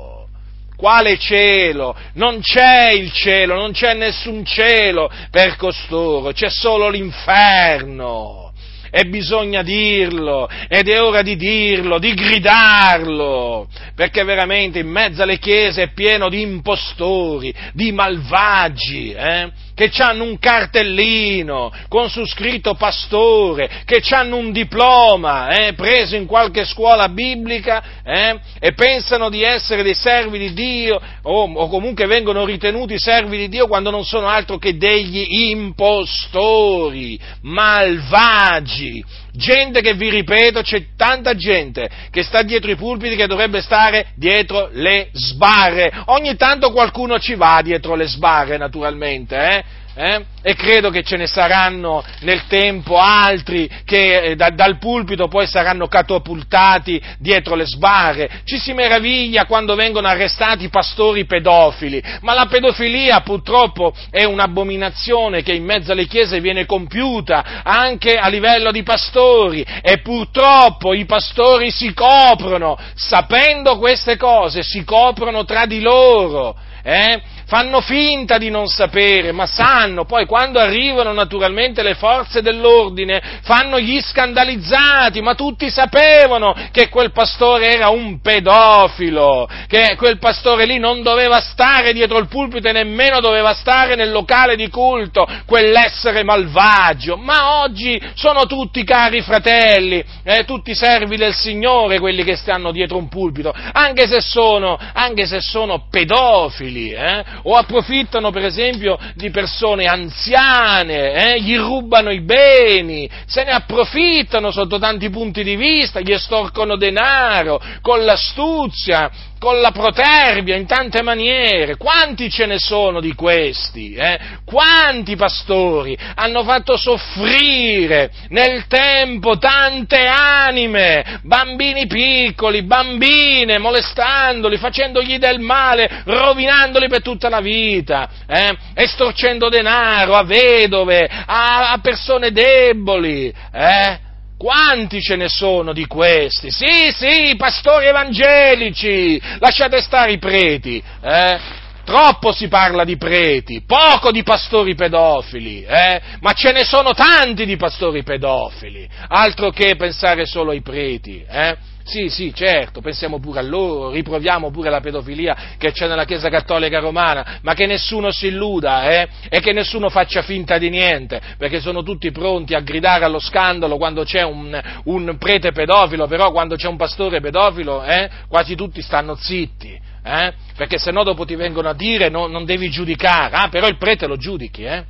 Quale 0.77 1.17
cielo? 1.17 1.95
Non 2.13 2.39
c'è 2.39 2.91
il 2.91 3.11
cielo, 3.11 3.55
non 3.55 3.71
c'è 3.71 3.95
nessun 3.95 4.45
cielo 4.45 5.09
per 5.31 5.55
costoro, 5.55 6.31
c'è 6.31 6.49
solo 6.51 6.87
l'inferno. 6.89 8.53
E 8.91 9.05
bisogna 9.05 9.63
dirlo, 9.63 10.47
ed 10.69 10.87
è 10.87 11.01
ora 11.01 11.23
di 11.23 11.35
dirlo, 11.35 11.97
di 11.97 12.13
gridarlo, 12.13 13.67
perché 13.95 14.23
veramente 14.23 14.79
in 14.79 14.87
mezzo 14.87 15.23
alle 15.23 15.39
chiese 15.39 15.83
è 15.83 15.91
pieno 15.93 16.29
di 16.29 16.41
impostori, 16.41 17.53
di 17.73 17.91
malvagi, 17.91 19.11
eh? 19.11 19.51
Che 19.77 19.91
hanno 19.99 20.23
un 20.23 20.39
cartellino 20.39 21.71
con 21.87 22.09
su 22.09 22.25
scritto 22.25 22.73
pastore, 22.73 23.83
che 23.85 24.01
hanno 24.09 24.37
un 24.37 24.51
diploma 24.51 25.49
eh, 25.49 25.73
preso 25.73 26.15
in 26.15 26.25
qualche 26.25 26.65
scuola 26.65 27.09
biblica 27.09 27.83
eh, 28.03 28.39
e 28.59 28.73
pensano 28.73 29.29
di 29.29 29.43
essere 29.43 29.83
dei 29.83 29.93
servi 29.93 30.39
di 30.39 30.53
Dio 30.53 30.99
o, 31.21 31.43
o 31.43 31.67
comunque 31.67 32.07
vengono 32.07 32.43
ritenuti 32.43 32.97
servi 32.97 33.37
di 33.37 33.49
Dio 33.49 33.67
quando 33.67 33.91
non 33.91 34.03
sono 34.03 34.27
altro 34.27 34.57
che 34.57 34.77
degli 34.77 35.51
impostori, 35.51 37.19
malvagi, 37.41 39.03
gente 39.37 39.81
che 39.81 39.93
vi 39.93 40.09
ripeto, 40.09 40.61
c'è 40.61 40.87
tanta 40.97 41.35
gente 41.35 41.89
che 42.09 42.23
sta 42.23 42.41
dietro 42.41 42.71
i 42.71 42.75
pulpiti 42.75 43.15
che 43.15 43.27
dovrebbe 43.27 43.61
stare 43.61 44.07
dietro 44.15 44.69
le 44.73 45.09
sbarre. 45.13 45.91
Ogni 46.07 46.35
tanto 46.35 46.71
qualcuno 46.71 47.19
ci 47.19 47.35
va 47.35 47.61
dietro 47.63 47.95
le 47.95 48.07
sbarre, 48.07 48.57
naturalmente, 48.57 49.37
eh? 49.37 49.63
Eh? 49.99 50.25
E 50.43 50.53
credo 50.53 50.91
che 50.91 51.01
ce 51.01 51.17
ne 51.17 51.25
saranno 51.25 52.03
nel 52.19 52.45
tempo 52.45 52.99
altri 52.99 53.67
che 53.83 54.21
eh, 54.21 54.35
da, 54.35 54.51
dal 54.51 54.77
pulpito 54.77 55.27
poi 55.27 55.47
saranno 55.47 55.87
catapultati 55.87 57.01
dietro 57.17 57.55
le 57.55 57.65
sbarre. 57.65 58.29
Ci 58.43 58.59
si 58.59 58.73
meraviglia 58.73 59.45
quando 59.45 59.73
vengono 59.73 60.07
arrestati 60.07 60.69
pastori 60.69 61.25
pedofili, 61.25 62.01
ma 62.21 62.35
la 62.35 62.45
pedofilia 62.45 63.21
purtroppo 63.21 63.91
è 64.11 64.23
un'abominazione 64.23 65.41
che 65.41 65.53
in 65.53 65.63
mezzo 65.63 65.93
alle 65.93 66.05
chiese 66.05 66.39
viene 66.41 66.67
compiuta 66.67 67.63
anche 67.63 68.17
a 68.17 68.27
livello 68.27 68.71
di 68.71 68.83
pastori 68.83 69.65
e 69.81 70.01
purtroppo 70.01 70.93
i 70.93 71.05
pastori 71.05 71.71
si 71.71 71.91
coprono, 71.95 72.77
sapendo 72.93 73.79
queste 73.79 74.15
cose, 74.15 74.61
si 74.61 74.83
coprono 74.83 75.43
tra 75.43 75.65
di 75.65 75.79
loro. 75.79 76.55
Eh? 76.83 77.35
Fanno 77.47 77.79
finta 77.79 78.37
di 78.37 78.49
non 78.49 78.67
sapere, 78.67 79.31
ma 79.31 79.45
sanno, 79.45 80.05
poi 80.05 80.25
quando 80.25 80.59
arrivano 80.59 81.13
naturalmente 81.13 81.81
le 81.81 81.95
forze 81.95 82.41
dell'ordine 82.41 83.21
fanno 83.41 83.79
gli 83.79 83.99
scandalizzati, 84.01 85.21
ma 85.21 85.33
tutti 85.33 85.69
sapevano 85.69 86.53
che 86.71 86.89
quel 86.89 87.11
pastore 87.11 87.73
era 87.73 87.87
un 87.87 88.19
pedofilo, 88.19 89.47
che 89.67 89.95
quel 89.95 90.19
pastore 90.19 90.65
lì 90.65 90.77
non 90.77 91.01
doveva 91.01 91.39
stare 91.39 91.93
dietro 91.93 92.17
il 92.17 92.27
pulpito 92.27 92.67
e 92.67 92.73
nemmeno 92.73 93.21
doveva 93.21 93.53
stare 93.53 93.95
nel 93.95 94.11
locale 94.11 94.57
di 94.57 94.69
culto, 94.69 95.25
quell'essere 95.45 96.23
malvagio, 96.23 97.15
ma 97.15 97.61
oggi 97.61 97.99
sono 98.13 98.45
tutti 98.45 98.83
cari 98.83 99.21
fratelli, 99.21 100.03
eh, 100.23 100.43
tutti 100.43 100.75
servi 100.75 101.15
del 101.15 101.33
Signore 101.33 101.99
quelli 101.99 102.25
che 102.25 102.35
stanno 102.35 102.73
dietro 102.73 102.97
un 102.97 103.07
pulpito, 103.07 103.53
anche 103.71 104.05
se 104.05 104.19
sono, 104.19 104.77
anche 104.93 105.25
se 105.25 105.39
sono 105.39 105.85
pedofili, 105.89 106.91
eh, 106.91 107.23
o 107.43 107.55
approfittano 107.55 108.31
per 108.31 108.45
esempio 108.45 108.97
di 109.15 109.29
persone 109.29 109.85
anziane, 109.85 111.33
eh? 111.33 111.41
gli 111.41 111.57
rubano 111.57 112.11
i 112.11 112.21
beni, 112.21 113.09
se 113.25 113.43
ne 113.43 113.51
approfittano 113.51 114.51
sotto 114.51 114.79
tanti 114.79 115.09
punti 115.09 115.43
di 115.43 115.55
vista, 115.55 115.99
gli 115.99 116.11
estorcono 116.11 116.75
denaro 116.75 117.61
con 117.81 118.03
l'astuzia, 118.03 119.09
con 119.39 119.59
la 119.61 119.71
proterbia, 119.71 120.55
in 120.55 120.65
tante 120.65 121.01
maniere. 121.01 121.77
Quanti 121.77 122.29
ce 122.29 122.45
ne 122.45 122.57
sono 122.59 122.99
di 122.99 123.13
questi? 123.13 123.93
Eh? 123.93 124.19
Quanti 124.45 125.15
pastori 125.15 125.97
hanno 126.15 126.43
fatto 126.43 126.77
soffrire 126.77 128.11
nel 128.29 128.65
tempo 128.67 129.37
tante 129.37 130.05
anime, 130.05 131.19
bambini 131.23 131.87
piccoli, 131.87 132.63
bambine, 132.63 133.57
molestandoli, 133.57 134.57
facendogli 134.57 135.17
del 135.17 135.39
male, 135.39 136.01
rovinandoli 136.05 136.87
per 136.87 137.01
tutta 137.01 137.26
la 137.29 137.41
vita, 137.41 138.09
eh? 138.27 138.55
estorcendo 138.73 139.49
denaro 139.49 140.15
a 140.15 140.23
vedove, 140.23 141.07
a, 141.07 141.71
a 141.71 141.79
persone 141.79 142.31
deboli, 142.31 143.33
eh? 143.51 144.05
Quanti 144.37 145.01
ce 145.01 145.15
ne 145.15 145.29
sono 145.29 145.73
di 145.73 145.87
questi? 145.87 146.51
Sì, 146.51 146.91
sì, 146.91 147.35
pastori 147.35 147.87
evangelici, 147.87 149.19
lasciate 149.39 149.81
stare 149.81 150.11
i 150.11 150.19
preti, 150.19 150.81
eh? 151.01 151.65
Troppo 151.87 152.33
si 152.33 152.49
parla 152.49 152.83
di 152.83 152.97
preti, 152.97 153.63
poco 153.65 154.11
di 154.11 154.21
pastori 154.21 154.75
pedofili, 154.75 155.63
eh? 155.63 156.01
ma 156.19 156.33
ce 156.33 156.51
ne 156.51 156.65
sono 156.65 156.93
tanti 156.93 157.45
di 157.45 157.55
pastori 157.55 158.03
pedofili, 158.03 158.85
altro 159.07 159.51
che 159.51 159.77
pensare 159.77 160.25
solo 160.25 160.51
ai 160.51 160.61
preti. 160.61 161.23
Eh? 161.25 161.55
Sì, 161.87 162.09
sì, 162.09 162.33
certo, 162.35 162.81
pensiamo 162.81 163.17
pure 163.17 163.39
a 163.39 163.41
loro, 163.41 163.91
riproviamo 163.91 164.51
pure 164.51 164.69
la 164.69 164.81
pedofilia 164.81 165.55
che 165.57 165.71
c'è 165.71 165.87
nella 165.87 166.03
Chiesa 166.03 166.27
Cattolica 166.27 166.79
Romana, 166.79 167.39
ma 167.43 167.53
che 167.53 167.65
nessuno 167.65 168.11
si 168.11 168.27
illuda, 168.27 168.89
eh? 168.91 169.07
E 169.29 169.39
che 169.39 169.53
nessuno 169.53 169.87
faccia 169.87 170.21
finta 170.21 170.57
di 170.57 170.69
niente, 170.69 171.21
perché 171.37 171.61
sono 171.61 171.83
tutti 171.83 172.11
pronti 172.11 172.55
a 172.55 172.59
gridare 172.59 173.05
allo 173.05 173.19
scandalo 173.19 173.77
quando 173.77 174.03
c'è 174.03 174.21
un, 174.21 174.61
un 174.83 175.17
prete 175.17 175.53
pedofilo, 175.53 176.07
però 176.07 176.33
quando 176.33 176.57
c'è 176.57 176.67
un 176.67 176.75
pastore 176.75 177.21
pedofilo, 177.21 177.81
eh? 177.85 178.09
Quasi 178.27 178.55
tutti 178.55 178.81
stanno 178.81 179.15
zitti, 179.15 179.79
eh? 180.03 180.33
Perché 180.57 180.77
se 180.77 180.91
no 180.91 181.05
dopo 181.05 181.23
ti 181.23 181.35
vengono 181.35 181.69
a 181.69 181.73
dire 181.73 182.09
no, 182.09 182.27
non 182.27 182.43
devi 182.43 182.69
giudicare, 182.69 183.33
ah, 183.33 183.47
però 183.47 183.65
il 183.65 183.77
prete 183.77 184.07
lo 184.07 184.17
giudichi, 184.17 184.63
eh? 184.63 184.83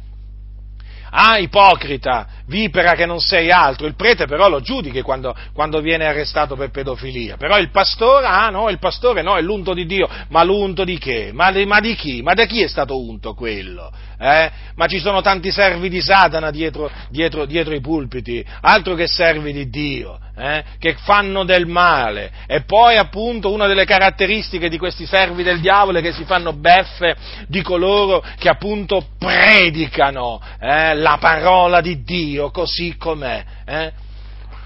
Ah, 1.09 1.37
ipocrita, 1.37 2.27
vipera 2.47 2.91
che 2.93 3.05
non 3.05 3.19
sei 3.19 3.49
altro, 3.51 3.87
il 3.87 3.95
prete 3.95 4.25
però 4.25 4.49
lo 4.49 4.59
giudichi 4.59 5.01
quando, 5.01 5.35
quando, 5.53 5.79
viene 5.79 6.05
arrestato 6.05 6.55
per 6.55 6.69
pedofilia, 6.69 7.37
però 7.37 7.57
il 7.57 7.69
pastore, 7.71 8.25
ah 8.25 8.49
no, 8.49 8.69
il 8.69 8.79
pastore 8.79 9.21
no, 9.21 9.37
è 9.37 9.41
l'unto 9.41 9.73
di 9.73 9.85
Dio, 9.85 10.09
ma 10.29 10.43
l'unto 10.43 10.83
di 10.83 10.97
che? 10.97 11.31
Ma, 11.33 11.51
ma 11.65 11.79
di 11.79 11.95
chi? 11.95 12.21
Ma 12.21 12.33
da 12.33 12.45
chi 12.45 12.61
è 12.61 12.67
stato 12.67 12.99
unto 12.99 13.33
quello? 13.33 13.91
Eh? 14.19 14.51
Ma 14.75 14.87
ci 14.87 14.99
sono 14.99 15.21
tanti 15.21 15.51
servi 15.51 15.89
di 15.89 16.01
Satana 16.01 16.51
dietro, 16.51 16.89
dietro, 17.09 17.45
dietro 17.45 17.73
i 17.73 17.81
pulpiti, 17.81 18.43
altro 18.61 18.95
che 18.95 19.07
servi 19.07 19.53
di 19.53 19.69
Dio, 19.69 20.19
eh? 20.37 20.63
che 20.79 20.95
fanno 20.95 21.43
del 21.43 21.65
male. 21.65 22.31
E 22.47 22.61
poi 22.61 22.97
appunto 22.97 23.51
una 23.51 23.67
delle 23.67 23.85
caratteristiche 23.85 24.69
di 24.69 24.77
questi 24.77 25.05
servi 25.05 25.43
del 25.43 25.59
diavolo 25.59 25.97
è 25.97 26.01
che 26.01 26.13
si 26.13 26.23
fanno 26.23 26.53
beffe 26.53 27.15
di 27.47 27.61
coloro 27.61 28.23
che 28.37 28.49
appunto 28.49 29.07
predicano 29.17 30.41
eh, 30.59 30.95
la 30.95 31.17
parola 31.19 31.81
di 31.81 32.03
Dio 32.03 32.51
così 32.51 32.95
com'è. 32.97 33.43
Eh? 33.65 33.91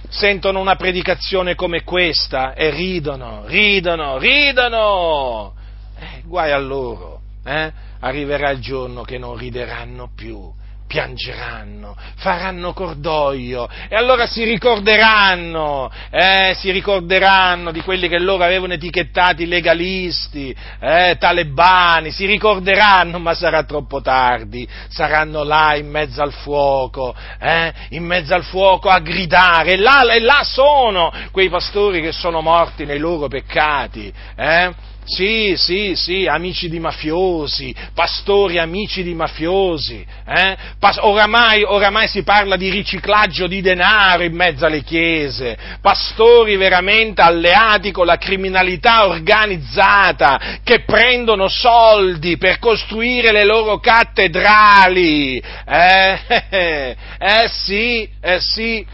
Sentono 0.10 0.60
una 0.60 0.76
predicazione 0.76 1.56
come 1.56 1.84
questa 1.84 2.54
e 2.54 2.70
ridono, 2.70 3.44
ridono, 3.46 4.18
ridono. 4.18 5.54
Eh, 5.98 6.22
guai 6.26 6.52
a 6.52 6.58
loro. 6.58 7.20
Eh? 7.46 7.90
arriverà 8.02 8.50
il 8.50 8.60
giorno 8.60 9.04
che 9.04 9.18
non 9.18 9.36
rideranno 9.36 10.12
più, 10.16 10.52
piangeranno, 10.92 11.96
faranno 12.18 12.74
cordoglio 12.74 13.70
e 13.88 13.96
allora 13.96 14.28
si 14.28 14.44
ricorderanno, 14.44 15.90
eh, 16.10 16.54
si 16.58 16.70
ricorderanno 16.70 17.72
di 17.72 17.80
quelli 17.80 18.10
che 18.10 18.20
loro 18.20 18.44
avevano 18.44 18.74
etichettati 18.74 19.48
legalisti, 19.48 20.54
eh, 20.82 21.16
talebani, 21.18 22.12
si 22.12 22.26
ricorderanno, 22.26 23.20
ma 23.20 23.34
sarà 23.34 23.64
troppo 23.64 24.02
tardi, 24.02 24.68
saranno 24.90 25.44
là 25.44 25.78
in 25.78 25.90
mezzo 25.90 26.22
al 26.22 26.34
fuoco, 26.34 27.16
eh, 27.40 27.72
in 27.92 28.04
mezzo 28.04 28.34
al 28.34 28.44
fuoco 28.44 28.90
a 28.90 29.00
gridare, 29.00 29.72
e 29.72 29.78
là, 29.78 30.02
e 30.12 30.20
là 30.20 30.42
sono 30.44 31.10
quei 31.32 31.48
pastori 31.48 32.02
che 32.02 32.12
sono 32.12 32.42
morti 32.42 32.84
nei 32.84 33.00
loro 33.00 33.30
peccati, 33.30 34.14
eh, 34.36 34.90
sì, 35.04 35.56
sì, 35.58 35.94
sì, 35.96 36.28
amici 36.28 36.70
di 36.70 36.80
mafiosi, 36.80 37.76
pastori 37.94 38.60
amici 38.60 39.02
di 39.02 39.14
mafiosi. 39.16 40.06
Eh? 40.26 40.58
Oramai, 41.00 41.64
oramai, 41.64 42.08
si 42.08 42.24
parla 42.24 42.56
di 42.56 42.70
riciclaggio 42.70 43.48
di 43.48 43.62
denaro 43.62 44.24
in 44.24 44.34
mezzo 44.34 44.66
alle 44.66 44.84
chiese, 44.84 45.58
pastori 45.82 46.56
veramente 46.56 47.22
alleati 47.22 47.92
con 47.92 48.06
la 48.06 48.18
criminalità 48.18 49.08
organizzata 49.08 50.60
che 50.64 50.84
prendono 50.84 51.48
soldi 51.48 52.38
per 52.38 52.60
costruire 52.60 53.32
le 53.32 53.44
loro 53.44 53.80
cattedrali. 53.80 55.42
Eh, 55.66 56.20
eh, 56.50 56.96
eh 57.18 57.50
sì, 57.50 58.08
eh 58.22 58.40
sì, 58.40 58.86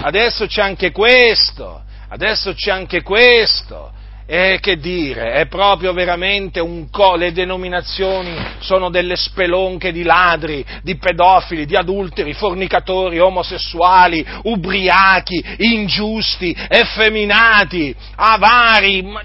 adesso 0.00 0.46
c'è 0.46 0.62
anche 0.62 0.90
questo, 0.90 1.82
adesso 2.08 2.54
c'è 2.54 2.70
anche 2.70 3.02
questo. 3.02 3.89
E 4.32 4.58
che 4.60 4.76
dire, 4.76 5.32
è 5.32 5.48
proprio 5.48 5.92
veramente 5.92 6.60
un 6.60 6.88
co, 6.88 7.16
le 7.16 7.32
denominazioni 7.32 8.32
sono 8.60 8.88
delle 8.88 9.16
spelonche 9.16 9.90
di 9.90 10.04
ladri, 10.04 10.64
di 10.84 10.96
pedofili, 10.98 11.66
di 11.66 11.74
adulteri, 11.74 12.32
fornicatori, 12.32 13.18
omosessuali, 13.18 14.24
ubriachi, 14.44 15.44
ingiusti, 15.58 16.56
effeminati, 16.68 17.92
avari, 18.14 19.02
ma, 19.02 19.20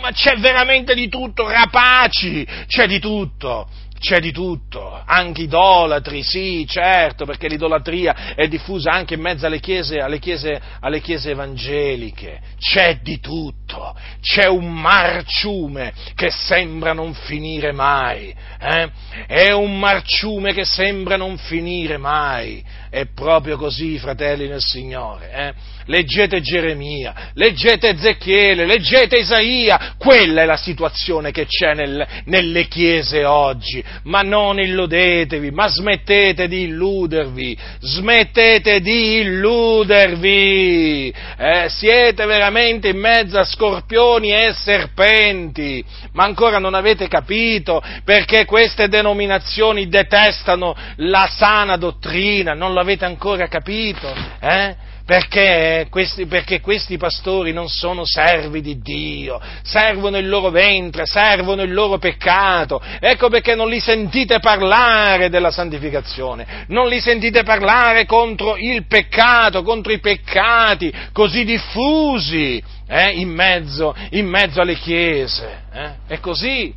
ma 0.00 0.10
c'è 0.12 0.38
veramente 0.38 0.94
di 0.94 1.10
tutto, 1.10 1.46
rapaci, 1.46 2.46
c'è 2.66 2.86
di 2.86 3.00
tutto 3.00 3.68
c'è 4.02 4.18
di 4.18 4.32
tutto, 4.32 5.00
anche 5.06 5.42
idolatri, 5.42 6.24
sì, 6.24 6.66
certo, 6.68 7.24
perché 7.24 7.46
l'idolatria 7.46 8.34
è 8.34 8.48
diffusa 8.48 8.90
anche 8.90 9.14
in 9.14 9.20
mezzo 9.20 9.46
alle 9.46 9.60
chiese, 9.60 10.00
alle 10.00 10.18
chiese, 10.18 10.60
alle 10.80 11.00
chiese 11.00 11.30
evangeliche, 11.30 12.40
c'è 12.58 12.98
di 13.00 13.20
tutto, 13.20 13.96
c'è 14.20 14.48
un 14.48 14.72
marciume 14.72 15.92
che 16.16 16.32
sembra 16.32 16.92
non 16.92 17.14
finire 17.14 17.70
mai, 17.70 18.34
eh? 18.60 18.90
è 19.28 19.52
un 19.52 19.78
marciume 19.78 20.52
che 20.52 20.64
sembra 20.64 21.16
non 21.16 21.38
finire 21.38 21.96
mai, 21.96 22.60
è 22.90 23.06
proprio 23.06 23.56
così, 23.56 23.98
fratelli 23.98 24.48
nel 24.48 24.60
Signore, 24.60 25.30
eh? 25.32 25.54
leggete 25.86 26.40
Geremia, 26.40 27.30
leggete 27.34 27.90
Ezechiele, 27.90 28.66
leggete 28.66 29.18
Isaia, 29.18 29.94
quella 29.96 30.42
è 30.42 30.44
la 30.44 30.56
situazione 30.56 31.30
che 31.30 31.46
c'è 31.46 31.74
nel, 31.74 32.04
nelle 32.24 32.66
chiese 32.66 33.24
oggi, 33.24 33.82
ma 34.04 34.22
non 34.22 34.58
illudetevi, 34.58 35.50
ma 35.50 35.68
smettete 35.68 36.48
di 36.48 36.62
illudervi, 36.62 37.56
smettete 37.80 38.80
di 38.80 39.20
illudervi, 39.20 41.14
eh, 41.38 41.66
siete 41.68 42.24
veramente 42.26 42.88
in 42.88 42.98
mezzo 42.98 43.38
a 43.38 43.44
scorpioni 43.44 44.32
e 44.32 44.52
serpenti, 44.52 45.84
ma 46.12 46.24
ancora 46.24 46.58
non 46.58 46.74
avete 46.74 47.08
capito 47.08 47.82
perché 48.04 48.44
queste 48.44 48.88
denominazioni 48.88 49.88
detestano 49.88 50.74
la 50.96 51.28
sana 51.30 51.76
dottrina, 51.76 52.54
non 52.54 52.74
l'avete 52.74 53.04
ancora 53.04 53.48
capito? 53.48 54.12
Eh? 54.40 54.90
Perché 55.04 55.88
questi, 55.90 56.26
perché 56.26 56.60
questi, 56.60 56.96
pastori 56.96 57.52
non 57.52 57.68
sono 57.68 58.04
servi 58.04 58.60
di 58.60 58.78
Dio, 58.80 59.40
servono 59.62 60.16
il 60.16 60.28
loro 60.28 60.50
ventre, 60.50 61.06
servono 61.06 61.62
il 61.62 61.72
loro 61.72 61.98
peccato. 61.98 62.80
Ecco 63.00 63.28
perché 63.28 63.56
non 63.56 63.68
li 63.68 63.80
sentite 63.80 64.38
parlare 64.38 65.28
della 65.28 65.50
santificazione, 65.50 66.66
non 66.68 66.88
li 66.88 67.00
sentite 67.00 67.42
parlare 67.42 68.06
contro 68.06 68.56
il 68.56 68.86
peccato, 68.86 69.62
contro 69.62 69.92
i 69.92 69.98
peccati 69.98 70.92
così 71.12 71.44
diffusi 71.44 72.62
eh, 72.86 73.10
in, 73.10 73.30
mezzo, 73.30 73.94
in, 74.10 74.28
mezzo, 74.28 74.60
alle 74.60 74.76
chiese. 74.76 75.64
Eh? 75.72 75.90
È 76.06 76.20
così, 76.20 76.72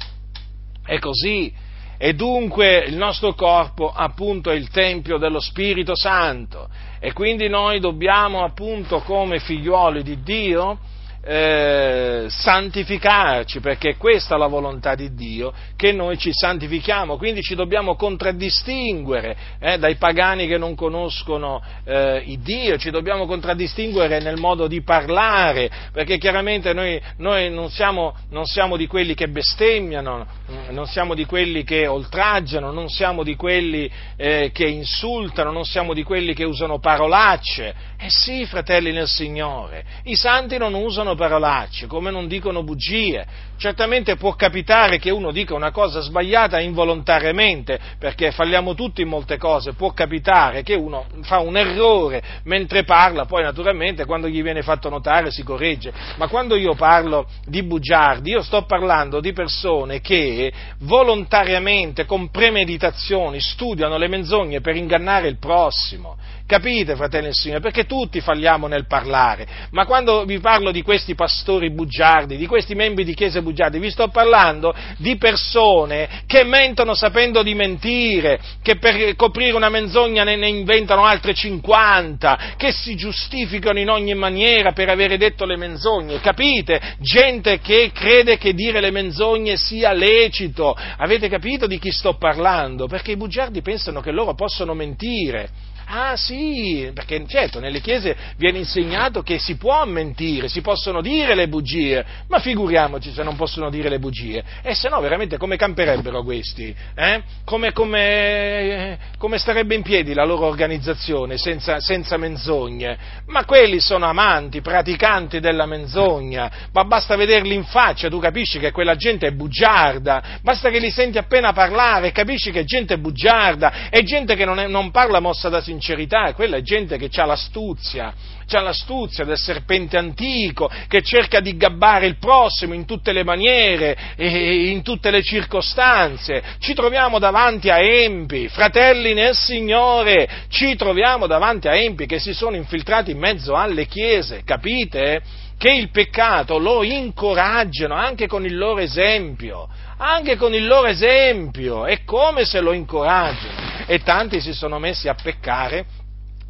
è 0.83 0.97
così. 0.97 1.53
E 1.97 2.13
dunque 2.13 2.79
il 2.87 2.97
nostro 2.97 3.35
corpo 3.35 3.89
appunto 3.89 4.49
è 4.49 4.55
il 4.55 4.69
Tempio 4.69 5.17
dello 5.17 5.39
Spirito 5.39 5.95
Santo 5.95 6.67
e 6.99 7.13
quindi 7.13 7.47
noi 7.47 7.79
dobbiamo 7.79 8.43
appunto 8.43 8.99
come 8.99 9.39
figliuoli 9.39 10.03
di 10.03 10.21
Dio 10.21 10.79
eh, 11.27 12.25
santificarci, 12.29 13.59
perché 13.59 13.91
è 13.91 13.97
questa 13.97 14.37
la 14.37 14.45
volontà 14.45 14.93
di 14.93 15.15
Dio, 15.15 15.51
che 15.75 15.91
noi 15.91 16.19
ci 16.19 16.29
santifichiamo, 16.31 17.17
quindi 17.17 17.41
ci 17.41 17.55
dobbiamo 17.55 17.95
contraddistinguere 17.95 19.35
eh, 19.59 19.79
dai 19.79 19.95
pagani 19.95 20.45
che 20.45 20.59
non 20.59 20.75
conoscono 20.75 21.63
eh, 21.83 22.21
il 22.27 22.39
Dio, 22.39 22.77
ci 22.77 22.91
dobbiamo 22.91 23.25
contraddistinguere 23.25 24.19
nel 24.19 24.37
modo 24.37 24.67
di 24.67 24.83
parlare, 24.83 25.71
perché 25.91 26.19
chiaramente 26.19 26.73
noi, 26.73 27.01
noi 27.17 27.49
non, 27.49 27.71
siamo, 27.71 28.15
non 28.29 28.45
siamo 28.45 28.77
di 28.77 28.85
quelli 28.85 29.15
che 29.15 29.27
bestemmiano, 29.27 30.27
non 30.69 30.85
siamo 30.85 31.15
di 31.15 31.25
quelli 31.25 31.63
che 31.63 31.87
oltraggiano, 31.87 32.71
non 32.71 32.87
siamo 32.87 33.23
di 33.23 33.35
quelli 33.35 33.89
eh, 34.15 34.51
che 34.53 34.67
insultano, 34.67 35.51
non 35.51 35.65
siamo 35.65 35.93
di 35.93 36.03
quelli 36.03 36.35
che 36.35 36.43
usano 36.43 36.77
parolacce. 36.77 37.93
Eh 37.97 38.09
sì, 38.09 38.45
fratelli 38.45 38.91
nel 38.91 39.07
Signore, 39.07 39.83
i 40.03 40.15
santi 40.15 40.57
non 40.57 40.75
usano 40.75 41.14
parolacce, 41.15 41.87
come 41.87 42.11
non 42.11 42.27
dicono 42.27 42.63
bugie. 42.63 43.25
Certamente 43.57 44.17
può 44.17 44.33
capitare 44.33 44.99
che 44.99 45.11
uno 45.11 45.31
dica 45.31 45.53
una 45.53 45.71
cosa 45.71 46.01
sbagliata 46.01 46.59
involontariamente, 46.59 47.79
perché 47.97 48.31
falliamo 48.31 48.73
tutti 48.73 49.01
in 49.01 49.07
molte 49.07 49.37
cose, 49.37 49.73
può 49.73 49.91
capitare 49.91 50.61
che 50.61 50.75
uno 50.75 51.05
fa 51.21 51.39
un 51.39 51.55
errore 51.57 52.21
mentre 52.43 52.83
parla, 52.83 53.25
poi 53.25 53.43
naturalmente 53.43 54.05
quando 54.05 54.27
gli 54.27 54.41
viene 54.41 54.61
fatto 54.61 54.89
notare 54.89 55.31
si 55.31 55.43
corregge, 55.43 55.93
ma 56.17 56.27
quando 56.27 56.55
io 56.55 56.75
parlo 56.75 57.27
di 57.45 57.63
bugiardi, 57.63 58.31
io 58.31 58.41
sto 58.41 58.63
parlando 58.63 59.19
di 59.19 59.31
persone 59.31 60.01
che 60.01 60.51
volontariamente, 60.79 62.05
con 62.05 62.29
premeditazioni, 62.29 63.39
studiano 63.39 63.97
le 63.97 64.07
menzogne 64.07 64.61
per 64.61 64.75
ingannare 64.75 65.27
il 65.27 65.37
prossimo. 65.37 66.17
Capite, 66.47 66.95
fratelli 66.95 67.29
e 67.29 67.33
signori? 67.33 67.59
Perché 67.59 67.85
tutti 67.85 68.21
falliamo 68.21 68.67
nel 68.67 68.85
parlare, 68.85 69.47
ma 69.71 69.87
quando 69.87 70.25
vi 70.25 70.37
parlo 70.37 70.69
di 70.69 70.83
questi 70.83 71.15
pastori 71.15 71.71
bugiardi, 71.71 72.37
di 72.37 72.45
questi 72.45 72.75
membri 72.75 73.03
di 73.03 73.15
chiese 73.15 73.41
bugiardi, 73.41 73.79
vi 73.79 73.89
sto 73.89 74.09
parlando 74.09 74.71
di 74.97 75.17
persone 75.17 76.21
che 76.27 76.43
mentono 76.43 76.93
sapendo 76.93 77.41
di 77.41 77.55
mentire, 77.55 78.39
che 78.61 78.77
per 78.77 79.15
coprire 79.15 79.55
una 79.55 79.69
menzogna 79.69 80.23
ne, 80.23 80.35
ne 80.35 80.47
inventano 80.47 81.03
altre 81.03 81.33
50, 81.33 82.53
che 82.57 82.71
si 82.71 82.93
giustificano 82.93 83.79
in 83.79 83.89
ogni 83.89 84.13
maniera 84.13 84.71
per 84.71 84.89
avere 84.89 85.17
detto 85.17 85.45
le 85.45 85.57
menzogne, 85.57 86.19
capite? 86.19 86.79
Gente 86.99 87.59
che 87.59 87.89
crede 87.91 88.37
che 88.37 88.53
dire 88.53 88.81
le 88.81 88.91
menzogne 88.91 89.57
sia 89.57 89.93
lecito. 89.93 90.77
Avete 90.97 91.27
capito 91.27 91.65
di 91.65 91.79
chi 91.79 91.89
sto 91.89 92.17
parlando? 92.17 92.85
Perché 92.85 93.13
i 93.13 93.17
bugiardi 93.17 93.63
pensano 93.63 93.99
che 93.99 94.11
loro 94.11 94.35
possono 94.35 94.75
mentire. 94.75 95.64
Ah 95.87 96.15
sì, 96.17 96.89
perché 96.93 97.23
certo 97.27 97.59
nelle 97.59 97.79
chiese 97.79 98.15
viene 98.37 98.57
insegnato 98.57 99.21
che 99.21 99.37
si 99.37 99.55
può 99.55 99.85
mentire, 99.85 100.47
si 100.47 100.61
possono 100.61 100.99
dire 100.99 101.35
le 101.35 101.47
bugie, 101.47 102.03
ma 102.27 102.39
figuriamoci 102.39 103.11
se 103.11 103.21
non 103.21 103.35
possono 103.35 103.69
dire 103.69 103.89
le 103.89 103.99
bugie, 103.99 104.43
e 104.63 104.73
se 104.73 104.89
no 104.89 104.99
veramente 104.99 105.37
come 105.37 105.57
camperebbero 105.57 106.23
questi? 106.23 106.75
Eh? 106.95 107.21
Come, 107.43 107.71
come, 107.71 108.97
come, 109.19 109.37
starebbe 109.37 109.75
in 109.75 109.83
piedi 109.83 110.13
la 110.15 110.25
loro 110.25 110.47
organizzazione 110.47 111.37
senza, 111.37 111.79
senza 111.79 112.17
menzogne? 112.17 112.97
Ma 113.27 113.45
quelli 113.45 113.79
sono 113.79 114.07
amanti, 114.07 114.61
praticanti 114.61 115.39
della 115.39 115.67
menzogna, 115.67 116.51
ma 116.71 116.83
basta 116.85 117.15
vederli 117.15 117.53
in 117.53 117.63
faccia, 117.63 118.09
tu 118.09 118.19
capisci 118.19 118.57
che 118.57 118.71
quella 118.71 118.95
gente 118.95 119.27
è 119.27 119.31
bugiarda, 119.31 120.39
basta 120.41 120.71
che 120.71 120.79
li 120.79 120.89
senti 120.89 121.19
appena 121.19 121.53
parlare, 121.53 122.11
capisci 122.11 122.49
che 122.49 122.63
gente 122.63 122.95
è 122.95 122.97
bugiarda, 122.97 123.89
è 123.89 124.01
gente 124.01 124.35
che 124.35 124.45
non, 124.45 124.59
è, 124.59 124.67
non 124.67 124.89
parla 124.89 125.19
mossa 125.19 125.47
da 125.47 125.61
sinistra, 125.61 125.73
sincerità, 125.75 126.33
quella 126.33 126.57
è 126.57 126.61
gente 126.61 126.97
che 126.97 127.09
ha 127.19 127.25
l'astuzia, 127.25 128.13
ha 128.49 128.59
l'astuzia 128.61 129.25
del 129.25 129.37
serpente 129.37 129.97
antico, 129.97 130.71
che 130.87 131.01
cerca 131.01 131.39
di 131.41 131.57
gabbare 131.57 132.05
il 132.05 132.17
prossimo 132.17 132.73
in 132.73 132.85
tutte 132.85 133.11
le 133.11 133.23
maniere 133.23 133.97
e 134.15 134.69
in 134.69 134.81
tutte 134.81 135.11
le 135.11 135.21
circostanze. 135.21 136.41
Ci 136.59 136.73
troviamo 136.73 137.19
davanti 137.19 137.69
a 137.69 137.79
empi, 137.79 138.47
fratelli 138.47 139.13
nel 139.13 139.35
Signore, 139.35 140.29
ci 140.49 140.75
troviamo 140.75 141.27
davanti 141.27 141.67
a 141.67 141.75
empi 141.75 142.05
che 142.05 142.19
si 142.19 142.33
sono 142.33 142.55
infiltrati 142.55 143.11
in 143.11 143.19
mezzo 143.19 143.55
alle 143.55 143.85
chiese, 143.85 144.43
capite? 144.43 145.21
Che 145.57 145.71
il 145.71 145.89
peccato 145.89 146.57
lo 146.57 146.83
incoraggiano 146.83 147.95
anche 147.95 148.27
con 148.27 148.45
il 148.45 148.57
loro 148.57 148.79
esempio, 148.79 149.67
anche 149.97 150.35
con 150.35 150.53
il 150.53 150.65
loro 150.65 150.87
esempio, 150.87 151.85
è 151.85 152.03
come 152.03 152.45
se 152.45 152.59
lo 152.59 152.73
incoraggiano 152.73 153.85
e 153.85 153.99
tanti 153.99 154.39
si 154.41 154.53
sono 154.53 154.79
messi 154.79 155.07
a 155.07 155.15
peccare 155.15 155.85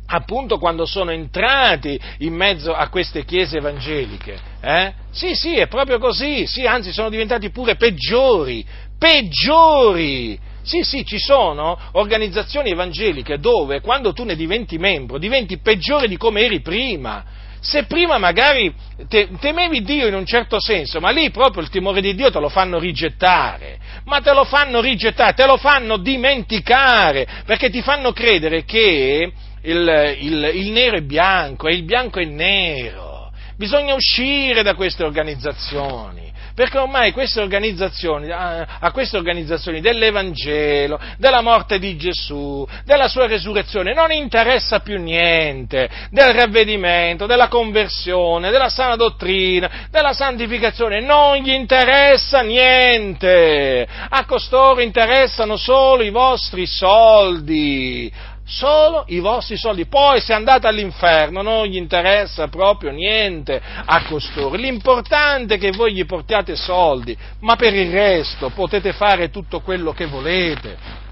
appunto 0.07 0.59
quando 0.59 0.85
sono 0.85 1.11
entrati 1.11 1.99
in 2.19 2.33
mezzo 2.33 2.73
a 2.73 2.89
queste 2.89 3.25
chiese 3.25 3.57
evangeliche. 3.57 4.37
Eh? 4.61 4.93
Sì, 5.11 5.33
sì, 5.33 5.55
è 5.55 5.67
proprio 5.67 5.97
così, 5.99 6.45
sì, 6.45 6.65
anzi 6.65 6.91
sono 6.91 7.09
diventati 7.09 7.49
pure 7.49 7.75
peggiori, 7.75 8.65
peggiori. 8.97 10.39
Sì, 10.61 10.81
sì, 10.81 11.05
ci 11.05 11.19
sono 11.19 11.77
organizzazioni 11.91 12.71
evangeliche 12.71 13.37
dove 13.37 13.81
quando 13.81 14.13
tu 14.13 14.23
ne 14.23 14.35
diventi 14.35 14.79
membro 14.79 15.19
diventi 15.19 15.59
peggiore 15.59 16.07
di 16.07 16.17
come 16.17 16.41
eri 16.41 16.61
prima. 16.61 17.34
Se 17.65 17.85
prima 17.85 18.19
magari 18.19 18.71
te, 19.09 19.27
temevi 19.39 19.81
Dio 19.81 20.05
in 20.05 20.13
un 20.13 20.25
certo 20.25 20.61
senso, 20.61 20.99
ma 20.99 21.09
lì 21.09 21.31
proprio 21.31 21.63
il 21.63 21.69
timore 21.69 21.99
di 21.99 22.13
Dio 22.13 22.29
te 22.29 22.39
lo 22.39 22.47
fanno 22.47 22.77
rigettare, 22.77 23.79
ma 24.05 24.21
te 24.21 24.33
lo 24.33 24.43
fanno 24.43 24.81
rigettare, 24.81 25.33
te 25.33 25.47
lo 25.47 25.57
fanno 25.57 25.97
dimenticare, 25.97 27.27
perché 27.43 27.71
ti 27.71 27.81
fanno 27.81 28.11
credere 28.11 28.65
che 28.65 29.31
il, 29.61 30.17
il, 30.19 30.51
il 30.53 30.69
nero 30.69 30.97
è 30.97 31.01
bianco 31.01 31.67
e 31.67 31.73
il 31.73 31.85
bianco 31.85 32.19
è 32.19 32.25
nero. 32.25 33.31
Bisogna 33.57 33.95
uscire 33.95 34.61
da 34.61 34.75
queste 34.75 35.03
organizzazioni 35.03 36.24
perché 36.55 36.77
ormai 36.77 37.11
queste 37.11 37.41
organizzazioni, 37.41 38.31
a 38.31 38.91
queste 38.93 39.17
organizzazioni 39.17 39.81
dell'Evangelo, 39.81 40.97
della 41.17 41.41
morte 41.41 41.79
di 41.79 41.97
Gesù, 41.97 42.65
della 42.85 43.09
sua 43.09 43.27
resurrezione, 43.27 43.93
non 43.93 44.09
interessa 44.13 44.79
più 44.79 44.97
niente, 44.97 45.89
del 46.11 46.33
ravvedimento, 46.33 47.25
della 47.25 47.49
conversione, 47.49 48.51
della 48.51 48.69
sana 48.69 48.95
dottrina, 48.95 49.87
della 49.91 50.13
santificazione, 50.13 51.01
non 51.01 51.35
gli 51.35 51.51
interessa 51.51 52.39
niente, 52.39 53.85
a 54.09 54.23
costoro 54.23 54.79
interessano 54.79 55.57
solo 55.57 56.03
i 56.03 56.09
vostri 56.09 56.65
soldi, 56.65 58.09
solo 58.45 59.05
i 59.07 59.19
vostri 59.19 59.57
soldi. 59.57 59.87
Poi 59.87 60.21
se 60.21 60.33
andate 60.33 60.67
all'inferno 60.67 61.41
non 61.41 61.65
gli 61.65 61.75
interessa 61.75 62.47
proprio 62.47 62.91
niente 62.91 63.59
a 63.85 64.05
costoro. 64.05 64.55
L'importante 64.55 65.55
è 65.55 65.57
che 65.57 65.71
voi 65.71 65.93
gli 65.93 66.05
portiate 66.05 66.55
soldi, 66.55 67.17
ma 67.39 67.55
per 67.55 67.73
il 67.73 67.91
resto 67.91 68.49
potete 68.51 68.93
fare 68.93 69.29
tutto 69.29 69.61
quello 69.61 69.91
che 69.91 70.05
volete. 70.05 71.03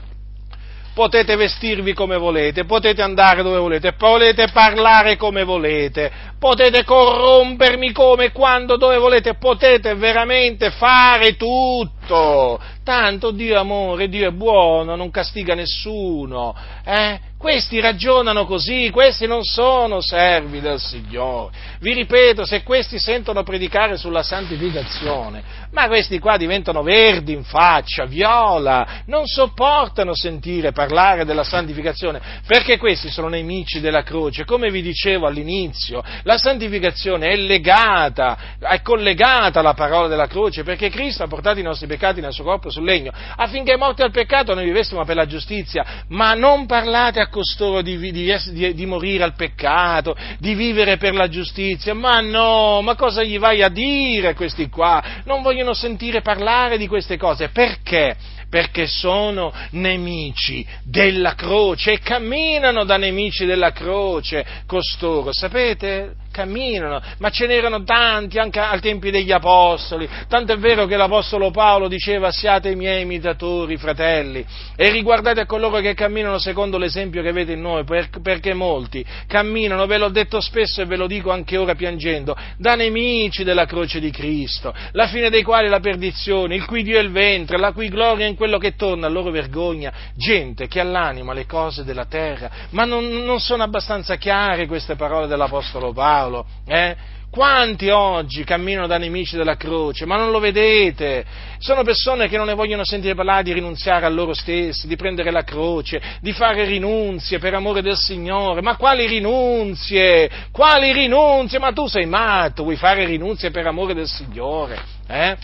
Potete 0.94 1.36
vestirvi 1.36 1.94
come 1.94 2.18
volete, 2.18 2.66
potete 2.66 3.02
andare 3.02 3.42
dove 3.42 3.58
volete, 3.58 3.94
potete 3.94 4.50
parlare 4.54 5.18
come 5.18 5.44
volete, 5.44 6.12
potete 6.38 6.84
corrompermi 6.84 7.92
come, 7.92 8.32
quando, 8.32 8.78
dove 8.78 8.98
volete, 8.98 9.34
potete 9.34 9.96
veramente 9.96 10.70
fare 10.70 11.36
tutto. 11.36 12.60
Tanto 12.84 13.32
Dio 13.32 13.56
è 13.56 13.58
amore, 13.58 14.08
Dio 14.08 14.28
è 14.28 14.32
buono, 14.32 14.96
non 14.96 15.10
castiga 15.10 15.56
nessuno. 15.56 16.56
Eh? 16.86 17.20
Questi 17.38 17.80
ragionano 17.80 18.46
così, 18.46 18.90
questi 18.90 19.26
non 19.26 19.44
sono 19.44 20.00
servi 20.00 20.62
del 20.62 20.80
Signore. 20.80 21.54
Vi 21.80 21.92
ripeto, 21.94 22.46
se 22.46 22.64
questi 22.64 23.00
sentono 23.00 23.44
predicare 23.44 23.98
sulla 23.98 24.24
santificazione, 24.24 25.44
ma 25.74 25.88
questi 25.88 26.20
qua 26.20 26.38
diventano 26.38 26.84
verdi 26.84 27.34
in 27.34 27.44
faccia, 27.44 28.06
viola, 28.06 29.02
non 29.08 29.26
sopportano 29.26 30.16
sentire 30.16 30.72
parlare 30.72 31.26
della 31.26 31.44
santificazione, 31.44 32.22
perché 32.46 32.78
questi 32.78 33.10
sono 33.10 33.28
nemici 33.28 33.80
della 33.80 34.04
croce. 34.04 34.46
Come 34.46 34.70
vi 34.70 34.84
dicevo 34.84 35.26
all'inizio, 35.26 36.04
la 36.24 36.38
santificazione 36.38 37.30
è 37.30 37.36
legata, 37.36 38.38
è 38.60 38.82
collegata 38.82 39.60
alla 39.60 39.74
parola 39.74 40.08
della 40.08 40.28
croce, 40.28 40.64
perché 40.64 40.90
Cristo 40.90 41.24
ha 41.24 41.28
portato 41.28 41.60
i 41.60 41.64
nostri 41.64 41.88
peccati 41.88 42.22
nel 42.22 42.34
suo 42.34 42.44
corpo 42.44 42.70
sul 42.70 42.84
legno, 42.84 43.12
affinché 43.36 43.76
morti 43.76 44.04
al 44.04 44.12
peccato 44.12 44.54
noi 44.54 44.66
vivessimo 44.66 45.04
per 45.06 45.16
la 45.16 45.26
giustizia, 45.26 46.04
ma 46.10 46.36
non 46.36 46.68
parlate 46.68 47.20
a 47.20 47.30
costoro 47.30 47.82
di, 47.82 47.98
di, 47.98 48.12
di, 48.12 48.74
di, 48.76 48.86
morire 48.86 49.24
al 49.24 49.34
peccato, 49.34 50.16
di 50.38 50.54
vivere 50.54 50.98
per 50.98 51.16
la 51.16 51.28
giustizia, 51.28 51.96
ma 51.96 52.20
no, 52.20 52.82
ma 52.84 52.96
cosa 52.96 53.24
gli 53.24 53.40
vai 53.40 53.64
a 53.64 53.70
dire 53.70 54.36
questi 54.36 54.70
qua? 54.70 55.22
Non 55.26 55.42
vogliono 55.42 55.63
sentire 55.72 56.22
parlare 56.22 56.78
di 56.78 56.88
queste 56.88 57.16
cose, 57.16 57.48
perché? 57.48 58.18
Perché 58.50 58.86
sono 58.86 59.54
nemici 59.72 60.66
della 60.84 61.36
croce 61.36 61.94
e 61.94 62.00
camminano 62.00 62.84
da 62.84 62.98
nemici 62.98 63.46
della 63.46 63.72
croce 63.72 64.46
costoro, 64.66 65.32
sapete? 65.32 66.16
Camminano, 66.34 67.00
ma 67.20 67.30
ce 67.30 67.46
n'erano 67.46 67.84
tanti 67.84 68.40
anche 68.40 68.60
al 68.60 68.82
tempi 68.82 69.12
degli 69.12 69.32
apostoli, 69.32 70.10
tanto 70.28 70.54
è 70.54 70.58
vero 70.58 70.88
che 70.88 70.98
l'apostolo 70.98 71.52
Paolo 71.52 71.88
diceva 71.88 72.32
siate 72.32 72.70
i 72.70 72.76
miei 72.76 73.04
imitatori, 73.04 73.78
fratelli, 73.78 74.44
e 74.76 74.90
riguardate 74.90 75.42
a 75.42 75.46
coloro 75.46 75.80
che 75.80 75.94
camminano 75.94 76.40
secondo 76.40 76.80
l'esempio 76.80 77.22
che 77.22 77.30
avete 77.30 77.52
in 77.52 77.62
noi, 77.62 77.84
perché 77.84 78.54
molti 78.54 79.06
camminano, 79.28 79.86
ve 79.86 79.98
l'ho 80.00 80.10
detto 80.10 80.42
spesso 80.42 80.82
e 80.82 80.86
ve 80.86 80.98
lo 80.98 81.06
dico 81.06 81.32
anche 81.32 81.56
ora 81.56 81.76
piangendo, 81.76 82.36
da 82.58 82.74
nemici 82.74 83.44
della 83.44 83.66
croce 83.66 84.00
di 84.00 84.10
Cristo, 84.10 84.74
la 84.94 85.08
fine 85.08 85.30
dei 85.30 85.44
quali 85.44 85.68
è 85.68 85.70
la 85.70 85.80
perdizione, 85.80 86.56
il 86.56 86.66
cui 86.66 86.82
Dio 86.82 86.98
è 86.98 87.02
il 87.02 87.12
ventre, 87.12 87.60
la 87.60 87.72
cui 87.72 87.90
gloria 87.90 88.26
è 88.26 88.30
in 88.30 88.36
quello 88.36 88.58
che 88.58 88.76
torna, 88.76 89.06
a 89.06 89.10
loro 89.10 89.30
vergogna, 89.30 89.94
gente 90.16 90.68
che 90.68 90.80
all'anima 90.80 91.34
le 91.34 91.46
cose 91.46 91.84
della 91.84 92.06
terra, 92.06 92.50
ma 92.72 92.86
non, 92.86 93.06
non 93.24 93.40
sono 93.40 93.62
abbastanza 93.62 94.16
chiare 94.16 94.66
queste 94.66 94.96
parole 94.96 95.28
dell'Apostolo 95.28 95.94
Paolo, 95.94 96.23
eh? 96.66 96.96
Quanti 97.34 97.90
oggi 97.90 98.44
camminano 98.44 98.86
da 98.86 99.00
nemici 99.00 99.36
della 99.36 99.56
croce, 99.56 100.06
ma 100.06 100.18
non 100.18 100.30
lo 100.30 100.38
vedete? 100.38 101.26
Sono 101.58 101.82
persone 101.82 102.28
che 102.28 102.38
non 102.38 102.46
ne 102.46 102.54
vogliono 102.54 102.86
sentire 102.86 103.16
parlare 103.16 103.42
di 103.42 103.54
rinunziare 103.54 104.06
a 104.06 104.10
loro 104.10 104.36
stessi, 104.36 104.86
di 104.86 104.96
prendere 104.96 105.32
la 105.32 105.44
croce, 105.44 106.00
di 106.22 106.32
fare 106.32 106.64
rinunzie 106.66 107.40
per 107.40 107.56
amore 107.56 107.82
del 107.82 107.98
Signore. 107.98 108.62
Ma 108.62 108.76
quali 108.76 109.08
rinunzie? 109.08 110.30
Quali 110.52 110.94
rinunzie? 110.94 111.58
Ma 111.58 111.72
tu 111.72 111.88
sei 111.88 112.06
matto, 112.06 112.62
vuoi 112.62 112.76
fare 112.76 113.04
rinunzie 113.06 113.50
per 113.50 113.66
amore 113.66 113.96
del 113.96 114.08
Signore? 114.08 114.80
Eh? 115.08 115.36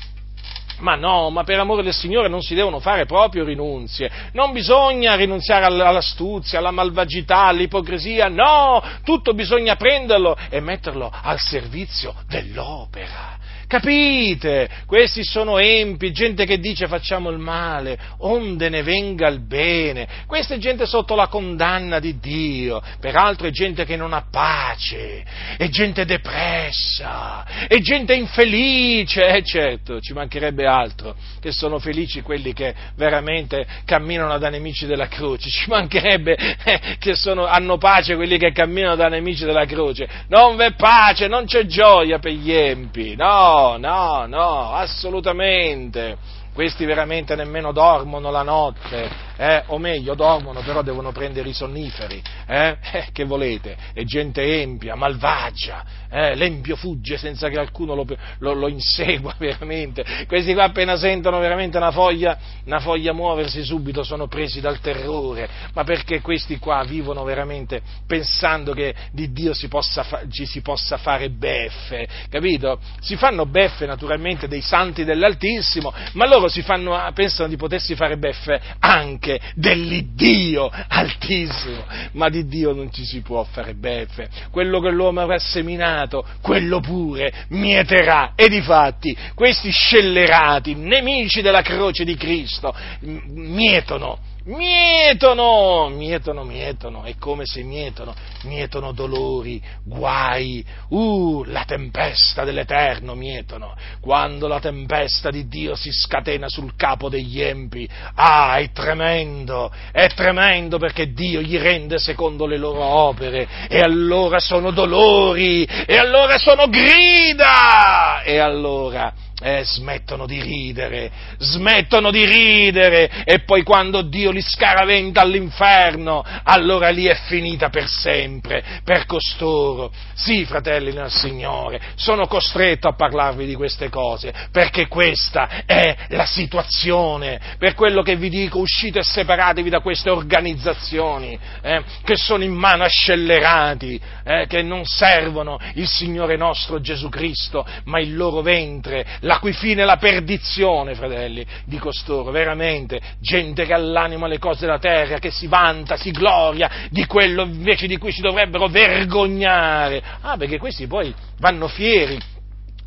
Ma 0.80 0.96
no, 0.96 1.30
ma 1.30 1.44
per 1.44 1.60
amore 1.60 1.84
del 1.84 1.94
Signore 1.94 2.28
non 2.28 2.42
si 2.42 2.56
devono 2.56 2.80
fare 2.80 3.06
proprio 3.06 3.44
rinunzie. 3.44 4.12
Non 4.34 4.52
bisogna 4.52 5.16
rinunziare 5.16 5.66
all'astuzia, 5.66 6.60
alla 6.60 6.72
malvagità, 6.72 7.46
all'ipocrisia. 7.46 8.28
No, 8.28 8.82
tutto 9.04 9.34
bisogna 9.34 9.76
prenderlo 9.76 10.38
e 10.50 10.60
metterlo 10.60 11.12
al 11.22 11.40
servizio 11.40 12.14
dell'opera. 12.28 13.39
Capite? 13.70 14.68
Questi 14.88 15.24
sono 15.24 15.60
empi, 15.60 16.12
gente 16.12 16.46
che 16.46 16.58
dice 16.58 16.88
facciamo 16.88 17.30
il 17.30 17.38
male, 17.38 18.00
onde 18.22 18.68
ne 18.68 18.82
venga 18.82 19.28
il 19.28 19.46
bene. 19.46 20.08
Questa 20.26 20.56
è 20.56 20.58
gente 20.58 20.88
sotto 20.88 21.14
la 21.14 21.28
condanna 21.28 22.00
di 22.00 22.18
Dio, 22.18 22.82
peraltro 23.00 23.46
è 23.46 23.52
gente 23.52 23.86
che 23.86 23.96
non 23.96 24.14
ha 24.14 24.26
pace, 24.28 25.24
è 25.56 25.70
gente 25.70 26.06
depressa, 26.06 27.68
è 27.68 27.78
gente 27.78 28.16
infelice, 28.16 29.28
eh 29.28 29.44
certo, 29.44 30.02
ci 30.02 30.14
mancherebbe 30.14 30.66
altro, 30.66 31.16
che 31.40 31.52
sono 31.52 31.78
felici 31.78 32.22
quelli 32.22 32.54
che 32.54 32.74
veramente 32.96 33.68
camminano 33.86 34.40
da 34.40 34.50
nemici 34.50 34.88
della 34.88 35.08
croce, 35.08 35.48
ci 35.48 35.70
mancherebbe 35.70 36.36
eh, 36.64 36.82
che 36.98 37.14
sono, 37.14 37.46
hanno 37.46 37.78
pace 37.78 38.16
quelli 38.16 38.40
che 38.40 38.52
camminano 38.52 38.96
da 38.96 39.10
nemici 39.10 39.46
della 39.46 39.66
croce. 39.66 40.10
Non 40.30 40.56
v'è 40.56 40.74
pace, 40.74 41.28
non 41.28 41.46
c'è 41.46 41.68
gioia 41.68 42.18
per 42.18 42.32
gli 42.32 42.52
empi, 42.52 43.16
no, 43.16 43.58
no, 43.78 44.26
no, 44.26 44.74
assolutamente. 44.74 46.18
Questi 46.53 46.86
veramente 46.86 47.36
nemmeno 47.36 47.72
dormono 47.72 48.32
la 48.32 48.43
notte, 48.43 49.10
eh? 49.40 49.64
o 49.68 49.78
meglio, 49.78 50.16
dormono, 50.16 50.60
però 50.60 50.82
devono 50.82 51.14
prendere 51.14 51.48
i 51.48 51.54
sonniferi. 51.54 52.22
Eh? 52.46 52.78
Eh, 52.92 53.08
che 53.14 53.24
volete? 53.24 53.78
È 53.94 54.04
gente 54.04 54.42
empia, 54.62 54.96
malvagia, 54.96 55.86
eh? 56.10 56.36
l'empio 56.36 56.76
fugge 56.76 57.18
senza 57.18 57.48
che 57.48 57.54
qualcuno 57.54 57.96
lo, 57.96 58.06
lo, 58.40 58.54
lo, 58.54 58.68
insegua 58.68 59.34
veramente. 59.40 60.04
Questi 60.28 60.54
qua 60.54 60.66
appena 60.66 60.98
sentono 60.98 61.40
veramente 61.40 61.78
una 61.78 61.92
foglia, 61.92 62.38
una 62.66 62.80
foglia 62.82 63.14
muoversi 63.14 63.64
subito 63.64 64.04
sono 64.04 64.28
presi 64.28 64.60
dal 64.60 64.82
terrore, 64.82 65.48
ma 65.74 65.86
perché 65.86 66.20
questi 66.20 66.58
qua 66.60 66.84
vivono 66.84 67.24
veramente 67.24 67.82
pensando 68.06 68.74
che 68.74 68.94
di 69.14 69.32
Dio 69.32 69.54
si 69.54 69.70
possa 69.70 70.04
fa, 70.04 70.24
ci 70.30 70.46
si 70.46 70.62
possa 70.62 70.98
fare 70.98 71.30
beffe, 71.30 72.06
capito? 72.30 72.80
Si 73.00 73.16
fanno 73.16 73.46
beffe 73.46 73.86
naturalmente 73.86 74.50
dei 74.50 74.62
santi 74.62 75.06
dell'Altissimo, 75.06 75.94
ma 76.14 76.28
loro 76.28 76.50
fanno, 76.50 77.10
pensano 77.14 77.48
di 77.48 77.56
potersi 77.56 77.96
fare 77.96 78.18
beffe 78.18 78.60
anche 78.80 79.29
dell'Iddio 79.56 80.72
Altissimo, 80.88 81.84
ma 82.14 82.30
di 82.30 82.48
Dio 82.48 82.74
non 82.74 82.92
ci 82.92 83.04
si 83.04 83.22
può 83.22 83.44
fare 83.44 83.74
beffe. 83.74 84.30
Quello 84.52 84.80
che 84.80 84.90
l'uomo 84.90 85.22
avrà 85.22 85.40
seminato, 85.40 86.26
quello 86.42 86.80
pure 86.80 87.46
mieterà. 87.50 88.34
E 88.36 88.48
difatti, 88.48 89.16
questi 89.36 89.70
scellerati, 89.70 90.76
nemici 90.76 91.42
della 91.42 91.62
croce 91.62 92.04
di 92.04 92.16
Cristo, 92.16 92.74
mietono 93.02 94.29
mietono, 94.46 95.90
mietono, 95.90 96.44
mietono, 96.44 97.04
è 97.04 97.16
come 97.18 97.46
se 97.46 97.62
mietono, 97.64 98.16
mietono 98.44 98.92
dolori, 98.92 99.62
guai, 99.84 100.66
uh, 100.90 101.44
la 101.46 101.66
tempesta 101.66 102.44
dell'Eterno 102.44 103.16
mietono, 103.16 103.76
quando 104.00 104.48
la 104.48 104.60
tempesta 104.60 105.30
di 105.30 105.48
Dio 105.48 105.76
si 105.76 105.92
scatena 105.92 106.48
sul 106.48 106.76
capo 106.76 107.10
degli 107.10 107.42
empi, 107.42 107.88
ah, 108.16 108.58
è 108.58 108.72
tremendo, 108.72 109.72
è 109.92 110.08
tremendo 110.10 110.78
perché 110.78 111.12
Dio 111.12 111.42
gli 111.42 111.58
rende 111.58 112.00
secondo 112.00 112.46
le 112.46 112.58
loro 112.58 112.84
opere, 112.84 113.48
e 113.68 113.80
allora 113.80 114.40
sono 114.40 114.72
dolori, 114.72 115.64
e 115.66 115.98
allora 115.98 116.38
sono 116.38 116.68
grida, 116.68 118.22
e 118.24 118.38
allora 118.38 119.28
eh, 119.42 119.64
smettono 119.64 120.26
di 120.26 120.42
ridere, 120.42 121.12
smettono 121.38 122.12
di 122.12 122.26
ridere 122.26 123.24
e 123.24 123.40
poi 123.40 123.64
quando 123.64 124.02
Dio 124.02 124.32
li 124.32 124.42
scaraventa 124.42 125.22
all'inferno, 125.22 126.24
allora 126.44 126.90
lì 126.90 127.06
è 127.06 127.16
finita 127.28 127.70
per 127.70 127.88
sempre, 127.88 128.64
per 128.84 129.06
costoro. 129.06 129.92
Sì, 130.14 130.46
fratelli 130.46 130.92
nel 130.92 131.12
Signore, 131.12 131.80
sono 131.96 132.28
costretto 132.28 132.88
a 132.88 132.96
parlarvi 132.96 133.46
di 133.46 133.56
queste 133.56 133.90
cose, 133.90 134.34
perché 134.52 134.88
questa 134.88 135.64
è 135.66 135.96
la 136.10 136.26
situazione, 136.26 137.40
per 137.58 137.74
quello 137.74 138.02
che 138.02 138.16
vi 138.16 138.30
dico, 138.30 138.60
uscite 138.60 139.00
e 139.00 139.04
separatevi 139.04 139.70
da 139.70 139.80
queste 139.80 140.10
organizzazioni 140.10 141.38
eh, 141.62 141.84
che 142.04 142.16
sono 142.16 142.44
in 142.44 142.54
mano 142.54 142.84
a 142.84 142.88
scellerati, 142.88 144.00
eh, 144.24 144.46
che 144.48 144.62
non 144.62 144.86
servono 144.86 145.58
il 145.76 145.88
Signore 145.88 146.36
nostro 146.36 146.82
Gesù 146.82 147.10
Cristo, 147.10 147.66
ma 147.86 148.00
il 148.00 148.16
loro 148.16 148.42
ventre, 148.42 149.06
la 149.30 149.38
cui 149.38 149.54
fine 149.54 149.84
è 149.84 149.86
la 149.86 149.98
perdizione, 149.98 150.96
fratelli, 150.96 151.46
di 151.66 151.78
costoro, 151.78 152.32
veramente, 152.32 153.00
gente 153.20 153.64
che 153.64 153.74
ha 153.74 153.78
l'anima 153.78 154.26
alle 154.26 154.40
cose 154.40 154.66
della 154.66 154.80
terra, 154.80 155.20
che 155.20 155.30
si 155.30 155.46
vanta, 155.46 155.98
si 155.98 156.10
gloria 156.10 156.88
di 156.90 157.06
quello 157.06 157.44
invece 157.44 157.86
di 157.86 157.98
cui 157.98 158.12
si 158.12 158.22
dovrebbero 158.22 158.66
vergognare. 158.68 160.02
Ah, 160.22 160.36
perché 160.36 160.58
questi 160.58 160.88
poi 160.88 161.14
vanno 161.38 161.68
fieri 161.68 162.18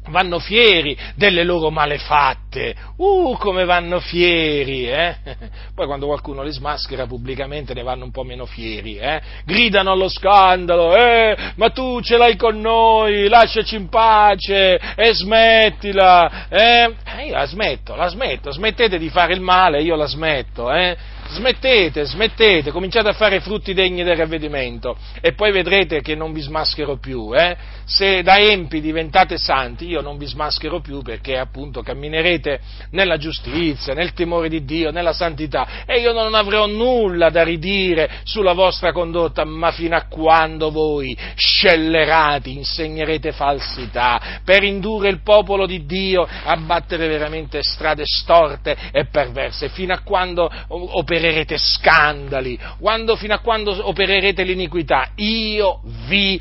vanno 0.09 0.39
fieri 0.39 0.97
delle 1.15 1.45
loro 1.45 1.71
malefatte, 1.71 2.75
uh, 2.97 3.37
come 3.39 3.65
vanno 3.65 4.01
fieri, 4.01 4.89
eh? 4.89 5.17
Poi 5.75 5.87
quando 5.87 6.07
qualcuno 6.07 6.43
li 6.43 6.53
smaschera 6.53 7.07
pubblicamente 7.07 7.75
ne 7.75 7.83
vanno 7.83 8.05
un 8.05 8.11
po' 8.11 8.25
meno 8.25 8.45
fieri, 8.45 8.97
eh? 8.97 9.21
Gridano 9.45 9.93
allo 9.93 10.09
scandalo, 10.09 10.97
eh, 10.97 11.37
ma 11.57 11.71
tu 11.71 12.01
ce 12.01 12.17
l'hai 12.17 12.37
con 12.37 12.59
noi, 12.59 13.29
lasciaci 13.29 13.77
in 13.77 13.89
pace, 13.89 14.81
e 14.97 15.15
smettila, 15.15 16.49
eh? 16.49 16.95
eh 17.19 17.27
io 17.27 17.35
la 17.35 17.47
smetto, 17.47 17.95
la 17.95 18.09
smetto, 18.09 18.51
smettete 18.51 18.99
di 18.99 19.09
fare 19.09 19.33
il 19.33 19.41
male, 19.41 19.83
io 19.83 19.95
la 19.95 20.07
smetto, 20.07 20.73
eh? 20.73 20.97
Smettete, 21.33 22.05
smettete, 22.05 22.71
cominciate 22.71 23.09
a 23.09 23.15
fare 23.15 23.41
frutti 23.41 23.73
degni 23.73 24.05
del 24.05 24.19
ravvedimento 24.19 24.99
e 25.19 25.33
poi 25.33 25.51
vedrete 25.51 26.03
che 26.03 26.15
non 26.15 26.31
vi 26.31 26.43
smascherò 26.43 26.97
più. 26.97 27.35
Eh? 27.35 27.57
Se 27.87 28.23
da 28.23 28.37
empi 28.37 28.83
diventate 28.83 29.39
santi, 29.39 29.87
io 29.87 30.03
non 30.03 30.19
vi 30.19 30.27
smascherò 30.27 30.81
più 30.81 31.01
perché 31.01 31.39
appunto 31.39 31.81
camminerete 31.81 32.61
nella 32.91 33.17
giustizia, 33.17 33.95
nel 33.95 34.13
timore 34.13 34.51
di 34.51 34.63
Dio, 34.67 34.91
nella 34.91 35.15
santità 35.15 35.85
e 35.87 36.01
io 36.01 36.13
non 36.13 36.35
avrò 36.35 36.67
nulla 36.67 37.31
da 37.31 37.43
ridire 37.43 38.11
sulla 38.25 38.53
vostra 38.53 38.93
condotta, 38.93 39.47
ma 39.47 39.71
fino 39.73 39.97
a 39.97 40.05
quando 40.09 40.71
voi, 40.71 41.17
scellerati, 41.35 42.53
insegnerete 42.53 43.33
falsità 43.33 44.41
per 44.45 44.65
indurre 44.65 45.09
il 45.09 45.23
popolo 45.23 45.65
di 45.65 45.87
Dio 45.87 46.29
a 46.45 46.57
battere 46.59 47.09
veramente 47.09 47.63
strade 47.63 48.03
storte 48.05 48.77
e 48.93 49.07
perverse, 49.07 49.71
fino 49.71 49.95
a 49.95 50.01
quando 50.01 50.51
opererete 50.69 51.21
opererete 51.23 51.57
scandali, 51.57 52.59
quando, 52.81 53.15
fino 53.15 53.35
a 53.35 53.39
quando 53.39 53.87
opererete 53.87 54.43
l'iniquità, 54.43 55.11
io 55.17 55.81
vi, 56.09 56.41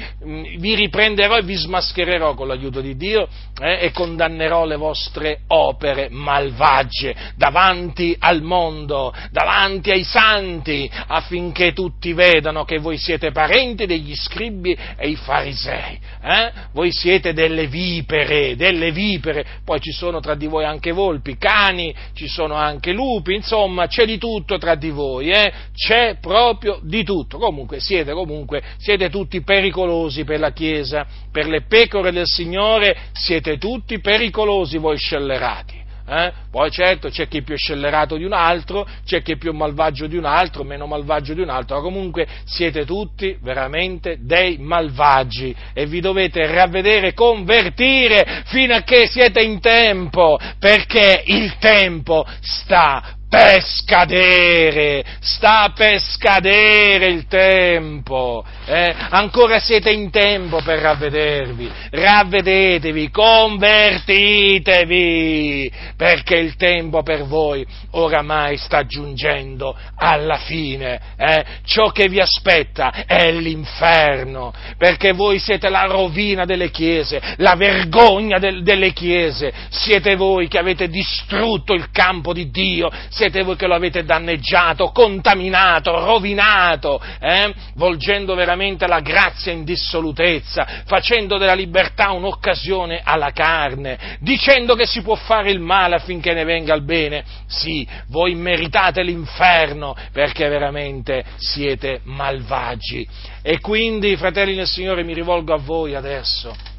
vi, 0.57 0.73
riprenderò 0.73 1.38
e 1.38 1.43
vi 1.43 1.53
smaschererò 1.53 2.34
con 2.34 2.47
l'aiuto 2.47 2.82
di 2.82 2.97
Dio 2.97 3.27
eh, 3.61 3.77
e 3.82 3.91
condannerò 3.91 4.65
le 4.65 4.77
vostre 4.77 5.41
opere 5.47 6.07
malvagie 6.09 7.15
davanti 7.36 8.15
al 8.17 8.41
mondo, 8.41 9.13
davanti 9.29 9.91
ai 9.91 10.03
santi, 10.03 10.89
affinché 11.07 11.73
tutti 11.73 12.13
vedano 12.13 12.65
che 12.65 12.79
voi 12.79 12.97
siete 12.97 13.32
parenti 13.32 13.86
degli 13.86 14.15
scribi 14.15 14.75
e 14.97 15.09
i 15.09 15.15
farisei. 15.15 15.99
Eh? 16.23 16.51
Voi 16.71 16.91
siete 16.91 17.34
delle 17.34 17.67
vipere, 17.67 18.55
delle 18.55 18.91
vipere, 18.91 19.45
poi 19.63 19.79
ci 19.79 19.91
sono 19.91 20.19
tra 20.21 20.34
di 20.34 20.47
voi 20.47 20.65
anche 20.65 20.91
volpi, 20.91 21.38
cani, 21.38 21.93
ci 22.13 22.27
sono 22.27 22.55
anche 22.55 22.91
lupi, 22.93 23.36
insomma 23.36 23.86
c'è 23.86 24.05
di 24.05 24.17
tutto 24.17 24.57
tra 24.57 24.70
tra 24.72 24.76
di 24.76 24.89
voi, 24.89 25.30
eh? 25.30 25.51
c'è 25.74 26.17
proprio 26.19 26.80
di 26.82 27.03
tutto. 27.03 27.38
Comunque 27.38 27.80
siete, 27.80 28.13
comunque 28.13 28.61
siete 28.78 29.09
tutti 29.09 29.41
pericolosi 29.41 30.24
per 30.24 30.39
la 30.39 30.51
Chiesa, 30.51 31.05
per 31.32 31.47
le 31.47 31.63
pecore 31.63 32.11
del 32.11 32.26
Signore 32.26 32.95
siete 33.13 33.57
tutti 33.57 33.99
pericolosi 33.99 34.78
voi 34.78 34.97
scellerati. 34.97 35.80
Eh? 36.07 36.32
Poi 36.49 36.69
certo 36.72 37.09
c'è 37.09 37.28
chi 37.28 37.38
è 37.38 37.41
più 37.41 37.55
scellerato 37.55 38.17
di 38.17 38.26
un 38.26 38.34
altro, 38.34 38.86
c'è 39.05 39.22
chi 39.22 39.34
è 39.34 39.38
più 39.38 39.53
malvagio 39.53 40.07
di 40.07 40.17
un 40.17 40.26
altro, 40.26 40.63
meno 40.63 40.86
malvagio 40.86 41.34
di 41.34 41.41
un 41.41 41.49
altro, 41.49 41.78
ma 41.78 41.82
comunque 41.82 42.28
siete 42.43 42.86
tutti 42.86 43.38
veramente 43.41 44.17
dei 44.19 44.57
malvagi 44.57 45.55
e 45.74 45.86
vi 45.86 46.01
dovete 46.01 46.45
ravvedere, 46.47 47.13
convertire 47.13 48.43
fino 48.47 48.74
a 48.74 48.82
che 48.82 49.07
siete 49.07 49.41
in 49.41 49.61
tempo, 49.61 50.38
perché 50.59 51.24
il 51.26 51.55
tempo 51.59 52.26
sta 52.41 53.19
per 53.32 53.63
scadere, 53.63 55.05
sta 55.21 55.71
per 55.73 56.01
scadere 56.01 57.05
il 57.05 57.27
tempo, 57.27 58.43
eh? 58.65 58.93
ancora 59.09 59.57
siete 59.57 59.89
in 59.89 60.09
tempo 60.09 60.61
per 60.61 60.79
ravvedervi, 60.79 61.71
ravvedetevi, 61.91 63.09
convertitevi, 63.09 65.71
perché 65.95 66.36
il 66.36 66.57
tempo 66.57 67.03
per 67.03 67.23
voi 67.23 67.65
oramai 67.91 68.57
sta 68.57 68.86
giungendo 68.86 69.77
alla 69.95 70.39
fine, 70.39 70.99
eh? 71.15 71.45
ciò 71.63 71.89
che 71.91 72.09
vi 72.09 72.19
aspetta 72.19 73.05
è 73.05 73.32
l'inferno, 73.32 74.51
perché 74.77 75.13
voi 75.13 75.39
siete 75.39 75.69
la 75.69 75.86
rovina 75.86 76.43
delle 76.43 76.69
chiese, 76.69 77.21
la 77.38 77.55
vergogna 77.55 78.39
del, 78.39 78.61
delle 78.61 78.91
chiese, 78.91 79.53
siete 79.69 80.17
voi 80.17 80.49
che 80.49 80.57
avete 80.57 80.89
distrutto 80.89 81.73
il 81.73 81.91
campo 81.91 82.34
di 82.34 82.51
Dio, 82.51 82.89
siete 83.22 83.43
voi 83.43 83.55
che 83.55 83.67
lo 83.67 83.76
avete 83.76 84.03
danneggiato, 84.03 84.89
contaminato, 84.89 85.91
rovinato, 86.03 86.99
eh? 87.19 87.53
volgendo 87.76 88.34
veramente 88.34 88.88
la 88.88 88.99
grazia 88.99 89.51
in 89.51 89.63
dissolutezza, 89.63 90.84
facendo 90.86 91.38
della 91.38 91.53
libertà 91.53 92.09
un'occasione 92.11 93.01
alla 93.03 93.30
carne, 93.30 94.17
dicendo 94.22 94.74
che 94.74 94.88
si 94.88 95.03
può 95.03 95.13
fare 95.13 95.51
il 95.51 95.59
male 95.59 95.97
affinché 95.97 96.34
ne 96.34 96.43
venga 96.43 96.74
il 96.74 96.84
bene. 96.84 97.24
Sì, 97.45 97.88
voi 98.07 98.34
meritate 98.34 99.03
l'inferno 99.03 99.95
perché 100.11 100.47
veramente 100.47 101.24
siete 101.38 101.99
malvagi. 102.05 103.07
E 103.43 103.59
quindi, 103.59 104.15
fratelli 104.15 104.55
del 104.55 104.67
Signore, 104.67 105.03
mi 105.03 105.13
rivolgo 105.13 105.53
a 105.53 105.57
voi 105.57 105.93
adesso. 105.93 106.70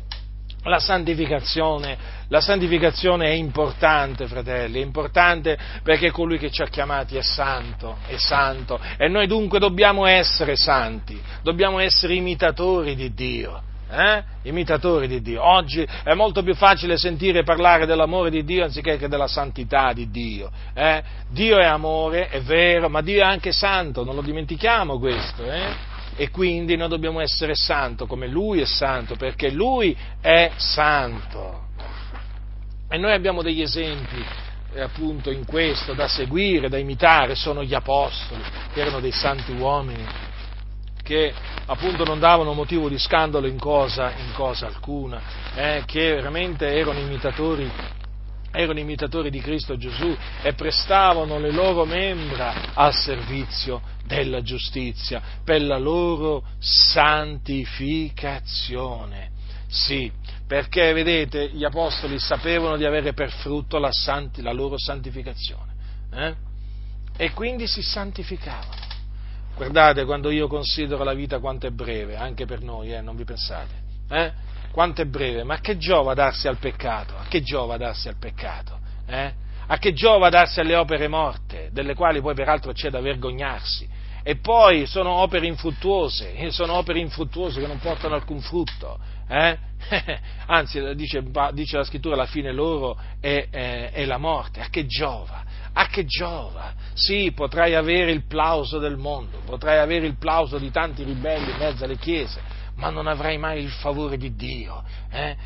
La 0.65 0.79
santificazione 0.79 2.21
la 2.33 2.41
santificazione 2.41 3.27
è 3.27 3.33
importante, 3.33 4.27
fratelli, 4.27 4.81
è 4.81 4.83
importante 4.83 5.59
perché 5.83 6.11
colui 6.11 6.39
che 6.39 6.51
ci 6.51 6.63
ha 6.63 6.67
chiamati 6.67 7.19
è 7.19 7.23
santo, 7.23 7.99
è 8.07 8.17
santo 8.17 8.81
e 8.97 9.07
noi 9.09 9.27
dunque 9.27 9.59
dobbiamo 9.59 10.07
essere 10.07 10.57
santi, 10.57 11.21
dobbiamo 11.43 11.79
essere 11.79 12.15
imitatori 12.15 12.95
di 12.95 13.13
Dio. 13.13 13.63
Eh? 13.91 14.23
imitatori 14.45 15.07
di 15.07 15.21
Dio. 15.21 15.47
Oggi 15.47 15.87
è 16.03 16.15
molto 16.15 16.43
più 16.43 16.55
facile 16.55 16.97
sentire 16.97 17.43
parlare 17.43 17.85
dell'amore 17.85 18.31
di 18.31 18.43
Dio 18.43 18.65
anziché 18.65 18.97
che 18.97 19.07
della 19.07 19.27
santità 19.27 19.93
di 19.93 20.09
Dio. 20.11 20.51
Eh? 20.73 21.03
Dio 21.29 21.59
è 21.59 21.67
amore, 21.67 22.31
è 22.31 22.41
vero, 22.41 22.89
ma 22.89 23.03
Dio 23.03 23.21
è 23.21 23.27
anche 23.27 23.53
santo, 23.53 24.03
non 24.03 24.15
lo 24.15 24.23
dimentichiamo 24.23 24.99
questo. 24.99 25.45
Eh? 25.45 25.92
E 26.17 26.31
quindi 26.31 26.77
noi 26.77 26.89
dobbiamo 26.89 27.21
essere 27.21 27.55
santo 27.55 28.07
come 28.07 28.27
Lui 28.27 28.61
è 28.61 28.67
santo, 28.67 29.17
perché 29.17 29.51
Lui 29.51 29.97
è 30.21 30.51
santo. 30.57 31.69
E 32.89 32.99
noi 32.99 33.13
abbiamo 33.13 33.43
degli 33.43 33.63
esempi 33.63 34.23
eh, 34.75 34.81
appunto 34.81 35.31
in 35.31 35.47
questo 35.47 35.95
da 35.95 36.09
seguire, 36.09 36.69
da 36.69 36.79
imitare, 36.79 37.35
sono 37.35 37.63
gli 37.63 37.75
apostoli, 37.75 38.43
che 38.73 38.81
erano 38.81 39.01
dei 39.01 39.13
santi 39.13 39.53
uomini, 39.53 40.05
che 41.03 41.33
appunto 41.67 42.05
non 42.05 42.19
davano 42.19 42.53
motivo 42.53 42.89
di 42.89 42.99
scandalo 42.99 43.47
in 43.47 43.59
cosa, 43.59 44.11
in 44.11 44.33
cosa 44.35 44.67
alcuna, 44.67 45.21
eh, 45.55 45.83
che 45.87 46.15
veramente 46.15 46.67
erano 46.67 46.99
imitatori 46.99 47.71
erano 48.53 48.79
imitatori 48.79 49.31
di 49.31 49.41
Cristo 49.41 49.77
Gesù 49.77 50.17
e 50.43 50.53
prestavano 50.53 51.39
le 51.39 51.51
loro 51.51 51.85
membra 51.85 52.75
al 52.75 52.95
servizio 52.95 53.83
della 54.05 54.43
giustizia 54.43 55.21
per 55.43 55.63
la 55.63 55.79
loro 55.79 56.45
santificazione. 56.59 59.31
Sì, 59.69 60.13
perché 60.47 60.93
vedete 60.93 61.49
gli 61.49 61.65
apostoli 61.65 62.19
sapevano 62.19 62.77
di 62.77 62.85
avere 62.85 63.15
per 63.15 63.31
frutto 63.31 63.79
la, 63.79 63.91
santi, 63.91 64.43
la 64.43 64.53
loro 64.53 64.79
santificazione 64.79 65.73
eh? 66.13 66.35
e 67.17 67.33
quindi 67.33 67.67
si 67.67 67.81
santificavano. 67.81 68.91
Guardate 69.57 70.05
quando 70.05 70.31
io 70.31 70.47
considero 70.49 71.05
la 71.05 71.15
vita 71.15 71.39
quanto 71.39 71.67
è 71.67 71.71
breve, 71.71 72.17
anche 72.17 72.45
per 72.47 72.61
noi, 72.61 72.93
eh, 72.93 73.01
non 73.01 73.17
vi 73.17 73.25
pensate, 73.25 73.73
eh? 74.09 74.52
Quanto 74.73 75.03
è 75.03 75.05
breve, 75.05 75.45
ma 75.45 75.55
a 75.55 75.61
che 75.61 75.77
giova 75.77 76.15
darsi 76.15 76.49
al 76.49 76.57
peccato? 76.57 77.15
A 77.17 77.27
che 77.29 77.43
giova 77.43 77.77
darsi 77.77 78.09
al 78.09 78.17
peccato? 78.19 78.79
Eh? 79.07 79.33
A 79.67 79.79
che 79.79 79.93
giova 79.93 80.29
darsi 80.29 80.61
alle 80.61 80.75
opere 80.75 81.07
morte, 81.07 81.69
delle 81.73 81.95
quali 81.95 82.21
poi 82.21 82.35
peraltro 82.35 82.73
c'è 82.73 82.91
da 82.91 83.01
vergognarsi? 83.01 83.89
E 84.25 84.37
poi 84.37 84.87
sono 84.87 85.11
opere 85.11 85.47
infruttuose, 85.47 86.51
sono 86.51 86.75
opere 86.75 87.01
infruttuose 87.01 87.61
che 87.61 87.67
non 87.67 87.79
portano 87.79 88.15
alcun 88.15 88.41
frutto. 88.41 88.99
Eh? 89.29 89.59
Anzi, 90.47 90.95
dice, 90.95 91.23
dice, 91.53 91.77
la 91.77 91.85
scrittura, 91.85 92.17
la 92.17 92.27
fine 92.27 92.53
loro 92.53 92.99
è, 93.21 93.49
è, 93.51 93.91
è 93.91 94.05
la 94.05 94.19
morte. 94.19 94.61
A 94.61 94.69
che 94.69 94.87
giova? 94.87 95.43
A 95.73 95.87
che 95.87 96.05
giova? 96.05 96.73
Sì, 96.93 97.33
potrai 97.35 97.75
avere 97.75 98.13
il 98.13 98.27
plauso 98.27 98.79
del 98.79 98.97
mondo, 98.97 99.39
potrai 99.45 99.79
avere 99.79 100.07
il 100.07 100.17
plauso 100.19 100.59
di 100.59 100.71
tanti 100.71 101.03
ribelli 101.03 101.51
in 101.51 101.57
mezzo 101.57 101.85
alle 101.85 101.97
chiese, 101.97 102.41
ma 102.83 102.91
non 102.91 103.07
avrai 103.07 103.39
mai 103.39 103.63
il 103.63 103.71
favore 103.71 104.17
di 104.17 104.35
Dio, 104.35 104.83
eh? 105.09 105.37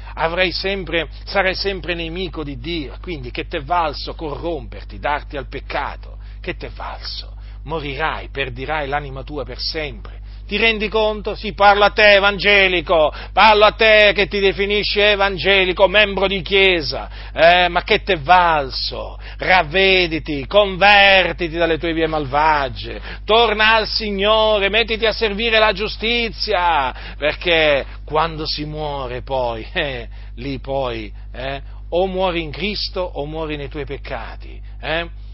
sempre, 0.53 1.07
sarai 1.25 1.55
sempre 1.55 1.95
nemico 1.95 2.43
di 2.43 2.59
Dio, 2.59 2.97
quindi 3.03 3.31
che 3.31 3.47
t'è 3.47 3.63
valso 3.63 4.15
corromperti, 4.15 4.99
darti 4.99 5.37
al 5.37 5.47
peccato, 5.47 6.17
che 6.41 6.57
t'è 6.57 6.71
valso? 6.71 7.35
Morirai, 7.65 8.31
perdirai 8.31 8.89
l'anima 8.89 9.23
tua 9.23 9.45
per 9.45 9.59
sempre, 9.59 10.21
ti 10.47 10.57
rendi 10.57 10.89
conto? 10.89 11.35
Sì, 11.35 11.53
parlo 11.55 11.85
a 11.85 11.91
te 11.91 12.13
evangelico, 12.15 13.13
parlo 13.33 13.65
a 13.65 13.73
te 13.73 14.13
che 14.15 14.29
ti 14.29 14.39
definisci 14.39 15.01
evangelico, 15.01 15.89
membro 15.89 16.27
di 16.27 16.41
chiesa, 16.41 17.09
eh, 17.33 17.69
ma 17.69 17.83
che 17.83 18.03
t'è 18.03 18.17
valso? 18.19 19.19
Ravvediti, 19.39 20.47
convertiti 20.47 21.57
dalle 21.57 21.79
tue 21.79 21.93
vie 21.93 22.07
malvagie, 22.07 23.01
torna 23.25 23.75
al 23.75 23.87
Signore, 23.87 24.69
mettiti 24.69 25.05
a 25.05 25.13
servire 25.13 25.59
la 25.59 25.73
giustizia, 25.73 26.95
perché 27.19 27.85
quando 28.05 28.47
si 28.47 28.65
muore 28.65 29.23
poi, 29.23 29.67
eh, 29.75 30.09
lì 30.37 30.61
poi, 30.61 31.13
eh, 31.33 31.61
o 31.89 32.07
muori 32.07 32.43
in 32.43 32.51
Cristo 32.51 33.01
o 33.01 33.27
muori 33.27 33.57
nei 33.57 33.69
tuoi 33.69 33.85
peccati. 33.85 34.61
Eh? 34.81 35.25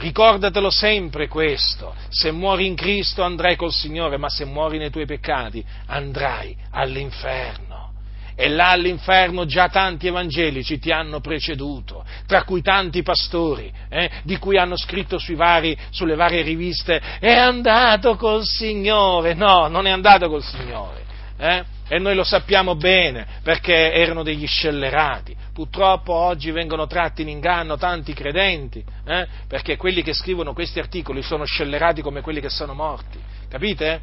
Ricordatelo 0.00 0.70
sempre 0.70 1.28
questo, 1.28 1.94
se 2.08 2.30
muori 2.30 2.64
in 2.64 2.74
Cristo 2.74 3.22
andrai 3.22 3.54
col 3.54 3.70
Signore, 3.70 4.16
ma 4.16 4.30
se 4.30 4.46
muori 4.46 4.78
nei 4.78 4.88
tuoi 4.88 5.04
peccati 5.04 5.62
andrai 5.88 6.56
all'inferno. 6.70 7.92
E 8.34 8.48
là 8.48 8.70
all'inferno 8.70 9.44
già 9.44 9.68
tanti 9.68 10.06
evangelici 10.06 10.78
ti 10.78 10.90
hanno 10.90 11.20
preceduto, 11.20 12.02
tra 12.26 12.44
cui 12.44 12.62
tanti 12.62 13.02
pastori, 13.02 13.70
eh, 13.90 14.10
di 14.22 14.38
cui 14.38 14.56
hanno 14.56 14.78
scritto 14.78 15.18
vari, 15.34 15.76
sulle 15.90 16.14
varie 16.14 16.40
riviste, 16.40 16.98
è 17.18 17.34
andato 17.34 18.16
col 18.16 18.42
Signore. 18.46 19.34
No, 19.34 19.68
non 19.68 19.86
è 19.86 19.90
andato 19.90 20.30
col 20.30 20.42
Signore. 20.42 21.04
Eh? 21.36 21.64
E 21.92 21.98
noi 21.98 22.14
lo 22.14 22.22
sappiamo 22.22 22.76
bene, 22.76 23.26
perché 23.42 23.92
erano 23.92 24.22
degli 24.22 24.46
scellerati 24.46 25.36
purtroppo 25.52 26.14
oggi 26.14 26.50
vengono 26.52 26.86
tratti 26.86 27.20
in 27.20 27.28
inganno 27.28 27.76
tanti 27.76 28.14
credenti, 28.14 28.82
eh? 29.04 29.26
perché 29.46 29.76
quelli 29.76 30.02
che 30.02 30.14
scrivono 30.14 30.54
questi 30.54 30.78
articoli 30.78 31.20
sono 31.20 31.44
scellerati 31.44 32.00
come 32.00 32.22
quelli 32.22 32.40
che 32.40 32.48
sono 32.48 32.72
morti, 32.72 33.20
capite? 33.46 34.00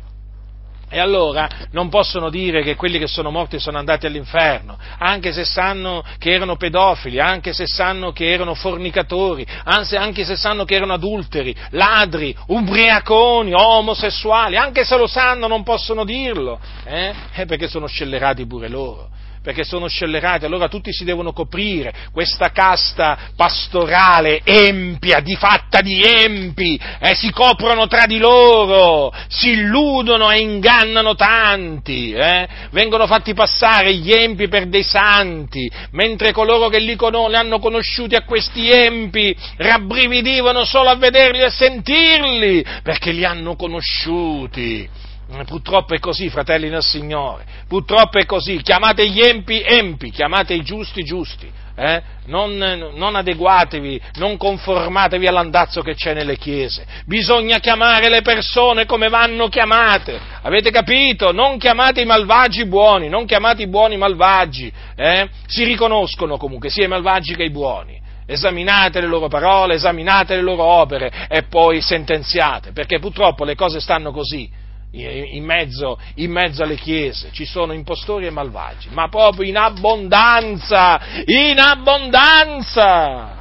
E 0.90 1.00
allora 1.00 1.50
non 1.72 1.90
possono 1.90 2.30
dire 2.30 2.64
che 2.64 2.76
quelli 2.76 2.98
che 2.98 3.08
sono 3.08 3.30
morti 3.30 3.60
sono 3.60 3.78
andati 3.78 4.06
all'inferno, 4.06 4.78
anche 5.00 5.34
se 5.34 5.44
sanno 5.44 6.02
che 6.18 6.32
erano 6.32 6.56
pedofili, 6.56 7.20
anche 7.20 7.52
se 7.52 7.68
sanno 7.68 8.14
che 8.14 8.32
erano 8.32 8.54
fornicatori, 8.54 9.46
anche 9.66 10.24
se 10.24 10.38
sanno 10.38 10.64
che 10.64 10.76
erano 10.76 10.94
adulteri, 10.94 11.54
ladri, 11.72 12.34
ubriaconi, 12.48 13.52
omosessuali, 13.54 14.56
anche 14.56 14.86
se 14.86 14.96
lo 14.96 15.08
sanno 15.08 15.48
non 15.48 15.64
possono 15.64 16.06
dirlo, 16.06 16.58
eh? 16.86 17.14
perché 17.46 17.68
sono 17.68 17.88
scellerati 17.88 18.46
pure 18.46 18.70
loro 18.70 19.10
perché 19.48 19.64
sono 19.64 19.88
scellerati, 19.88 20.44
allora 20.44 20.68
tutti 20.68 20.92
si 20.92 21.06
devono 21.06 21.32
coprire, 21.32 21.94
questa 22.12 22.52
casta 22.52 23.32
pastorale 23.34 24.42
empia, 24.44 25.22
di 25.22 25.38
fatta 25.38 25.80
di 25.80 26.04
empi, 26.04 26.78
eh, 27.00 27.16
si 27.16 27.32
coprono 27.32 27.88
tra 27.88 28.08
di 28.08 28.18
loro, 28.18 29.10
si 29.30 29.52
illudono 29.52 30.30
e 30.32 30.42
ingannano 30.42 31.16
tanti, 31.16 32.12
eh? 32.12 32.46
vengono 32.72 33.08
fatti 33.08 33.34
passare 33.34 33.94
gli 33.94 34.12
empi 34.12 34.50
per 34.50 34.68
dei 34.68 34.84
santi, 34.84 35.72
mentre 35.92 36.34
coloro 36.34 36.68
che 36.68 36.80
li, 36.80 36.98
con- 36.98 37.14
li 37.30 37.36
hanno 37.38 37.60
conosciuti 37.60 38.16
a 38.16 38.26
questi 38.26 38.70
empi 38.70 39.34
rabbrividivano 39.56 40.66
solo 40.66 40.90
a 40.90 40.96
vederli 40.96 41.44
e 41.44 41.50
sentirli, 41.50 42.66
perché 42.84 43.14
li 43.14 43.24
hanno 43.24 43.56
conosciuti. 43.56 44.97
Eh, 45.30 45.44
purtroppo 45.44 45.94
è 45.94 46.00
così, 46.00 46.30
fratelli 46.30 46.70
del 46.70 46.82
Signore, 46.82 47.44
purtroppo 47.68 48.18
è 48.18 48.26
così, 48.26 48.62
chiamate 48.62 49.10
gli 49.10 49.20
empi 49.20 49.62
empi, 49.62 50.10
chiamate 50.10 50.54
i 50.54 50.64
giusti 50.64 51.04
giusti, 51.04 51.52
eh? 51.76 52.02
non, 52.28 52.56
non, 52.56 53.16
adeguatevi, 53.16 54.02
non 54.16 54.38
conformatevi 54.38 55.28
all'andazzo 55.28 55.82
che 55.82 55.96
c'è 55.96 56.14
nelle 56.14 56.38
chiese, 56.38 56.86
bisogna 57.06 57.60
chiamare 57.60 58.08
le 58.08 58.22
persone 58.22 58.86
come 58.86 59.10
vanno 59.10 59.50
chiamate, 59.50 60.18
avete 60.44 60.72
capito? 60.72 61.34
Non 61.34 61.58
chiamate 61.58 62.00
i 62.00 62.06
malvagi 62.06 62.66
buoni, 62.66 63.10
non 63.10 63.26
chiamate 63.26 63.64
i 63.64 63.68
buoni 63.68 63.98
malvagi, 63.98 64.72
eh? 64.96 65.28
si 65.46 65.66
riconoscono 65.66 66.38
comunque 66.38 66.70
sia 66.70 66.86
i 66.86 66.90
malvagi 66.90 67.36
che 67.36 67.44
i 67.44 67.52
buoni. 67.52 68.00
Esaminate 68.30 69.02
le 69.02 69.08
loro 69.08 69.28
parole, 69.28 69.76
esaminate 69.76 70.36
le 70.36 70.42
loro 70.42 70.64
opere 70.64 71.28
e 71.30 71.44
poi 71.44 71.82
sentenziate, 71.82 72.72
perché 72.72 73.00
purtroppo 73.00 73.46
le 73.46 73.56
cose 73.56 73.80
stanno 73.82 74.12
così 74.12 74.66
in 75.04 75.44
mezzo, 75.44 76.00
in 76.16 76.32
mezzo, 76.32 76.64
alle 76.64 76.76
chiese 76.76 77.30
ci 77.32 77.46
sono 77.46 77.74
impostori 77.74 78.26
e 78.26 78.30
malvagi, 78.30 78.90
ma 78.92 79.08
proprio 79.10 79.48
in 79.48 79.58
abbondanza, 79.58 81.00
in 81.26 81.60
abbondanza. 81.60 83.36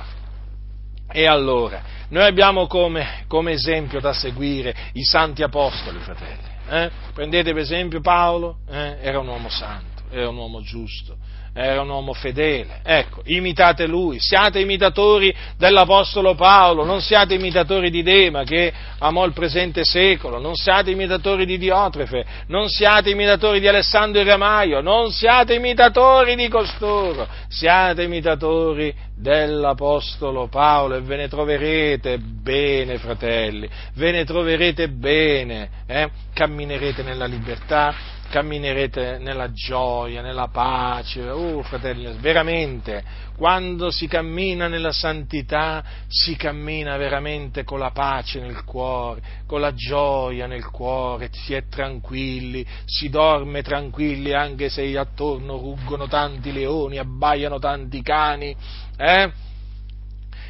E 1.09 1.27
allora, 1.27 1.83
noi 2.09 2.25
abbiamo 2.25 2.67
come, 2.67 3.25
come 3.27 3.53
esempio 3.53 4.01
da 4.01 4.13
seguire 4.13 4.75
i 4.93 5.05
santi 5.05 5.43
apostoli, 5.43 5.99
fratelli. 5.99 6.55
Eh? 6.69 6.91
Prendete 7.15 7.53
per 7.53 7.63
esempio 7.63 8.01
Paolo, 8.01 8.59
eh? 8.69 8.99
era 9.01 9.21
un 9.21 9.29
uomo 9.29 9.49
santo, 9.49 10.03
era 10.11 10.29
un 10.29 10.37
uomo 10.37 10.63
giusto, 10.63 11.17
era 11.59 11.81
un 11.81 11.89
uomo 11.89 12.13
fedele. 12.13 12.81
Ecco, 12.85 13.23
imitate 13.25 13.87
lui, 13.87 14.21
siate 14.21 14.61
imitatori 14.61 15.35
dell'Apostolo 15.57 16.35
Paolo, 16.35 16.85
non 16.85 17.01
siate 17.01 17.33
imitatori 17.33 17.89
di 17.89 18.03
Dema 18.03 18.45
che 18.45 18.71
amò 18.99 19.25
il 19.25 19.33
presente 19.33 19.83
secolo, 19.83 20.39
non 20.39 20.55
siate 20.55 20.91
imitatori 20.91 21.47
di 21.47 21.57
Diotrefe, 21.57 22.27
non 22.49 22.69
siate 22.69 23.09
imitatori 23.09 23.59
di 23.59 23.69
Alessandro 23.69 24.23
Ramaio, 24.23 24.83
non 24.83 25.11
siate 25.11 25.55
imitatori 25.55 26.37
di 26.37 26.49
costoro, 26.49 27.27
siate 27.49 28.03
imitatori 28.03 28.95
dell'Apostolo 29.17 30.49
Paolo 30.49 30.97
e 30.97 31.01
ve 31.01 31.17
ne 31.17 31.29
troverete 31.29 32.19
bene, 32.19 32.99
fratelli, 32.99 33.67
ve 33.95 34.11
ne 34.11 34.27
troverete 34.27 34.91
bene, 34.91 35.71
eh? 35.87 36.11
camminerete 36.35 37.03
nella 37.03 37.25
libertà 37.25 37.95
camminerete 38.29 39.19
nella 39.19 39.53
gioia, 39.53 40.23
nella 40.23 40.49
pace. 40.49 41.29
Oh, 41.29 41.63
fratelli, 41.63 42.17
veramente, 42.19 43.03
quando 43.37 43.91
si 43.91 44.07
cammina 44.07 44.69
nella 44.69 44.93
santità, 44.93 45.85
si 46.09 46.37
cammina 46.37 46.97
veramente 46.97 47.65
con 47.65 47.79
la 47.79 47.91
pace 47.91 48.41
nel 48.41 48.65
cuore, 48.65 49.23
con 49.47 49.61
la 49.61 49.75
gioia 49.75 50.47
nel 50.47 50.67
cuore, 50.71 51.31
si 51.33 51.55
è 51.55 51.69
tranquilli, 51.69 52.67
si 52.85 53.09
dorme 53.09 53.63
tranquilli 53.63 54.33
anche 54.33 54.69
se 54.69 54.97
attorno 54.97 55.57
ruggono 55.57 56.07
tanti 56.07 56.53
leoni, 56.53 56.99
abbaiano 56.99 57.59
tanti 57.59 58.03
cani. 58.03 58.57
Eh? 58.97 59.33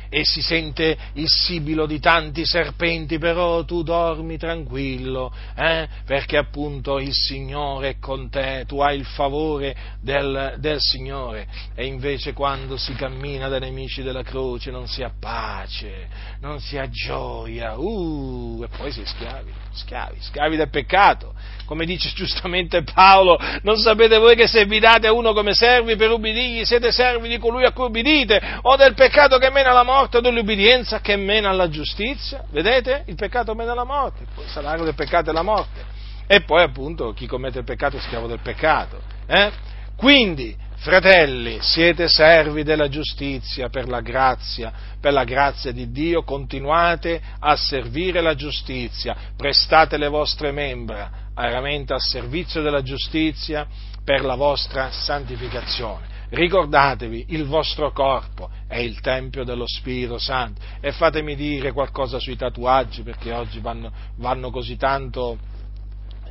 E 0.08 0.24
si 0.24 0.40
sente 0.40 0.96
il 1.14 1.28
sibilo 1.28 1.86
di 1.86 2.00
tanti 2.00 2.44
serpenti, 2.44 3.18
però 3.18 3.64
tu 3.64 3.82
dormi 3.82 4.36
tranquillo, 4.38 5.32
eh? 5.56 5.88
perché 6.04 6.36
appunto 6.36 6.98
il 6.98 7.12
Signore 7.12 7.90
è 7.90 7.98
con 7.98 8.28
te, 8.30 8.64
tu 8.66 8.80
hai 8.80 8.98
il 8.98 9.04
favore 9.04 9.76
del, 10.00 10.56
del 10.58 10.78
Signore. 10.80 11.46
E 11.74 11.86
invece 11.86 12.32
quando 12.32 12.76
si 12.76 12.94
cammina 12.94 13.48
dai 13.48 13.60
nemici 13.60 14.02
della 14.02 14.22
croce 14.22 14.70
non 14.70 14.86
si 14.86 15.02
ha 15.02 15.12
pace, 15.18 16.08
non 16.40 16.60
si 16.60 16.78
ha 16.78 16.88
gioia, 16.88 17.76
uh, 17.76 18.62
e 18.62 18.68
poi 18.76 18.90
si 18.92 19.00
è 19.00 19.04
schiavi, 19.04 19.52
schiavi, 19.72 20.16
schiavi 20.20 20.56
del 20.56 20.70
peccato 20.70 21.34
come 21.66 21.84
dice 21.84 22.12
giustamente 22.14 22.82
Paolo, 22.82 23.38
non 23.62 23.76
sapete 23.76 24.16
voi 24.16 24.36
che 24.36 24.46
se 24.46 24.64
vi 24.64 24.78
date 24.78 25.08
a 25.08 25.12
uno 25.12 25.34
come 25.34 25.52
servi 25.52 25.96
per 25.96 26.10
ubbidirgli, 26.10 26.64
siete 26.64 26.92
servi 26.92 27.28
di 27.28 27.38
colui 27.38 27.64
a 27.64 27.72
cui 27.72 27.86
ubbidite, 27.86 28.40
o 28.62 28.76
del 28.76 28.94
peccato 28.94 29.36
che 29.36 29.50
mena 29.50 29.70
alla 29.70 29.82
morte, 29.82 30.18
o 30.18 30.20
dell'ubbidienza 30.20 31.00
che 31.00 31.16
mena 31.16 31.50
alla 31.50 31.68
giustizia? 31.68 32.44
Vedete? 32.50 33.02
Il 33.06 33.16
peccato 33.16 33.54
mena 33.54 33.72
alla 33.72 33.84
morte, 33.84 34.22
il 34.38 34.48
salario 34.48 34.84
del 34.84 34.94
peccato 34.94 35.30
è 35.30 35.32
la 35.32 35.42
morte. 35.42 35.84
E 36.26 36.40
poi 36.40 36.62
appunto 36.62 37.12
chi 37.12 37.26
commette 37.26 37.58
il 37.58 37.64
peccato 37.64 37.96
è 37.96 38.00
schiavo 38.00 38.26
del 38.26 38.40
peccato. 38.40 39.00
Eh? 39.26 39.50
Quindi, 39.96 40.56
Fratelli, 40.78 41.58
siete 41.60 42.06
servi 42.06 42.62
della 42.62 42.88
giustizia 42.88 43.68
per 43.68 43.88
la 43.88 44.00
grazia, 44.00 44.72
per 45.00 45.12
la 45.12 45.24
grazia 45.24 45.72
di 45.72 45.90
Dio, 45.90 46.22
continuate 46.22 47.20
a 47.38 47.56
servire 47.56 48.20
la 48.20 48.34
giustizia, 48.34 49.16
prestate 49.36 49.96
le 49.96 50.08
vostre 50.08 50.52
membra 50.52 51.24
veramente 51.44 51.92
al 51.92 52.00
servizio 52.00 52.62
della 52.62 52.82
giustizia 52.82 53.66
per 54.02 54.24
la 54.24 54.34
vostra 54.34 54.90
santificazione. 54.90 56.14
Ricordatevi, 56.28 57.26
il 57.28 57.46
vostro 57.46 57.92
corpo 57.92 58.50
è 58.66 58.78
il 58.78 59.00
Tempio 59.00 59.44
dello 59.44 59.66
Spirito 59.66 60.18
Santo. 60.18 60.60
E 60.80 60.92
fatemi 60.92 61.36
dire 61.36 61.72
qualcosa 61.72 62.18
sui 62.18 62.36
tatuaggi, 62.36 63.02
perché 63.02 63.32
oggi 63.32 63.60
vanno, 63.60 63.92
vanno 64.16 64.50
così 64.50 64.76
tanto 64.76 65.38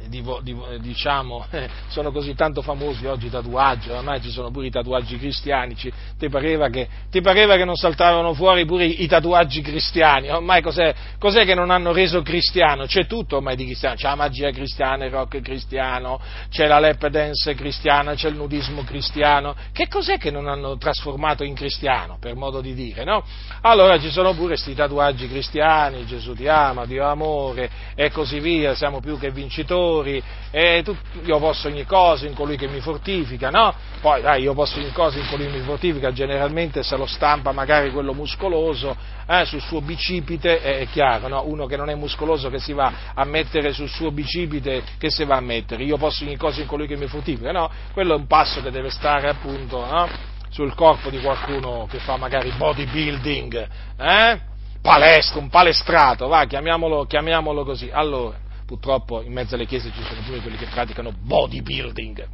di, 0.07 0.23
di, 0.41 0.55
diciamo, 0.79 1.45
sono 1.89 2.11
così 2.11 2.35
tanto 2.35 2.61
famosi 2.61 3.05
oggi 3.05 3.27
i 3.27 3.29
tatuaggi, 3.29 3.89
ormai 3.89 4.21
ci 4.21 4.29
sono 4.29 4.51
pure 4.51 4.67
i 4.67 4.71
tatuaggi 4.71 5.17
cristiani, 5.17 5.75
ti, 5.75 6.29
pareva 6.29 6.69
che, 6.69 6.87
ti, 7.09 7.21
pareva 7.21 7.55
che, 7.55 7.65
non 7.65 7.75
saltavano 7.75 8.33
fuori 8.33 8.65
pure 8.65 8.85
i, 8.85 9.03
i 9.03 9.07
tatuaggi 9.07 9.61
cristiani, 9.61 10.29
ormai 10.29 10.61
cos'è, 10.61 10.93
cos'è, 11.19 11.45
che 11.45 11.55
non 11.55 11.69
hanno 11.69 11.91
reso 11.91 12.21
cristiano? 12.21 12.85
C'è 12.85 13.05
tutto 13.05 13.37
ormai 13.37 13.55
di 13.55 13.65
cristiano, 13.65 13.95
c'è 13.95 14.07
la 14.07 14.15
magia 14.15 14.51
cristiana, 14.51 15.05
il 15.05 15.11
rock 15.11 15.41
cristiano, 15.41 16.19
c'è 16.49 16.67
la 16.67 16.79
lap 16.79 17.07
dance 17.07 17.53
cristiana, 17.55 18.13
c'è 18.13 18.29
il 18.29 18.35
nudismo 18.35 18.83
cristiano, 18.83 19.55
che 19.71 19.87
cos'è 19.87 20.17
che 20.17 20.31
non 20.31 20.47
hanno 20.47 20.77
trasformato 20.77 21.43
in 21.43 21.55
cristiano, 21.55 22.17
per 22.19 22.35
modo 22.35 22.61
di 22.61 22.73
dire, 22.73 23.03
no? 23.03 23.23
Allora 23.61 23.99
ci 23.99 24.09
sono 24.09 24.33
pure 24.33 24.53
questi 24.55 24.75
tatuaggi 24.75 25.27
cristiani, 25.27 26.05
Gesù 26.05 26.33
ti 26.33 26.47
ama, 26.47 26.85
Dio 26.85 27.05
amore 27.05 27.69
e 27.95 28.11
così 28.11 28.39
via, 28.39 28.75
siamo 28.75 28.99
più 28.99 29.17
che 29.17 29.31
vincitori, 29.31 29.94
peccatori, 29.95 30.23
e 30.51 30.81
tu, 30.83 30.95
io 31.23 31.39
posso 31.39 31.67
ogni 31.67 31.85
cosa 31.85 32.25
in 32.25 32.33
colui 32.33 32.57
che 32.57 32.67
mi 32.67 32.79
fortifica, 32.79 33.49
no? 33.49 33.73
Poi 34.01 34.21
dai, 34.21 34.43
io 34.43 34.53
posso 34.53 34.79
ogni 34.79 34.91
cosa 34.91 35.19
in 35.19 35.27
colui 35.27 35.45
che 35.45 35.57
mi 35.57 35.63
fortifica, 35.63 36.11
generalmente 36.11 36.83
se 36.83 36.95
lo 36.95 37.05
stampa 37.05 37.51
magari 37.51 37.91
quello 37.91 38.13
muscoloso 38.13 38.95
eh, 39.27 39.45
sul 39.45 39.61
suo 39.61 39.81
bicipite, 39.81 40.61
è 40.61 40.87
chiaro, 40.87 41.27
no? 41.27 41.43
Uno 41.45 41.65
che 41.65 41.77
non 41.77 41.89
è 41.89 41.95
muscoloso 41.95 42.49
che 42.49 42.59
si 42.59 42.73
va 42.73 42.91
a 43.13 43.23
mettere 43.25 43.73
sul 43.73 43.89
suo 43.89 44.11
bicipite, 44.11 44.83
che 44.97 45.09
si 45.09 45.23
va 45.23 45.37
a 45.37 45.41
mettere? 45.41 45.83
Io 45.83 45.97
posso 45.97 46.23
ogni 46.23 46.37
cosa 46.37 46.61
in 46.61 46.67
colui 46.67 46.87
che 46.87 46.95
mi 46.95 47.07
fortifica, 47.07 47.51
no? 47.51 47.69
Quello 47.93 48.13
è 48.13 48.17
un 48.17 48.27
passo 48.27 48.61
che 48.61 48.71
deve 48.71 48.89
stare 48.89 49.29
appunto, 49.29 49.85
no? 49.85 50.33
sul 50.49 50.73
corpo 50.73 51.09
di 51.09 51.19
qualcuno 51.19 51.85
che 51.89 51.99
fa 51.99 52.15
magari 52.15 52.49
bodybuilding, 52.51 53.67
eh? 53.97 54.39
palestra, 54.81 55.39
un 55.39 55.49
palestrato, 55.49 56.27
va, 56.27 56.45
chiamiamolo, 56.45 57.05
chiamiamolo 57.05 57.65
così. 57.65 57.89
Allora, 57.91 58.37
purtroppo 58.65 59.21
in 59.21 59.31
mezzo 59.31 59.55
alle 59.55 59.65
chiese 59.65 59.91
ci 59.91 60.01
sono 60.01 60.21
pure 60.21 60.39
quelli 60.39 60.57
che 60.57 60.65
praticano 60.65 61.13
bodybuilding. 61.17 62.27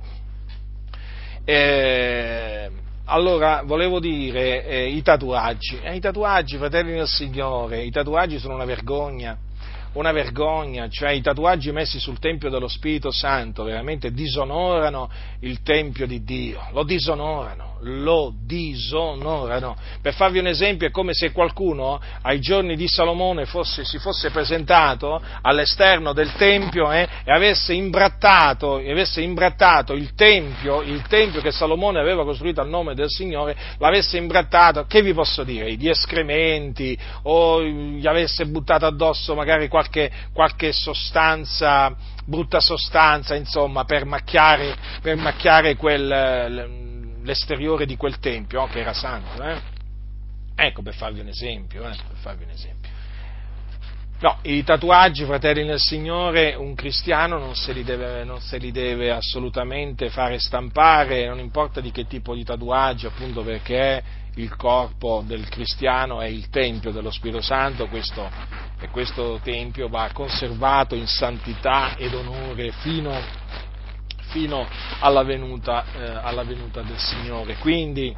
Eh, 1.43 2.71
allora, 3.05 3.63
volevo 3.65 3.99
dire, 3.99 4.65
eh, 4.65 4.87
i 4.89 5.01
tatuaggi, 5.01 5.79
eh, 5.81 5.95
i 5.95 5.99
tatuaggi, 5.99 6.57
fratelli 6.57 6.93
del 6.93 7.07
Signore, 7.07 7.83
i 7.83 7.91
tatuaggi 7.91 8.39
sono 8.39 8.55
una 8.55 8.65
vergogna, 8.65 9.37
una 9.93 10.11
vergogna, 10.11 10.87
cioè 10.89 11.11
i 11.11 11.21
tatuaggi 11.21 11.71
messi 11.71 11.99
sul 11.99 12.19
Tempio 12.19 12.49
dello 12.49 12.67
Spirito 12.67 13.11
Santo 13.11 13.63
veramente 13.63 14.11
disonorano 14.11 15.09
il 15.41 15.61
Tempio 15.61 16.07
di 16.07 16.23
Dio, 16.23 16.67
lo 16.71 16.83
disonorano 16.83 17.71
lo 17.81 18.33
disonorano. 18.45 19.75
Per 20.01 20.13
farvi 20.13 20.39
un 20.39 20.47
esempio, 20.47 20.87
è 20.87 20.91
come 20.91 21.13
se 21.13 21.31
qualcuno 21.31 21.99
ai 22.21 22.39
giorni 22.39 22.75
di 22.75 22.87
Salomone 22.87 23.45
fosse, 23.45 23.83
si 23.85 23.97
fosse 23.97 24.29
presentato 24.29 25.21
all'esterno 25.41 26.13
del 26.13 26.33
Tempio 26.33 26.91
eh, 26.91 27.07
e 27.23 27.31
avesse 27.31 27.73
imbrattato, 27.73 28.75
avesse 28.75 29.21
imbrattato 29.21 29.93
il, 29.93 30.13
tempio, 30.13 30.81
il 30.81 31.01
Tempio 31.07 31.41
che 31.41 31.51
Salomone 31.51 31.99
aveva 31.99 32.23
costruito 32.23 32.61
al 32.61 32.69
nome 32.69 32.93
del 32.93 33.09
Signore, 33.09 33.55
l'avesse 33.77 34.17
imbrattato, 34.17 34.85
che 34.85 35.01
vi 35.01 35.13
posso 35.13 35.43
dire, 35.43 35.75
di 35.75 35.89
escrementi 35.89 36.97
o 37.23 37.63
gli 37.63 38.05
avesse 38.05 38.45
buttato 38.45 38.85
addosso 38.85 39.33
magari 39.35 39.67
qualche, 39.67 39.80
qualche 40.33 40.73
sostanza, 40.73 41.95
brutta 42.25 42.59
sostanza, 42.59 43.35
insomma, 43.35 43.85
per 43.85 44.05
macchiare, 44.05 44.75
per 45.01 45.15
macchiare 45.15 45.75
quel 45.75 46.89
l'esteriore 47.23 47.85
di 47.85 47.97
quel 47.97 48.19
tempio, 48.19 48.61
oh, 48.61 48.67
che 48.67 48.79
era 48.79 48.93
santo. 48.93 49.43
Eh? 49.43 49.59
Ecco, 50.55 50.81
per 50.81 50.95
farvi 50.95 51.19
un 51.19 51.27
esempio, 51.27 51.87
eh? 51.87 51.95
per 51.95 52.17
farvi 52.17 52.43
un 52.43 52.49
esempio. 52.49 52.89
No, 54.19 54.37
i 54.43 54.63
tatuaggi, 54.63 55.25
fratelli 55.25 55.65
nel 55.65 55.79
Signore, 55.79 56.53
un 56.53 56.75
cristiano 56.75 57.39
non 57.39 57.55
se, 57.55 57.73
deve, 57.83 58.23
non 58.23 58.39
se, 58.39 58.57
li 58.57 58.71
deve, 58.71 59.11
assolutamente 59.11 60.11
fare 60.11 60.37
stampare, 60.37 61.25
non 61.25 61.39
importa 61.39 61.81
di 61.81 61.89
che 61.89 62.05
tipo 62.05 62.35
di 62.35 62.43
tatuaggio, 62.43 63.07
appunto 63.07 63.41
perché 63.41 64.03
il 64.35 64.55
corpo 64.55 65.23
del 65.25 65.47
cristiano 65.49 66.21
è 66.21 66.27
il 66.27 66.49
Tempio 66.49 66.91
dello 66.91 67.11
Spirito 67.11 67.41
Santo 67.41 67.87
questo, 67.87 68.29
e 68.79 68.87
questo 68.89 69.39
Tempio 69.43 69.89
va 69.89 70.09
conservato 70.13 70.95
in 70.95 71.07
santità 71.07 71.97
ed 71.97 72.13
onore 72.13 72.71
fino, 72.71 73.13
fino 74.29 74.65
alla, 74.99 75.23
venuta, 75.23 75.83
eh, 75.93 76.09
alla 76.23 76.43
venuta 76.43 76.81
del 76.81 76.97
Signore. 76.97 77.57
Quindi, 77.57 78.15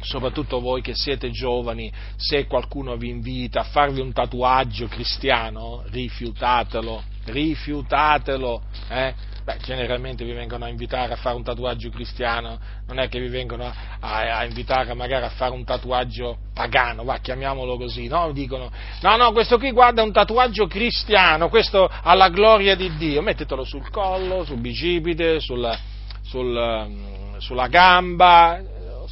soprattutto 0.00 0.60
voi 0.60 0.82
che 0.82 0.94
siete 0.94 1.30
giovani, 1.30 1.90
se 2.16 2.46
qualcuno 2.46 2.96
vi 2.96 3.08
invita 3.08 3.60
a 3.60 3.64
farvi 3.64 4.00
un 4.00 4.12
tatuaggio 4.12 4.86
cristiano, 4.86 5.82
rifiutatelo, 5.90 7.02
rifiutatelo, 7.24 8.62
eh? 8.88 9.14
Beh, 9.44 9.56
generalmente 9.64 10.24
vi 10.24 10.32
vengono 10.32 10.66
a 10.66 10.68
invitare 10.68 11.12
a 11.12 11.16
fare 11.16 11.34
un 11.34 11.42
tatuaggio 11.42 11.90
cristiano, 11.90 12.60
non 12.86 13.00
è 13.00 13.08
che 13.08 13.18
vi 13.18 13.28
vengono 13.28 13.64
a, 13.64 14.38
a 14.38 14.44
invitare 14.44 14.94
magari 14.94 15.24
a 15.24 15.30
fare 15.30 15.52
un 15.52 15.64
tatuaggio 15.64 16.38
pagano, 16.54 17.02
va, 17.02 17.18
chiamiamolo 17.18 17.76
così, 17.76 18.06
no? 18.06 18.30
Dicono, 18.30 18.70
no, 19.00 19.16
no, 19.16 19.32
questo 19.32 19.58
qui 19.58 19.72
guarda 19.72 20.02
è 20.02 20.04
un 20.04 20.12
tatuaggio 20.12 20.68
cristiano, 20.68 21.48
questo 21.48 21.90
alla 22.02 22.28
gloria 22.28 22.76
di 22.76 22.96
Dio, 22.96 23.20
mettetelo 23.20 23.64
sul 23.64 23.90
collo, 23.90 24.44
sul 24.44 24.60
bicipite, 24.60 25.40
sul, 25.40 25.68
sul, 26.22 27.36
sulla 27.38 27.66
gamba, 27.66 28.60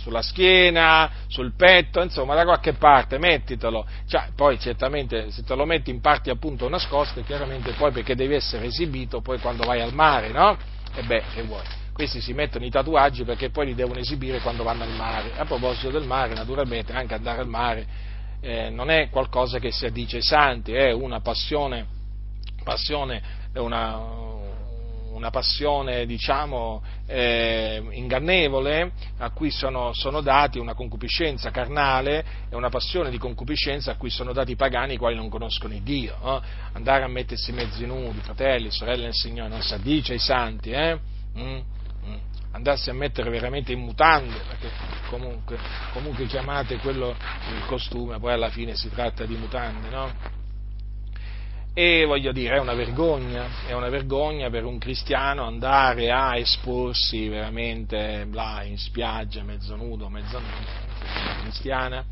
sulla 0.01 0.23
schiena, 0.23 1.11
sul 1.29 1.55
petto, 1.55 2.03
insomma 2.03 2.35
da 2.35 2.45
qualche 2.45 2.73
parte, 2.73 3.19
mettitelo. 3.19 3.87
Cioè, 4.09 4.31
poi 4.35 4.59
certamente 4.59 5.31
se 5.31 5.43
te 5.43 5.55
lo 5.55 5.67
metti 5.67 5.91
in 5.91 6.01
parti 6.01 6.31
appunto 6.31 6.69
nascoste, 6.69 7.23
chiaramente 7.23 7.73
poi 7.73 7.93
perché 7.93 8.15
devi 8.15 8.35
essere 8.35 8.67
esibito 8.67 9.21
poi 9.21 9.39
quando 9.39 9.65
vai 9.65 9.81
al 9.81 9.93
mare, 9.93 10.31
no? 10.31 10.57
E 10.95 11.03
beh, 11.03 11.23
che 11.35 11.43
vuoi? 11.43 11.65
Questi 11.93 12.21
si 12.21 12.33
mettono 12.33 12.65
i 12.65 12.71
tatuaggi 12.71 13.25
perché 13.25 13.51
poi 13.51 13.67
li 13.67 13.75
devono 13.75 14.01
esibire 14.01 14.41
quando 14.41 14.63
vanno 14.63 14.85
al 14.85 14.93
mare. 14.93 15.33
A 15.37 15.45
proposito 15.45 15.91
del 15.91 16.05
mare, 16.05 16.35
naturalmente 16.35 16.93
anche 16.93 17.15
andare 17.15 17.41
al 17.41 17.49
mare 17.49 17.87
eh, 18.41 18.71
non 18.71 18.91
è 18.91 19.11
qualcosa 19.11 19.59
che 19.59 19.71
si 19.71 19.85
addice 19.85 20.17
ai 20.17 20.23
santi, 20.23 20.73
è 20.73 20.93
una 20.93 21.21
passione, 21.21 21.87
passione 22.65 23.39
una, 23.55 23.99
una 25.21 25.31
passione, 25.31 26.07
diciamo, 26.07 26.83
eh, 27.07 27.83
ingannevole, 27.91 28.93
a 29.19 29.31
cui 29.31 29.51
sono, 29.51 29.93
sono, 29.93 30.23
dati 30.23 30.59
una 30.59 30.73
concupiscenza 30.73 31.51
carnale 31.51 32.25
e 32.49 32.57
una 32.57 32.71
passione 32.71 33.11
di 33.11 33.19
concupiscenza 33.19 33.93
a 33.93 33.97
cui 33.97 34.09
sono 34.09 34.33
dati 34.33 34.53
i 34.53 34.57
pagani 34.57 34.95
i 34.95 34.97
quali 34.97 35.17
non 35.17 35.29
conoscono 35.29 35.75
il 35.75 35.83
Dio. 35.83 36.17
Eh? 36.25 36.41
Andare 36.73 37.05
a 37.05 37.09
mettersi 37.09 37.53
mezzi 37.53 37.85
nudi, 37.85 38.19
fratelli, 38.21 38.71
sorelle 38.71 39.05
del 39.05 39.15
Signore, 39.15 39.51
non 39.51 39.61
si 39.61 39.75
addice 39.75 40.15
ai 40.15 40.19
santi, 40.19 40.71
eh? 40.71 40.99
mm? 41.39 41.59
Mm. 42.07 42.17
andarsi 42.53 42.89
a 42.89 42.95
mettere 42.95 43.29
veramente 43.29 43.73
in 43.73 43.81
mutande, 43.81 44.35
perché 44.49 44.71
comunque, 45.11 45.59
comunque 45.93 46.25
chiamate 46.25 46.79
quello 46.79 47.11
il 47.11 47.67
costume, 47.67 48.19
poi 48.19 48.33
alla 48.33 48.49
fine 48.49 48.75
si 48.75 48.89
tratta 48.89 49.27
di 49.27 49.37
mutande, 49.37 49.91
no? 49.91 50.39
E 51.73 52.05
voglio 52.05 52.33
dire, 52.33 52.57
è 52.57 52.59
una 52.59 52.75
vergogna, 52.75 53.49
è 53.65 53.73
una 53.73 53.89
vergogna 53.89 54.51
per 54.51 54.65
un 54.65 54.79
cristiano 54.79 55.45
andare 55.45 56.11
a 56.11 56.37
esporsi 56.37 57.29
veramente 57.29 58.27
là 58.33 58.65
in 58.65 58.77
spiaggia, 58.77 59.45
mezzo 59.45 59.77
nudo, 59.77 60.09
mezzo 60.09 60.41
nudo, 60.41 60.67
cristiana, 61.39 62.05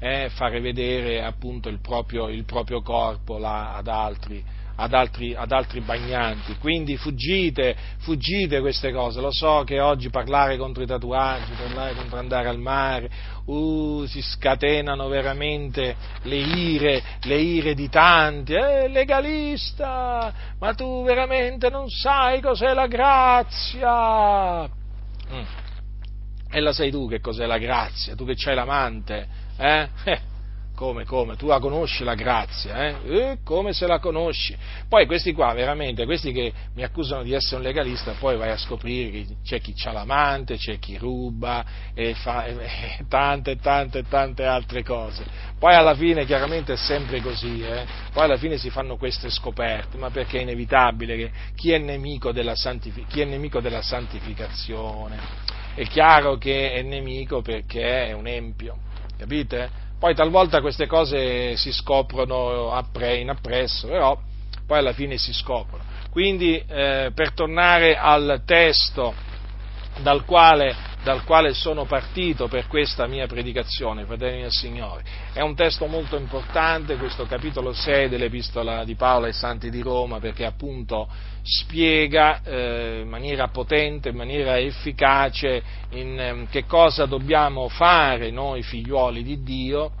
e 0.00 0.30
fare 0.30 0.60
vedere 0.60 1.22
appunto 1.22 1.68
il 1.68 1.78
proprio, 1.80 2.28
il 2.28 2.44
proprio 2.44 2.82
corpo 2.82 3.38
là 3.38 3.74
ad 3.74 3.86
altri 3.86 4.44
ad 4.76 4.92
altri, 4.92 5.34
ad 5.34 5.52
altri, 5.52 5.80
bagnanti. 5.80 6.56
Quindi 6.58 6.96
fuggite, 6.96 7.76
fuggite 7.98 8.60
queste 8.60 8.92
cose. 8.92 9.20
Lo 9.20 9.32
so 9.32 9.62
che 9.64 9.80
oggi 9.80 10.10
parlare 10.10 10.56
contro 10.56 10.82
i 10.82 10.86
tatuaggi, 10.86 11.52
parlare 11.52 11.94
contro 11.94 12.18
andare 12.18 12.48
al 12.48 12.58
mare, 12.58 13.10
uh, 13.46 14.04
si 14.06 14.20
scatenano 14.20 15.08
veramente 15.08 15.96
le 16.22 16.36
ire, 16.36 17.02
le 17.22 17.36
ire 17.36 17.74
di 17.74 17.88
tanti. 17.88 18.54
Eh, 18.54 18.88
legalista, 18.88 20.32
ma 20.58 20.74
tu 20.74 21.04
veramente 21.04 21.70
non 21.70 21.88
sai 21.88 22.40
cos'è 22.40 22.74
la 22.74 22.86
grazia. 22.86 24.64
Mm. 25.32 25.62
E 26.50 26.60
la 26.60 26.72
sai 26.72 26.90
tu 26.90 27.08
che 27.08 27.20
cos'è 27.20 27.46
la 27.46 27.58
grazia? 27.58 28.14
Tu 28.14 28.24
che 28.24 28.34
c'hai 28.36 28.54
l'amante, 28.54 29.26
eh? 29.56 29.88
Come, 30.74 31.04
come? 31.04 31.36
Tu 31.36 31.46
la 31.46 31.58
conosci 31.58 32.04
la 32.04 32.14
grazia, 32.14 32.86
eh? 32.86 32.96
eh? 33.04 33.38
Come 33.44 33.72
se 33.72 33.86
la 33.86 33.98
conosci? 33.98 34.56
Poi 34.88 35.06
questi 35.06 35.32
qua, 35.32 35.52
veramente, 35.52 36.04
questi 36.04 36.32
che 36.32 36.52
mi 36.74 36.82
accusano 36.82 37.22
di 37.22 37.32
essere 37.32 37.56
un 37.56 37.62
legalista, 37.62 38.12
poi 38.18 38.36
vai 38.36 38.50
a 38.50 38.56
scoprire 38.56 39.10
che 39.10 39.26
c'è 39.44 39.60
chi 39.60 39.74
ha 39.84 39.92
l'amante, 39.92 40.56
c'è 40.56 40.78
chi 40.78 40.96
ruba 40.98 41.64
e 41.94 42.14
fa 42.14 42.44
e, 42.44 42.56
tante, 43.08 43.56
tante, 43.56 44.02
tante 44.08 44.44
altre 44.44 44.82
cose. 44.82 45.24
Poi 45.58 45.74
alla 45.74 45.94
fine, 45.94 46.24
chiaramente, 46.26 46.72
è 46.72 46.76
sempre 46.76 47.20
così, 47.20 47.62
eh? 47.62 47.86
Poi 48.12 48.24
alla 48.24 48.36
fine 48.36 48.58
si 48.58 48.70
fanno 48.70 48.96
queste 48.96 49.30
scoperte, 49.30 49.96
ma 49.96 50.10
perché 50.10 50.38
è 50.38 50.42
inevitabile 50.42 51.16
che 51.16 51.30
chi 51.54 51.72
è 51.72 51.78
nemico 51.78 52.32
della, 52.32 52.56
santific- 52.56 53.08
chi 53.08 53.20
è 53.20 53.24
nemico 53.24 53.60
della 53.60 53.82
santificazione 53.82 55.52
è 55.74 55.84
chiaro 55.88 56.36
che 56.36 56.72
è 56.72 56.82
nemico 56.82 57.42
perché 57.42 58.06
è 58.06 58.12
un 58.12 58.28
empio, 58.28 58.78
capite? 59.18 59.82
Poi 59.98 60.14
talvolta 60.14 60.60
queste 60.60 60.86
cose 60.86 61.56
si 61.56 61.72
scoprono 61.72 62.72
in 63.00 63.30
appresso, 63.30 63.88
però 63.88 64.20
poi 64.66 64.78
alla 64.78 64.92
fine 64.92 65.16
si 65.16 65.32
scoprono. 65.32 65.82
Quindi 66.10 66.62
eh, 66.66 67.10
per 67.14 67.32
tornare 67.32 67.96
al 67.96 68.42
testo 68.44 69.14
dal 69.98 70.24
quale, 70.24 70.74
dal 71.04 71.22
quale, 71.24 71.52
sono 71.52 71.84
partito 71.84 72.48
per 72.48 72.66
questa 72.66 73.06
mia 73.06 73.26
predicazione, 73.26 74.06
fratelli 74.06 74.40
del 74.40 74.50
Signore. 74.50 75.04
È 75.34 75.42
un 75.42 75.54
testo 75.54 75.86
molto 75.86 76.16
importante, 76.16 76.96
questo 76.96 77.26
capitolo 77.26 77.74
6 77.74 78.08
dell'Epistola 78.08 78.84
di 78.84 78.94
Paolo 78.94 79.26
ai 79.26 79.34
Santi 79.34 79.68
di 79.68 79.82
Roma, 79.82 80.18
perché 80.18 80.46
appunto 80.46 81.06
spiega 81.42 82.40
eh, 82.42 83.00
in 83.02 83.08
maniera 83.08 83.48
potente, 83.48 84.08
in 84.08 84.16
maniera 84.16 84.58
efficace 84.58 85.62
in 85.90 86.18
eh, 86.18 86.46
che 86.50 86.64
cosa 86.64 87.04
dobbiamo 87.04 87.68
fare 87.68 88.30
noi 88.30 88.62
figliuoli 88.62 89.22
di 89.22 89.42
Dio 89.42 89.92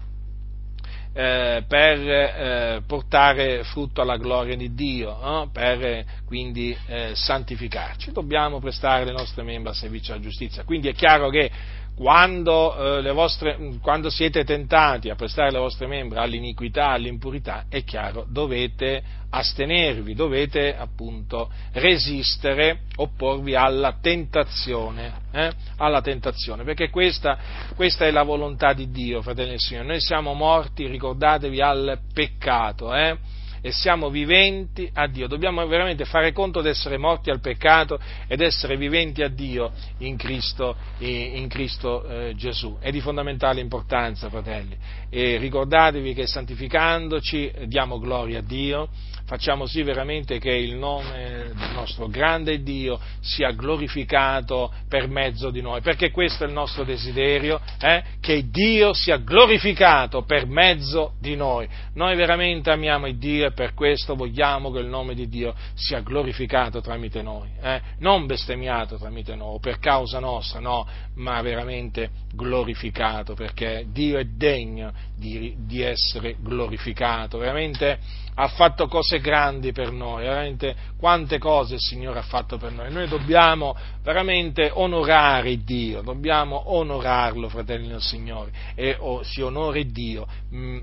eh, 1.16 1.62
per 1.66 1.98
eh, 2.00 2.82
portare 2.86 3.62
frutto 3.62 4.02
alla 4.02 4.16
gloria 4.16 4.56
di 4.56 4.74
Dio, 4.74 5.48
per 5.52 5.84
eh, 5.84 6.06
quindi 6.26 6.76
eh, 6.86 7.12
santificarci. 7.14 8.10
Dobbiamo 8.12 8.58
prestare 8.58 9.04
le 9.04 9.12
nostre 9.12 9.44
membra 9.44 9.70
a 9.70 9.74
servizio 9.74 10.12
alla 10.12 10.22
giustizia. 10.22 10.64
Quindi 10.64 10.88
è 10.88 10.92
chiaro 10.92 11.30
che 11.30 11.50
quando, 11.96 12.98
eh, 12.98 13.12
vostre, 13.12 13.56
quando, 13.80 14.10
siete 14.10 14.44
tentati 14.44 15.10
a 15.10 15.14
prestare 15.14 15.52
le 15.52 15.58
vostre 15.58 15.86
membra 15.86 16.22
all'iniquità, 16.22 16.88
all'impurità, 16.88 17.66
è 17.68 17.84
chiaro, 17.84 18.26
dovete 18.28 19.02
astenervi, 19.30 20.14
dovete 20.14 20.76
appunto 20.76 21.50
resistere, 21.72 22.80
opporvi 22.96 23.54
alla 23.54 23.96
tentazione, 24.00 25.12
eh? 25.32 25.52
alla 25.76 26.00
tentazione 26.00 26.64
perché 26.64 26.90
questa, 26.90 27.38
questa, 27.74 28.06
è 28.06 28.10
la 28.10 28.22
volontà 28.22 28.72
di 28.72 28.90
Dio, 28.90 29.22
fratelli 29.22 29.50
del 29.50 29.60
Signore. 29.60 29.86
Noi 29.86 30.00
siamo 30.00 30.34
morti, 30.34 30.86
ricordatevi, 30.86 31.60
al 31.60 31.98
peccato, 32.12 32.94
eh? 32.94 33.16
E 33.64 33.72
siamo 33.72 34.10
viventi 34.10 34.90
a 34.92 35.06
Dio. 35.06 35.26
Dobbiamo 35.26 35.66
veramente 35.66 36.04
fare 36.04 36.32
conto 36.32 36.60
di 36.60 36.68
essere 36.68 36.98
morti 36.98 37.30
al 37.30 37.40
peccato 37.40 37.98
ed 38.26 38.42
essere 38.42 38.76
viventi 38.76 39.22
a 39.22 39.28
Dio 39.28 39.72
in 40.00 40.18
Cristo, 40.18 40.76
in 40.98 41.48
Cristo 41.48 42.04
eh, 42.04 42.34
Gesù. 42.36 42.76
È 42.78 42.90
di 42.90 43.00
fondamentale 43.00 43.62
importanza, 43.62 44.28
fratelli. 44.28 44.76
E 45.08 45.38
ricordatevi 45.38 46.12
che 46.12 46.26
santificandoci 46.26 47.50
diamo 47.64 47.98
gloria 47.98 48.40
a 48.40 48.42
Dio 48.42 48.90
facciamo 49.26 49.66
sì 49.66 49.82
veramente 49.82 50.38
che 50.38 50.52
il 50.52 50.74
nome 50.74 51.52
del 51.54 51.70
nostro 51.72 52.08
grande 52.08 52.62
Dio 52.62 53.00
sia 53.20 53.52
glorificato 53.52 54.72
per 54.88 55.08
mezzo 55.08 55.50
di 55.50 55.60
noi, 55.60 55.80
perché 55.80 56.10
questo 56.10 56.44
è 56.44 56.46
il 56.46 56.52
nostro 56.52 56.84
desiderio, 56.84 57.60
eh? 57.80 58.02
che 58.20 58.48
Dio 58.50 58.92
sia 58.92 59.16
glorificato 59.16 60.22
per 60.22 60.46
mezzo 60.46 61.14
di 61.20 61.36
noi. 61.36 61.68
Noi 61.94 62.16
veramente 62.16 62.70
amiamo 62.70 63.06
il 63.06 63.18
Dio 63.18 63.46
e 63.46 63.52
per 63.52 63.74
questo 63.74 64.14
vogliamo 64.14 64.70
che 64.70 64.80
il 64.80 64.86
nome 64.86 65.14
di 65.14 65.28
Dio 65.28 65.54
sia 65.74 66.00
glorificato 66.00 66.80
tramite 66.80 67.22
noi, 67.22 67.48
eh? 67.60 67.80
non 67.98 68.26
bestemmiato 68.26 68.96
tramite 68.96 69.34
noi, 69.34 69.58
per 69.60 69.78
causa 69.78 70.18
nostra, 70.18 70.60
no, 70.60 70.86
ma 71.14 71.40
veramente 71.40 72.10
glorificato, 72.32 73.34
perché 73.34 73.86
Dio 73.88 74.18
è 74.18 74.24
degno 74.24 74.92
di, 75.16 75.54
di 75.58 75.80
essere 75.82 76.36
glorificato, 76.40 77.38
veramente 77.38 77.98
ha 78.34 78.48
fatto 78.48 78.88
cose 78.88 79.13
grandi 79.20 79.72
per 79.72 79.90
noi, 79.90 80.24
veramente 80.24 80.74
quante 80.98 81.38
cose 81.38 81.74
il 81.74 81.80
Signore 81.80 82.18
ha 82.20 82.22
fatto 82.22 82.56
per 82.56 82.72
noi. 82.72 82.92
Noi 82.92 83.08
dobbiamo 83.08 83.76
veramente 84.02 84.70
onorare 84.72 85.62
Dio, 85.62 86.02
dobbiamo 86.02 86.74
onorarlo, 86.74 87.48
fratelli 87.48 87.88
del 87.88 88.02
Signore, 88.02 88.52
e 88.74 88.96
oh, 88.98 89.22
si 89.22 89.40
onore 89.40 89.84
Dio 89.86 90.26
mh, 90.50 90.56
mm, 90.56 90.78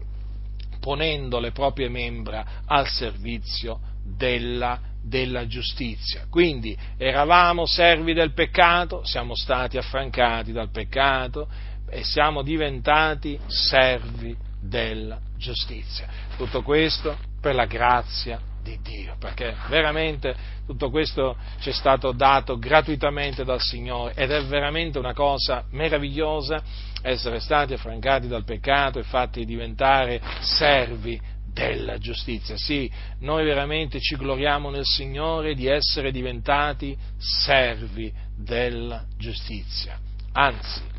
ponendo 0.80 1.40
le 1.40 1.52
proprie 1.52 1.90
membra 1.90 2.64
al 2.66 2.88
servizio 2.88 3.80
della, 4.04 4.80
della 5.02 5.48
giustizia. 5.48 6.26
Quindi 6.30 6.78
eravamo 6.98 7.66
servi 7.66 8.14
del 8.14 8.34
peccato, 8.34 9.04
siamo 9.06 9.36
stati 9.36 9.78
affrancati 9.78 10.52
dal 10.52 10.70
peccato 10.72 11.48
e 11.90 12.04
siamo 12.04 12.42
diventati 12.42 13.40
servi 13.48 14.36
della 14.62 15.20
giustizia. 15.38 16.08
Tutto 16.38 16.62
questo 16.62 17.30
per 17.42 17.56
la 17.56 17.66
grazia 17.66 18.40
di 18.62 18.80
Dio, 18.82 19.16
perché 19.20 19.56
veramente 19.68 20.36
tutto 20.66 20.90
questo 20.90 21.36
ci 21.60 21.70
è 21.70 21.74
stato 21.74 22.12
dato 22.12 22.58
gratuitamente 22.58 23.44
dal 23.44 23.60
Signore 23.60 24.14
ed 24.16 24.32
è 24.32 24.44
veramente 24.46 25.00
una 25.00 25.14
cosa 25.14 25.66
meravigliosa 25.72 26.62
essere 27.02 27.40
stati 27.40 27.74
affrancati 27.74 28.28
dal 28.28 28.44
peccato 28.44 29.00
e 29.00 29.04
fatti 29.04 29.44
diventare 29.46 30.22
servi 30.42 31.20
della 31.52 31.98
giustizia. 31.98 32.56
Sì, 32.56 32.90
noi 33.20 33.44
veramente 33.44 34.00
ci 34.00 34.16
gloriamo 34.16 34.70
nel 34.70 34.86
Signore 34.86 35.56
di 35.56 35.68
essere 35.68 36.12
diventati 36.12 36.96
servi 37.18 38.14
della 38.38 39.04
giustizia. 39.18 40.00
Anzi, 40.34 40.91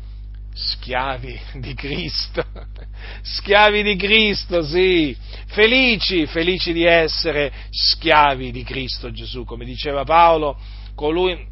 schiavi 0.53 1.39
di 1.55 1.73
Cristo, 1.73 2.45
schiavi 3.21 3.83
di 3.83 3.95
Cristo, 3.95 4.63
sì, 4.63 5.15
felici, 5.47 6.25
felici 6.27 6.73
di 6.73 6.85
essere 6.85 7.51
schiavi 7.69 8.51
di 8.51 8.63
Cristo 8.63 9.11
Gesù, 9.11 9.43
come 9.45 9.65
diceva 9.65 10.03
Paolo, 10.03 10.57
colui 10.95 11.51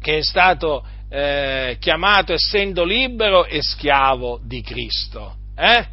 che 0.00 0.18
è 0.18 0.22
stato 0.22 0.84
eh, 1.08 1.76
chiamato 1.78 2.32
essendo 2.32 2.84
libero 2.84 3.44
e 3.44 3.62
schiavo 3.62 4.40
di 4.42 4.62
Cristo. 4.62 5.36
Eh? 5.54 5.86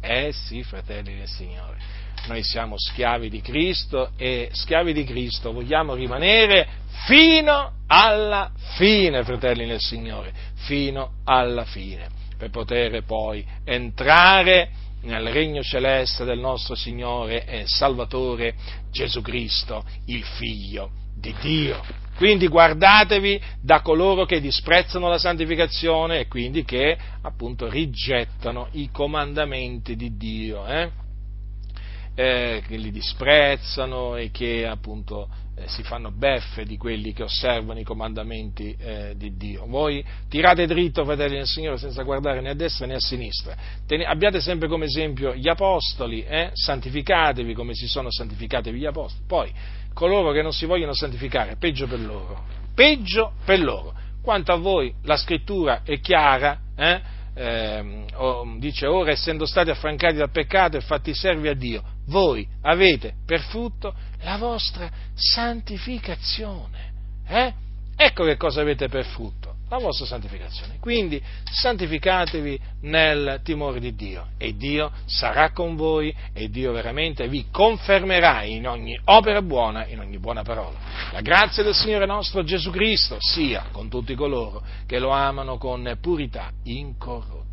Eh 0.00 0.32
sì, 0.32 0.62
fratelli 0.62 1.16
del 1.16 1.28
Signore. 1.28 1.95
Noi 2.26 2.42
siamo 2.42 2.76
schiavi 2.76 3.30
di 3.30 3.40
Cristo 3.40 4.10
e 4.16 4.48
schiavi 4.52 4.92
di 4.92 5.04
Cristo 5.04 5.52
vogliamo 5.52 5.94
rimanere 5.94 6.66
fino 7.06 7.72
alla 7.86 8.50
fine, 8.76 9.22
fratelli 9.22 9.64
del 9.64 9.78
Signore, 9.80 10.32
fino 10.54 11.18
alla 11.24 11.64
fine, 11.64 12.08
per 12.36 12.50
poter 12.50 13.04
poi 13.04 13.46
entrare 13.64 14.70
nel 15.02 15.28
regno 15.28 15.62
celeste 15.62 16.24
del 16.24 16.40
nostro 16.40 16.74
Signore 16.74 17.44
e 17.44 17.62
Salvatore 17.66 18.54
Gesù 18.90 19.22
Cristo, 19.22 19.84
il 20.06 20.24
Figlio 20.24 20.90
di 21.14 21.32
Dio. 21.40 21.80
Quindi 22.16 22.48
guardatevi 22.48 23.40
da 23.60 23.82
coloro 23.82 24.24
che 24.24 24.40
disprezzano 24.40 25.08
la 25.08 25.18
santificazione 25.18 26.20
e 26.20 26.26
quindi 26.26 26.64
che 26.64 26.96
appunto 27.22 27.68
rigettano 27.68 28.68
i 28.72 28.90
comandamenti 28.90 29.94
di 29.94 30.16
Dio, 30.16 30.66
eh? 30.66 31.04
Eh, 32.18 32.62
che 32.66 32.76
li 32.78 32.90
disprezzano 32.90 34.16
e 34.16 34.30
che 34.30 34.66
appunto 34.66 35.28
eh, 35.54 35.68
si 35.68 35.82
fanno 35.82 36.10
beffe 36.10 36.64
di 36.64 36.78
quelli 36.78 37.12
che 37.12 37.22
osservano 37.22 37.78
i 37.78 37.84
comandamenti 37.84 38.74
eh, 38.78 39.14
di 39.16 39.36
Dio. 39.36 39.66
Voi 39.66 40.04
tirate 40.28 40.66
dritto, 40.66 41.04
fratelli 41.04 41.36
del 41.36 41.46
Signore, 41.46 41.78
senza 41.78 42.02
guardare 42.04 42.40
né 42.40 42.50
a 42.50 42.54
destra 42.54 42.86
né 42.86 42.94
a 42.94 43.00
sinistra. 43.00 43.54
Ten- 43.86 44.06
abbiate 44.06 44.40
sempre 44.40 44.66
come 44.68 44.86
esempio 44.86 45.34
gli 45.34 45.48
apostoli, 45.48 46.24
eh? 46.24 46.50
santificatevi 46.52 47.54
come 47.54 47.74
si 47.74 47.86
sono 47.86 48.10
santificati 48.10 48.72
gli 48.72 48.86
apostoli. 48.86 49.24
Poi 49.26 49.52
coloro 49.94 50.32
che 50.32 50.42
non 50.42 50.52
si 50.52 50.66
vogliono 50.66 50.94
santificare, 50.94 51.56
peggio 51.56 51.86
per 51.86 52.00
loro, 52.00 52.44
peggio 52.74 53.32
per 53.44 53.60
loro. 53.60 53.94
Quanto 54.22 54.52
a 54.52 54.56
voi 54.56 54.92
la 55.04 55.16
scrittura 55.16 55.82
è 55.84 56.00
chiara, 56.00 56.60
eh? 56.76 57.14
Eh, 57.38 58.04
dice 58.58 58.86
ora 58.86 59.10
essendo 59.10 59.44
stati 59.44 59.68
affrancati 59.68 60.16
dal 60.16 60.30
peccato 60.30 60.78
e 60.78 60.80
fatti 60.80 61.14
servi 61.14 61.48
a 61.48 61.54
Dio, 61.54 61.82
voi 62.06 62.46
avete 62.62 63.14
per 63.24 63.40
frutto 63.40 63.94
la 64.22 64.36
vostra 64.36 64.90
santificazione. 65.14 66.92
Eh? 67.26 67.52
Ecco 67.96 68.24
che 68.24 68.36
cosa 68.36 68.60
avete 68.60 68.88
per 68.88 69.04
frutto 69.04 69.54
la 69.68 69.78
vostra 69.78 70.06
santificazione. 70.06 70.76
Quindi 70.78 71.20
santificatevi 71.50 72.60
nel 72.82 73.40
timore 73.42 73.80
di 73.80 73.94
Dio 73.94 74.28
e 74.38 74.54
Dio 74.56 74.92
sarà 75.06 75.50
con 75.50 75.74
voi 75.74 76.14
e 76.32 76.48
Dio 76.50 76.72
veramente 76.72 77.26
vi 77.28 77.46
confermerà 77.50 78.42
in 78.42 78.68
ogni 78.68 78.98
opera 79.06 79.42
buona, 79.42 79.86
in 79.86 79.98
ogni 79.98 80.18
buona 80.18 80.42
parola. 80.42 80.78
La 81.12 81.20
grazia 81.20 81.62
del 81.62 81.74
Signore 81.74 82.06
nostro 82.06 82.44
Gesù 82.44 82.70
Cristo 82.70 83.16
sia 83.18 83.66
con 83.72 83.88
tutti 83.88 84.14
coloro 84.14 84.62
che 84.86 84.98
lo 84.98 85.10
amano 85.10 85.58
con 85.58 85.98
purità 86.00 86.50
incorrotta. 86.64 87.45